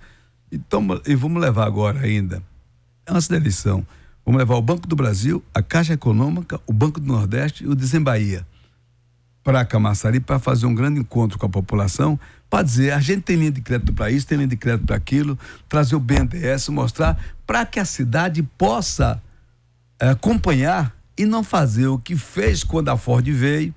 Então, 0.52 0.86
e 1.08 1.16
vamos 1.16 1.42
levar 1.42 1.66
agora 1.66 2.02
ainda, 2.02 2.44
antes 3.08 3.30
da 3.30 3.38
eleição, 3.38 3.88
vamos 4.26 4.40
levar 4.40 4.56
o 4.56 4.62
Banco 4.62 4.86
do 4.86 4.96
Brasil, 4.96 5.42
a 5.54 5.64
Caixa 5.64 5.94
Econômica, 5.94 6.60
o 6.68 6.74
Banco 6.74 7.00
do 7.00 7.08
Nordeste 7.08 7.64
e 7.64 7.68
o 7.68 7.74
Desembaía 7.74 8.46
para 9.44 9.66
Camaçari 9.66 10.20
para 10.20 10.40
fazer 10.40 10.66
um 10.66 10.76
grande 10.76 11.00
encontro 11.00 11.38
com 11.38 11.46
a 11.46 11.50
população, 11.50 12.20
para 12.50 12.64
dizer, 12.64 12.92
a 12.92 13.00
gente 13.00 13.22
tem 13.22 13.38
linha 13.38 13.52
de 13.52 13.62
crédito 13.62 13.94
para 13.94 14.12
isso, 14.12 14.28
tem 14.28 14.38
linha 14.38 14.48
de 14.48 14.58
crédito 14.58 14.86
para 14.86 14.96
aquilo, 14.96 15.38
trazer 15.68 15.96
o 15.96 16.00
BNDES, 16.00 16.70
mostrar 16.70 17.18
para 17.48 17.66
que 17.66 17.80
a 17.80 17.86
cidade 17.86 18.44
possa 18.44 19.14
é, 19.14 19.22
acompanhar 20.10 20.96
e 21.18 21.26
não 21.26 21.44
fazer 21.44 21.88
o 21.88 22.00
que 22.00 22.16
fez 22.16 22.64
quando 22.64 22.90
a 22.90 22.98
Ford 22.98 23.28
veio, 23.30 23.74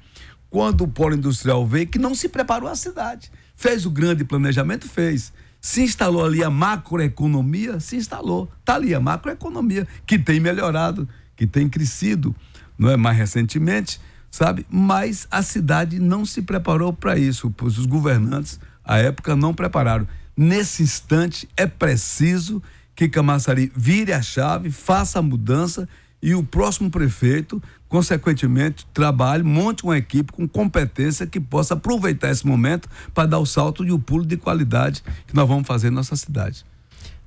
quando 0.48 0.82
o 0.82 0.88
polo 0.88 1.14
industrial 1.14 1.66
veio, 1.66 1.87
que 1.87 1.98
não 1.98 2.14
se 2.14 2.28
preparou 2.28 2.68
a 2.68 2.74
cidade. 2.74 3.30
Fez 3.54 3.84
o 3.84 3.90
grande 3.90 4.24
planejamento? 4.24 4.88
Fez. 4.88 5.33
Se 5.60 5.83
instalou 5.83 6.25
ali 6.25 6.42
a 6.42 6.50
macroeconomia? 6.50 7.81
Se 7.81 7.96
instalou. 7.96 8.50
Está 8.60 8.77
ali 8.77 8.94
a 8.94 9.00
macroeconomia, 9.00 9.87
que 10.06 10.18
tem 10.18 10.40
melhorado, 10.40 11.08
que 11.37 11.46
tem 11.46 11.68
crescido, 11.68 12.35
não 12.79 12.90
é 12.90 12.96
mais 12.96 13.16
recentemente, 13.16 14.00
sabe? 14.31 14.66
Mas 14.70 15.27
a 15.31 15.42
cidade 15.42 15.98
não 15.98 16.25
se 16.25 16.42
preparou 16.42 16.92
para 16.92 17.18
isso, 17.18 17.50
pois 17.50 17.79
os 17.79 17.87
governantes, 17.87 18.58
à 18.85 18.98
época, 18.98 19.37
não 19.37 19.52
prepararam. 19.52 20.06
Nesse 20.37 20.83
instante, 20.83 21.48
é 21.56 21.66
preciso 21.66 22.62
que 22.94 23.08
Camaçari 23.08 23.72
vire 23.75 24.12
a 24.12 24.22
chave, 24.22 24.70
faça 24.70 25.18
a 25.18 25.22
mudança 25.22 25.88
e 26.25 26.35
o 26.35 26.42
próximo 26.42 26.90
prefeito, 26.90 27.62
consequentemente, 27.87 28.87
trabalhe, 28.94 29.42
monte 29.42 29.85
uma 29.85 29.98
equipe 29.98 30.33
com 30.33 30.48
competência 30.48 31.27
que 31.27 31.38
possa 31.38 31.75
aproveitar 31.75 32.31
esse 32.31 32.46
momento 32.46 32.88
para 33.12 33.29
dar 33.29 33.38
o 33.38 33.44
salto 33.44 33.85
e 33.85 33.92
o 33.92 33.98
pulo 33.98 34.25
de 34.25 34.38
qualidade 34.38 35.02
que 35.27 35.35
nós 35.35 35.46
vamos 35.46 35.66
fazer 35.66 35.88
em 35.88 35.90
nossa 35.90 36.16
cidade. 36.16 36.64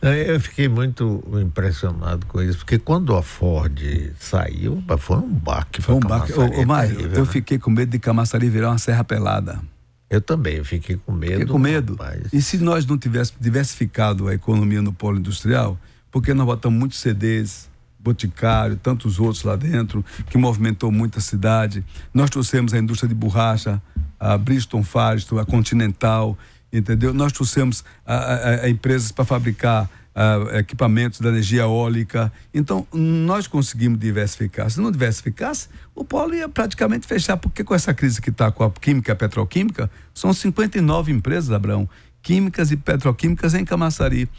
Eu 0.01 0.39
fiquei 0.39 0.67
muito 0.67 1.23
impressionado 1.39 2.25
com 2.25 2.41
isso, 2.41 2.57
porque 2.57 2.79
quando 2.79 3.15
a 3.15 3.21
Ford 3.21 3.79
saiu, 4.19 4.83
foi 4.97 5.17
um 5.17 5.29
baque. 5.29 5.79
Foi 5.79 5.93
um 5.93 5.99
baque. 5.99 6.33
Ô, 6.33 6.45
ô 6.45 6.65
Mário, 6.65 6.99
eu 6.99 7.23
né? 7.23 7.25
fiquei 7.25 7.59
com 7.59 7.69
medo 7.69 7.91
de 7.91 7.99
Camaçari 7.99 8.49
virar 8.49 8.69
uma 8.69 8.79
serra 8.79 9.03
pelada. 9.03 9.61
Eu 10.09 10.21
também, 10.21 10.63
fiquei 10.63 10.97
com 10.97 11.11
medo. 11.11 11.33
Fiquei 11.33 11.45
com 11.45 11.59
medo. 11.59 11.93
Rapaz. 11.93 12.33
E 12.33 12.41
se 12.41 12.57
nós 12.57 12.83
não 12.87 12.97
tivéssemos 12.97 13.39
diversificado 13.39 14.27
a 14.27 14.33
economia 14.33 14.81
no 14.81 14.91
polo 14.91 15.19
industrial, 15.19 15.77
porque 16.11 16.33
nós 16.33 16.47
botamos 16.47 16.79
muitos 16.79 16.99
CDs, 16.99 17.69
Boticário, 18.07 18.77
tantos 18.77 19.19
outros 19.19 19.43
lá 19.43 19.57
dentro, 19.57 20.03
que 20.29 20.37
movimentou 20.37 20.91
muito 20.91 21.17
a 21.17 21.21
cidade. 21.21 21.83
Nós 22.13 22.29
trouxemos 22.29 22.73
a 22.73 22.77
indústria 22.77 23.09
de 23.09 23.15
borracha, 23.15 23.81
a 24.17 24.37
Bristol 24.37 24.81
Firestone, 24.81 25.41
a 25.41 25.45
Continental, 25.45 26.37
entendeu? 26.71 27.13
Nós 27.13 27.33
trouxemos 27.33 27.83
a, 28.05 28.15
a, 28.15 28.49
a 28.63 28.69
empresas 28.69 29.11
para 29.11 29.25
fabricar 29.25 29.89
a, 30.15 30.57
equipamentos 30.59 31.19
da 31.19 31.27
energia 31.27 31.63
eólica. 31.63 32.31
Então, 32.53 32.87
nós 32.93 33.45
conseguimos 33.45 33.99
diversificar. 33.99 34.69
Se 34.69 34.79
não 34.79 34.89
diversificasse, 34.89 35.67
o 35.93 36.05
polo 36.05 36.33
ia 36.33 36.47
praticamente 36.47 37.05
fechar, 37.05 37.35
porque 37.35 37.61
com 37.61 37.75
essa 37.75 37.93
crise 37.93 38.21
que 38.21 38.29
está 38.29 38.49
com 38.49 38.63
a 38.63 38.71
química 38.71 39.11
e 39.11 39.13
a 39.13 39.15
petroquímica, 39.17 39.91
são 40.13 40.31
59 40.31 41.11
empresas, 41.11 41.51
Abraão, 41.51 41.89
químicas 42.21 42.71
e 42.71 42.77
petroquímicas 42.77 43.53
em 43.53 43.65
Camaçari 43.65 44.29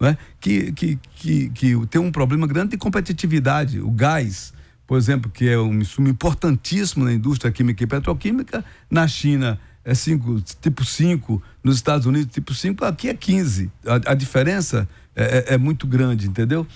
né? 0.00 0.16
que, 0.40 0.72
que, 0.72 0.98
que, 1.16 1.50
que 1.50 1.86
tem 1.86 2.00
um 2.00 2.10
problema 2.10 2.46
grande 2.46 2.70
de 2.70 2.78
competitividade. 2.78 3.80
O 3.80 3.90
gás, 3.90 4.52
por 4.86 4.98
exemplo, 4.98 5.30
que 5.30 5.48
é 5.48 5.58
um 5.58 5.80
insumo 5.80 6.08
importantíssimo 6.08 7.04
na 7.04 7.12
indústria 7.12 7.50
química 7.50 7.82
e 7.82 7.86
petroquímica, 7.86 8.64
na 8.90 9.06
China 9.06 9.58
é 9.84 9.94
cinco, 9.94 10.40
tipo 10.60 10.84
5, 10.84 11.42
nos 11.64 11.76
Estados 11.76 12.06
Unidos 12.06 12.32
tipo 12.32 12.52
5, 12.52 12.84
aqui 12.84 13.08
é 13.08 13.14
15. 13.14 13.70
A, 13.86 14.12
a 14.12 14.14
diferença 14.14 14.86
é, 15.16 15.38
é, 15.38 15.54
é, 15.54 15.58
muito 15.58 15.86
grande, 15.86 16.28
entendeu? 16.28 16.66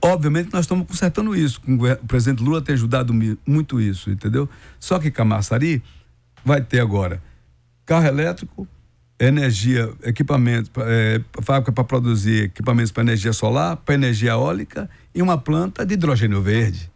Obviamente 0.00 0.50
nós 0.52 0.64
estamos 0.64 0.86
consertando 0.86 1.36
isso. 1.36 1.60
O 1.68 2.06
presidente 2.06 2.42
Lula 2.42 2.62
tem 2.62 2.74
ajudado 2.74 3.12
muito 3.46 3.80
isso, 3.80 4.10
entendeu? 4.10 4.48
Só 4.80 4.98
que 4.98 5.10
Camaçari 5.10 5.82
vai 6.44 6.62
ter 6.62 6.80
agora 6.80 7.22
carro 7.84 8.06
elétrico, 8.06 8.66
energia, 9.18 9.92
equipamento, 10.02 10.70
é, 10.82 11.20
fábrica 11.42 11.72
para 11.72 11.84
produzir 11.84 12.44
equipamentos 12.44 12.92
para 12.92 13.02
energia 13.02 13.32
solar, 13.32 13.76
para 13.76 13.94
energia 13.94 14.32
eólica 14.32 14.90
e 15.14 15.22
uma 15.22 15.38
planta 15.38 15.84
de 15.86 15.94
hidrogênio 15.94 16.42
verde, 16.42 16.90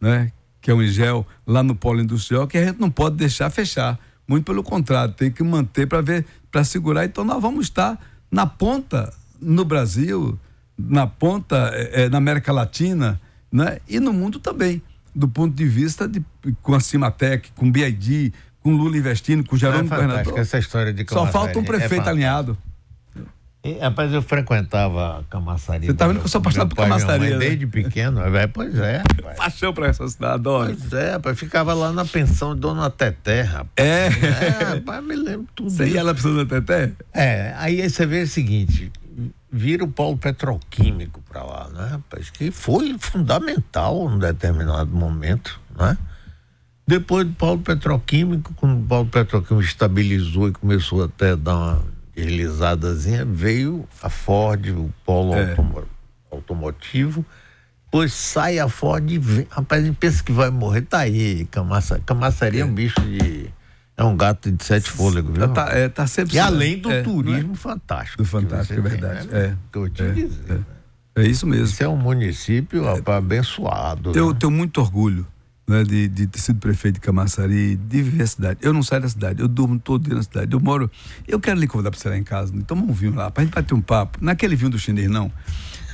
né? 0.00 0.32
Que 0.60 0.70
é 0.70 0.74
um 0.74 0.84
gel 0.86 1.26
lá 1.46 1.62
no 1.62 1.74
polo 1.74 2.00
industrial 2.00 2.46
que 2.46 2.58
a 2.58 2.64
gente 2.64 2.80
não 2.80 2.90
pode 2.90 3.16
deixar 3.16 3.48
fechar. 3.50 3.98
Muito 4.26 4.44
pelo 4.44 4.62
contrário, 4.62 5.14
tem 5.14 5.30
que 5.30 5.42
manter 5.42 5.86
para 5.86 6.00
ver, 6.00 6.26
para 6.50 6.64
segurar. 6.64 7.04
Então 7.04 7.24
nós 7.24 7.40
vamos 7.40 7.66
estar 7.66 7.98
na 8.30 8.46
ponta 8.46 9.12
no 9.40 9.64
Brasil, 9.64 10.38
na 10.76 11.06
ponta 11.06 11.56
é, 11.74 12.08
na 12.08 12.18
América 12.18 12.52
Latina, 12.52 13.20
né? 13.50 13.78
E 13.88 14.00
no 14.00 14.12
mundo 14.12 14.38
também, 14.38 14.82
do 15.14 15.28
ponto 15.28 15.54
de 15.54 15.66
vista 15.66 16.08
de 16.08 16.22
com 16.62 16.74
a 16.74 16.80
Cimatec, 16.80 17.50
com 17.52 17.70
BID, 17.70 18.32
com 18.62 18.74
Lula 18.74 18.96
investindo, 18.96 19.44
com 19.44 19.56
Jerônimo 19.56 19.92
é 19.92 19.96
Governador. 19.96 20.38
essa 20.38 20.58
história 20.58 20.92
de 20.92 21.04
Só 21.08 21.26
falta 21.26 21.58
um 21.58 21.62
é 21.62 21.64
prefeito 21.64 22.06
é 22.06 22.10
alinhado. 22.10 22.56
E, 23.62 23.74
rapaz, 23.78 24.10
eu 24.10 24.22
frequentava 24.22 25.22
Camaçari. 25.28 25.84
Você 25.84 25.92
tá 25.92 26.06
vendo 26.06 26.20
que 26.20 26.24
eu 26.24 26.30
sou 26.30 26.38
apaixonado 26.38 26.70
por 26.70 26.76
Camaçari. 26.76 27.30
Né? 27.30 27.36
Desde 27.36 27.66
pequeno, 27.66 28.22
pois 28.54 28.78
é. 28.78 28.98
Rapaz. 28.98 29.36
Paixão 29.36 29.74
pra 29.74 29.88
essa 29.88 30.08
cidade, 30.08 30.34
adoro. 30.34 30.74
Pois 30.74 30.92
é, 30.94 31.12
rapaz, 31.12 31.38
ficava 31.38 31.74
lá 31.74 31.92
na 31.92 32.06
pensão 32.06 32.54
de 32.54 32.60
Dona 32.62 32.88
Teté, 32.88 33.42
rapaz. 33.42 33.70
É? 33.76 34.06
É, 34.06 34.64
rapaz, 34.76 35.04
me 35.04 35.14
lembro 35.14 35.46
tudo. 35.54 35.68
Você 35.68 35.88
ia 35.88 36.02
lá 36.02 36.14
pra 36.14 36.22
Dona 36.22 36.46
Teté? 36.46 36.92
É, 37.12 37.54
aí 37.58 37.86
você 37.86 38.06
vê 38.06 38.22
o 38.22 38.26
seguinte, 38.26 38.90
vira 39.52 39.84
o 39.84 39.88
polo 39.88 40.16
petroquímico 40.16 41.22
para 41.28 41.42
lá, 41.42 41.68
né, 41.68 41.86
rapaz? 41.90 42.30
Que 42.30 42.50
foi 42.50 42.96
fundamental 42.98 44.08
num 44.08 44.18
determinado 44.18 44.90
momento, 44.90 45.60
né? 45.78 45.98
Depois 46.90 47.24
do 47.24 47.32
polo 47.34 47.60
petroquímico, 47.60 48.52
quando 48.54 48.76
o 48.76 48.82
polo 48.84 49.06
petroquímico 49.06 49.64
estabilizou 49.64 50.48
e 50.48 50.52
começou 50.52 51.04
até 51.04 51.30
a 51.30 51.36
dar 51.36 51.56
uma 51.56 51.84
deslizadazinha, 52.16 53.24
veio 53.24 53.86
a 54.02 54.08
Ford, 54.08 54.66
o 54.70 54.92
polo 55.06 55.34
é. 55.34 55.54
automotivo. 56.32 57.24
Depois 57.84 58.12
sai 58.12 58.58
a 58.58 58.68
Ford 58.68 59.08
e 59.08 59.18
vem. 59.18 59.46
Rapaz, 59.50 59.88
pensa 60.00 60.24
que 60.24 60.32
vai 60.32 60.50
morrer, 60.50 60.80
tá 60.82 60.98
aí. 60.98 61.46
Camaça, 61.52 62.00
camaçaria 62.04 62.62
é. 62.62 62.64
um 62.64 62.74
bicho 62.74 63.00
de. 63.02 63.48
É 63.96 64.02
um 64.02 64.16
gato 64.16 64.50
de 64.50 64.64
sete 64.64 64.90
fôlegos, 64.90 65.32
viu? 65.32 65.46
Tá, 65.46 65.68
é, 65.68 65.88
tá 65.88 66.08
sempre. 66.08 66.34
E 66.34 66.40
além 66.40 66.76
do 66.76 66.90
é, 66.90 67.02
turismo 67.02 67.52
é? 67.52 67.56
fantástico. 67.56 68.20
Do 68.20 68.28
fantástico, 68.28 68.80
é 68.80 68.82
verdade. 68.82 69.28
Tem, 69.28 69.38
né? 69.38 69.46
é. 69.46 69.56
Que 69.70 69.78
eu 69.78 69.88
te 69.88 70.02
é, 70.02 70.10
dizer. 70.10 70.44
É. 70.48 70.52
Né? 70.54 70.64
é. 71.18 71.22
isso 71.28 71.46
mesmo. 71.46 71.66
Isso 71.66 71.84
é 71.84 71.88
um 71.88 71.96
município 71.96 72.82
rapaz, 72.82 73.18
abençoado. 73.18 74.10
Eu 74.12 74.32
né? 74.32 74.36
tenho 74.40 74.50
muito 74.50 74.80
orgulho 74.80 75.24
né, 75.70 75.84
de, 75.84 76.08
de 76.08 76.26
ter 76.26 76.40
sido 76.40 76.58
prefeito 76.58 76.96
de 76.96 77.00
Camaçari, 77.00 77.76
de 77.76 78.02
viver 78.02 78.24
a 78.24 78.26
cidade. 78.26 78.58
Eu 78.60 78.72
não 78.72 78.82
saio 78.82 79.02
da 79.02 79.08
cidade, 79.08 79.40
eu 79.40 79.46
durmo 79.46 79.78
todo 79.78 80.02
dia 80.02 80.16
na 80.16 80.22
cidade. 80.22 80.52
Eu 80.52 80.58
moro. 80.58 80.90
Eu 81.28 81.38
quero 81.38 81.60
lhe 81.60 81.66
convidar 81.68 81.92
para 81.92 82.00
você 82.00 82.08
lá 82.08 82.16
em 82.16 82.24
casa, 82.24 82.52
né? 82.52 82.64
tomar 82.66 82.82
um 82.82 82.92
vinho 82.92 83.14
lá, 83.14 83.30
para 83.30 83.42
a 83.42 83.44
gente 83.44 83.54
bater 83.54 83.72
um 83.72 83.80
papo. 83.80 84.18
Naquele 84.20 84.56
vinho 84.56 84.70
do 84.70 84.78
chinês, 84.78 85.08
não. 85.08 85.30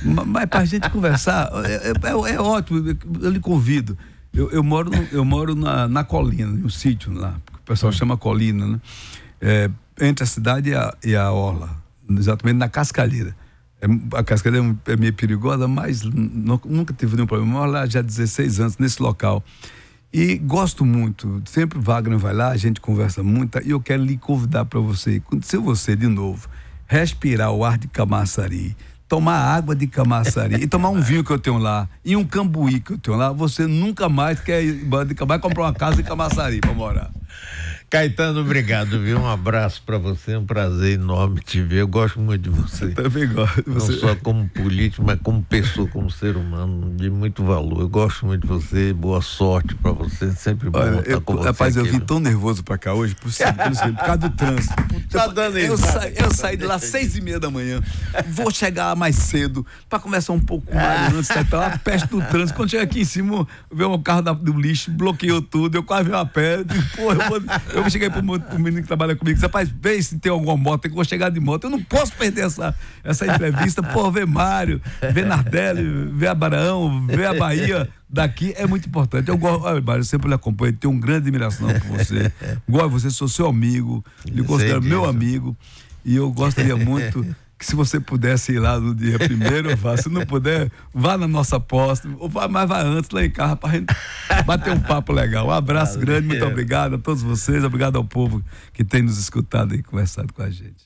Mas 0.03 0.47
para 0.47 0.61
a 0.61 0.65
gente 0.65 0.89
conversar, 0.89 1.51
é, 1.63 1.91
é, 1.91 2.33
é, 2.33 2.39
ótimo, 2.39 2.97
eu 3.21 3.29
lhe 3.29 3.39
convido. 3.39 3.95
Eu, 4.33 4.49
eu 4.49 4.63
moro, 4.63 4.89
eu 5.11 5.23
moro 5.23 5.53
na, 5.53 5.87
na 5.87 6.03
colina, 6.03 6.51
no 6.51 6.69
sítio 6.69 7.13
lá, 7.13 7.39
o 7.53 7.61
pessoal 7.61 7.91
chama 7.91 8.17
colina, 8.17 8.67
né? 8.67 8.81
É, 9.39 9.69
entre 10.01 10.23
a 10.23 10.27
cidade 10.27 10.71
e 10.71 10.75
a, 10.75 10.93
e 11.03 11.15
a 11.15 11.31
orla, 11.31 11.69
exatamente 12.09 12.57
na 12.57 12.67
cascalheira. 12.67 13.35
É, 13.81 14.17
a 14.17 14.23
cascadeira 14.23 14.65
é, 14.87 14.93
é 14.93 14.97
meio 14.97 15.13
perigosa, 15.13 15.67
mas 15.67 16.01
nunca 16.03 16.93
tive 16.93 17.15
nenhum 17.15 17.27
problema. 17.27 17.51
Moro 17.51 17.71
lá 17.71 17.85
já 17.85 17.99
há 17.99 18.03
16 18.03 18.59
anos 18.59 18.77
nesse 18.77 19.01
local. 19.01 19.43
E 20.11 20.37
gosto 20.37 20.85
muito. 20.85 21.41
Sempre 21.45 21.79
Wagner 21.79 22.17
vai 22.17 22.33
lá, 22.33 22.49
a 22.49 22.57
gente 22.57 22.79
conversa 22.79 23.21
muito. 23.21 23.59
E 23.63 23.71
eu 23.71 23.79
quero 23.79 24.03
lhe 24.03 24.17
convidar 24.17 24.65
para 24.65 24.79
você, 24.79 25.21
se 25.41 25.57
você 25.57 25.95
de 25.95 26.07
novo, 26.07 26.47
respirar 26.87 27.51
o 27.51 27.63
ar 27.63 27.77
de 27.77 27.87
Camaçari, 27.87 28.75
tomar 29.07 29.37
água 29.37 29.75
de 29.75 29.85
Camaçari 29.85 30.55
e 30.55 30.67
tomar 30.67 30.89
um 30.89 31.01
vinho 31.01 31.23
que 31.23 31.31
eu 31.31 31.39
tenho 31.39 31.57
lá 31.57 31.87
e 32.03 32.15
um 32.15 32.25
cambuí 32.25 32.79
que 32.79 32.93
eu 32.93 32.97
tenho 32.97 33.17
lá, 33.17 33.31
você 33.31 33.67
nunca 33.67 34.07
mais 34.09 34.39
quer 34.39 34.63
ir, 34.63 34.87
vai 35.25 35.39
comprar 35.39 35.63
uma 35.63 35.73
casa 35.73 36.01
em 36.01 36.03
Camaçari 36.03 36.59
para 36.59 36.73
morar. 36.73 37.11
Caetano, 37.89 38.41
obrigado, 38.41 38.99
viu? 38.99 39.17
Um 39.17 39.29
abraço 39.29 39.81
para 39.85 39.97
você, 39.97 40.35
um 40.35 40.45
prazer 40.45 40.95
enorme 40.95 41.39
te 41.39 41.61
ver. 41.61 41.77
Eu 41.77 41.87
gosto 41.87 42.19
muito 42.19 42.41
de 42.41 42.49
você. 42.49 42.83
Eu 42.83 42.95
também 42.95 43.25
gosto 43.29 43.63
de 43.63 43.69
você. 43.69 43.93
Não 43.93 43.99
só 43.99 44.15
como 44.15 44.49
político, 44.49 45.05
mas 45.05 45.17
como 45.23 45.41
pessoa, 45.41 45.87
como 45.87 46.11
ser 46.11 46.35
humano, 46.35 46.93
de 46.97 47.09
muito 47.09 47.45
valor. 47.45 47.79
Eu 47.79 47.87
gosto 47.87 48.25
muito 48.25 48.41
de 48.41 48.47
você, 48.47 48.91
boa 48.91 49.21
sorte 49.21 49.73
para 49.75 49.93
você, 49.93 50.33
sempre 50.33 50.69
bom 50.69 50.79
Olha, 50.79 51.01
eu, 51.05 51.21
com 51.21 51.37
você. 51.37 51.47
Rapaz, 51.47 51.77
aqui, 51.77 51.87
eu 51.87 51.93
vim 51.93 51.99
tão 52.01 52.19
nervoso 52.19 52.61
para 52.61 52.77
cá 52.77 52.93
hoje, 52.93 53.15
por, 53.15 53.31
por, 53.31 53.95
por 53.95 54.05
causa 54.05 54.17
do 54.17 54.29
trânsito. 54.31 54.75
Tá 55.09 55.27
dando 55.27 55.57
eu, 55.57 55.77
sa, 55.77 56.09
eu 56.09 56.33
saí 56.33 56.57
de 56.57 56.65
lá 56.65 56.77
seis 56.77 57.15
e 57.15 57.21
meia 57.21 57.39
da 57.39 57.49
manhã, 57.49 57.81
vou 58.27 58.51
chegar 58.51 58.93
mais 58.93 59.15
cedo 59.15 59.65
para 59.89 59.99
começar 59.99 60.33
um 60.33 60.39
pouco 60.39 60.75
mais 60.75 61.13
antes, 61.13 61.27
tá, 61.29 61.43
tá 61.45 61.67
a 61.67 61.77
peste 61.77 62.09
do 62.09 62.21
trânsito. 62.21 62.57
Quando 62.57 62.69
chega 62.69 62.83
aqui 62.83 62.99
em 62.99 63.05
cima, 63.05 63.47
vê 63.71 63.85
um 63.85 64.01
carro 64.01 64.21
da, 64.21 64.33
do 64.33 64.51
lixo, 64.59 64.91
bloqueou 64.91 65.41
tudo, 65.41 65.75
eu 65.75 65.83
quase 65.83 66.09
vi 66.09 66.11
uma 66.13 66.25
pedra, 66.25 66.77
pô, 66.93 67.13
eu 67.13 67.19
vou 67.29 67.39
eu 67.83 67.89
cheguei 67.89 68.09
pro, 68.09 68.21
pro 68.21 68.59
menino 68.59 68.81
que 68.81 68.87
trabalha 68.87 69.15
comigo, 69.15 69.39
rapaz, 69.39 69.69
vê 69.69 70.01
se 70.01 70.17
tem 70.19 70.31
alguma 70.31 70.57
moto, 70.57 70.81
tem 70.81 70.91
que 70.91 70.95
vou 70.95 71.05
chegar 71.05 71.29
de 71.29 71.39
moto. 71.39 71.65
Eu 71.65 71.69
não 71.69 71.81
posso 71.81 72.13
perder 72.13 72.45
essa, 72.45 72.75
essa 73.03 73.25
entrevista. 73.25 73.81
Pô, 73.83 74.09
ver 74.11 74.25
Mário, 74.25 74.81
ver 75.13 75.25
Nardelli, 75.25 76.09
ver 76.13 76.27
Abraão, 76.27 77.05
ver 77.07 77.25
a 77.25 77.33
Bahia 77.33 77.89
daqui 78.09 78.53
é 78.55 78.65
muito 78.65 78.87
importante. 78.87 79.29
Eu 79.29 79.37
gosto, 79.37 79.63
olha, 79.63 79.81
Mário, 79.81 80.01
eu 80.01 80.05
sempre 80.05 80.27
lhe 80.27 80.33
acompanho, 80.33 80.73
tenho 80.73 80.91
uma 80.93 81.01
grande 81.01 81.27
admiração 81.27 81.67
por 81.67 81.97
você. 81.97 82.31
Gosto 82.67 82.87
de 82.87 82.93
você, 82.93 83.09
sou 83.09 83.27
seu 83.27 83.47
amigo, 83.47 84.03
lhe 84.25 84.43
considero 84.43 84.81
meu 84.81 85.05
amigo. 85.05 85.55
E 86.05 86.15
eu 86.15 86.31
gostaria 86.31 86.75
muito 86.75 87.25
que 87.57 87.65
se 87.65 87.75
você 87.75 87.99
pudesse 87.99 88.53
ir 88.53 88.59
lá 88.59 88.79
no 88.79 88.93
dia 88.93 89.17
primeiro, 89.17 89.75
vá. 89.75 89.97
Se 89.97 90.09
não 90.09 90.25
puder, 90.25 90.71
vá 90.93 91.17
na 91.17 91.27
nossa 91.27 91.59
posta, 91.59 92.07
ou 92.19 92.29
vá, 92.29 92.47
mas 92.47 92.69
vá 92.69 92.81
antes 92.81 93.09
lá 93.09 93.25
em 93.25 93.31
casa 93.31 93.55
para 93.55 93.71
gente 93.71 93.87
bater 94.45 94.73
um 94.73 94.79
papo 94.79 95.11
legal. 95.11 95.47
Um 95.47 95.51
abraço 95.51 95.93
Valeu. 95.93 96.05
grande, 96.05 96.27
muito 96.27 96.45
obrigado 96.45 96.95
a 96.95 96.97
todos 96.97 97.23
vocês, 97.23 97.63
obrigado 97.63 97.95
ao 97.97 98.03
povo 98.03 98.43
que 98.73 98.83
tem 98.83 99.01
nos 99.01 99.17
escutado 99.17 99.73
e 99.73 99.81
conversado 99.81 100.31
com 100.33 100.43
a 100.43 100.49
gente. 100.49 100.85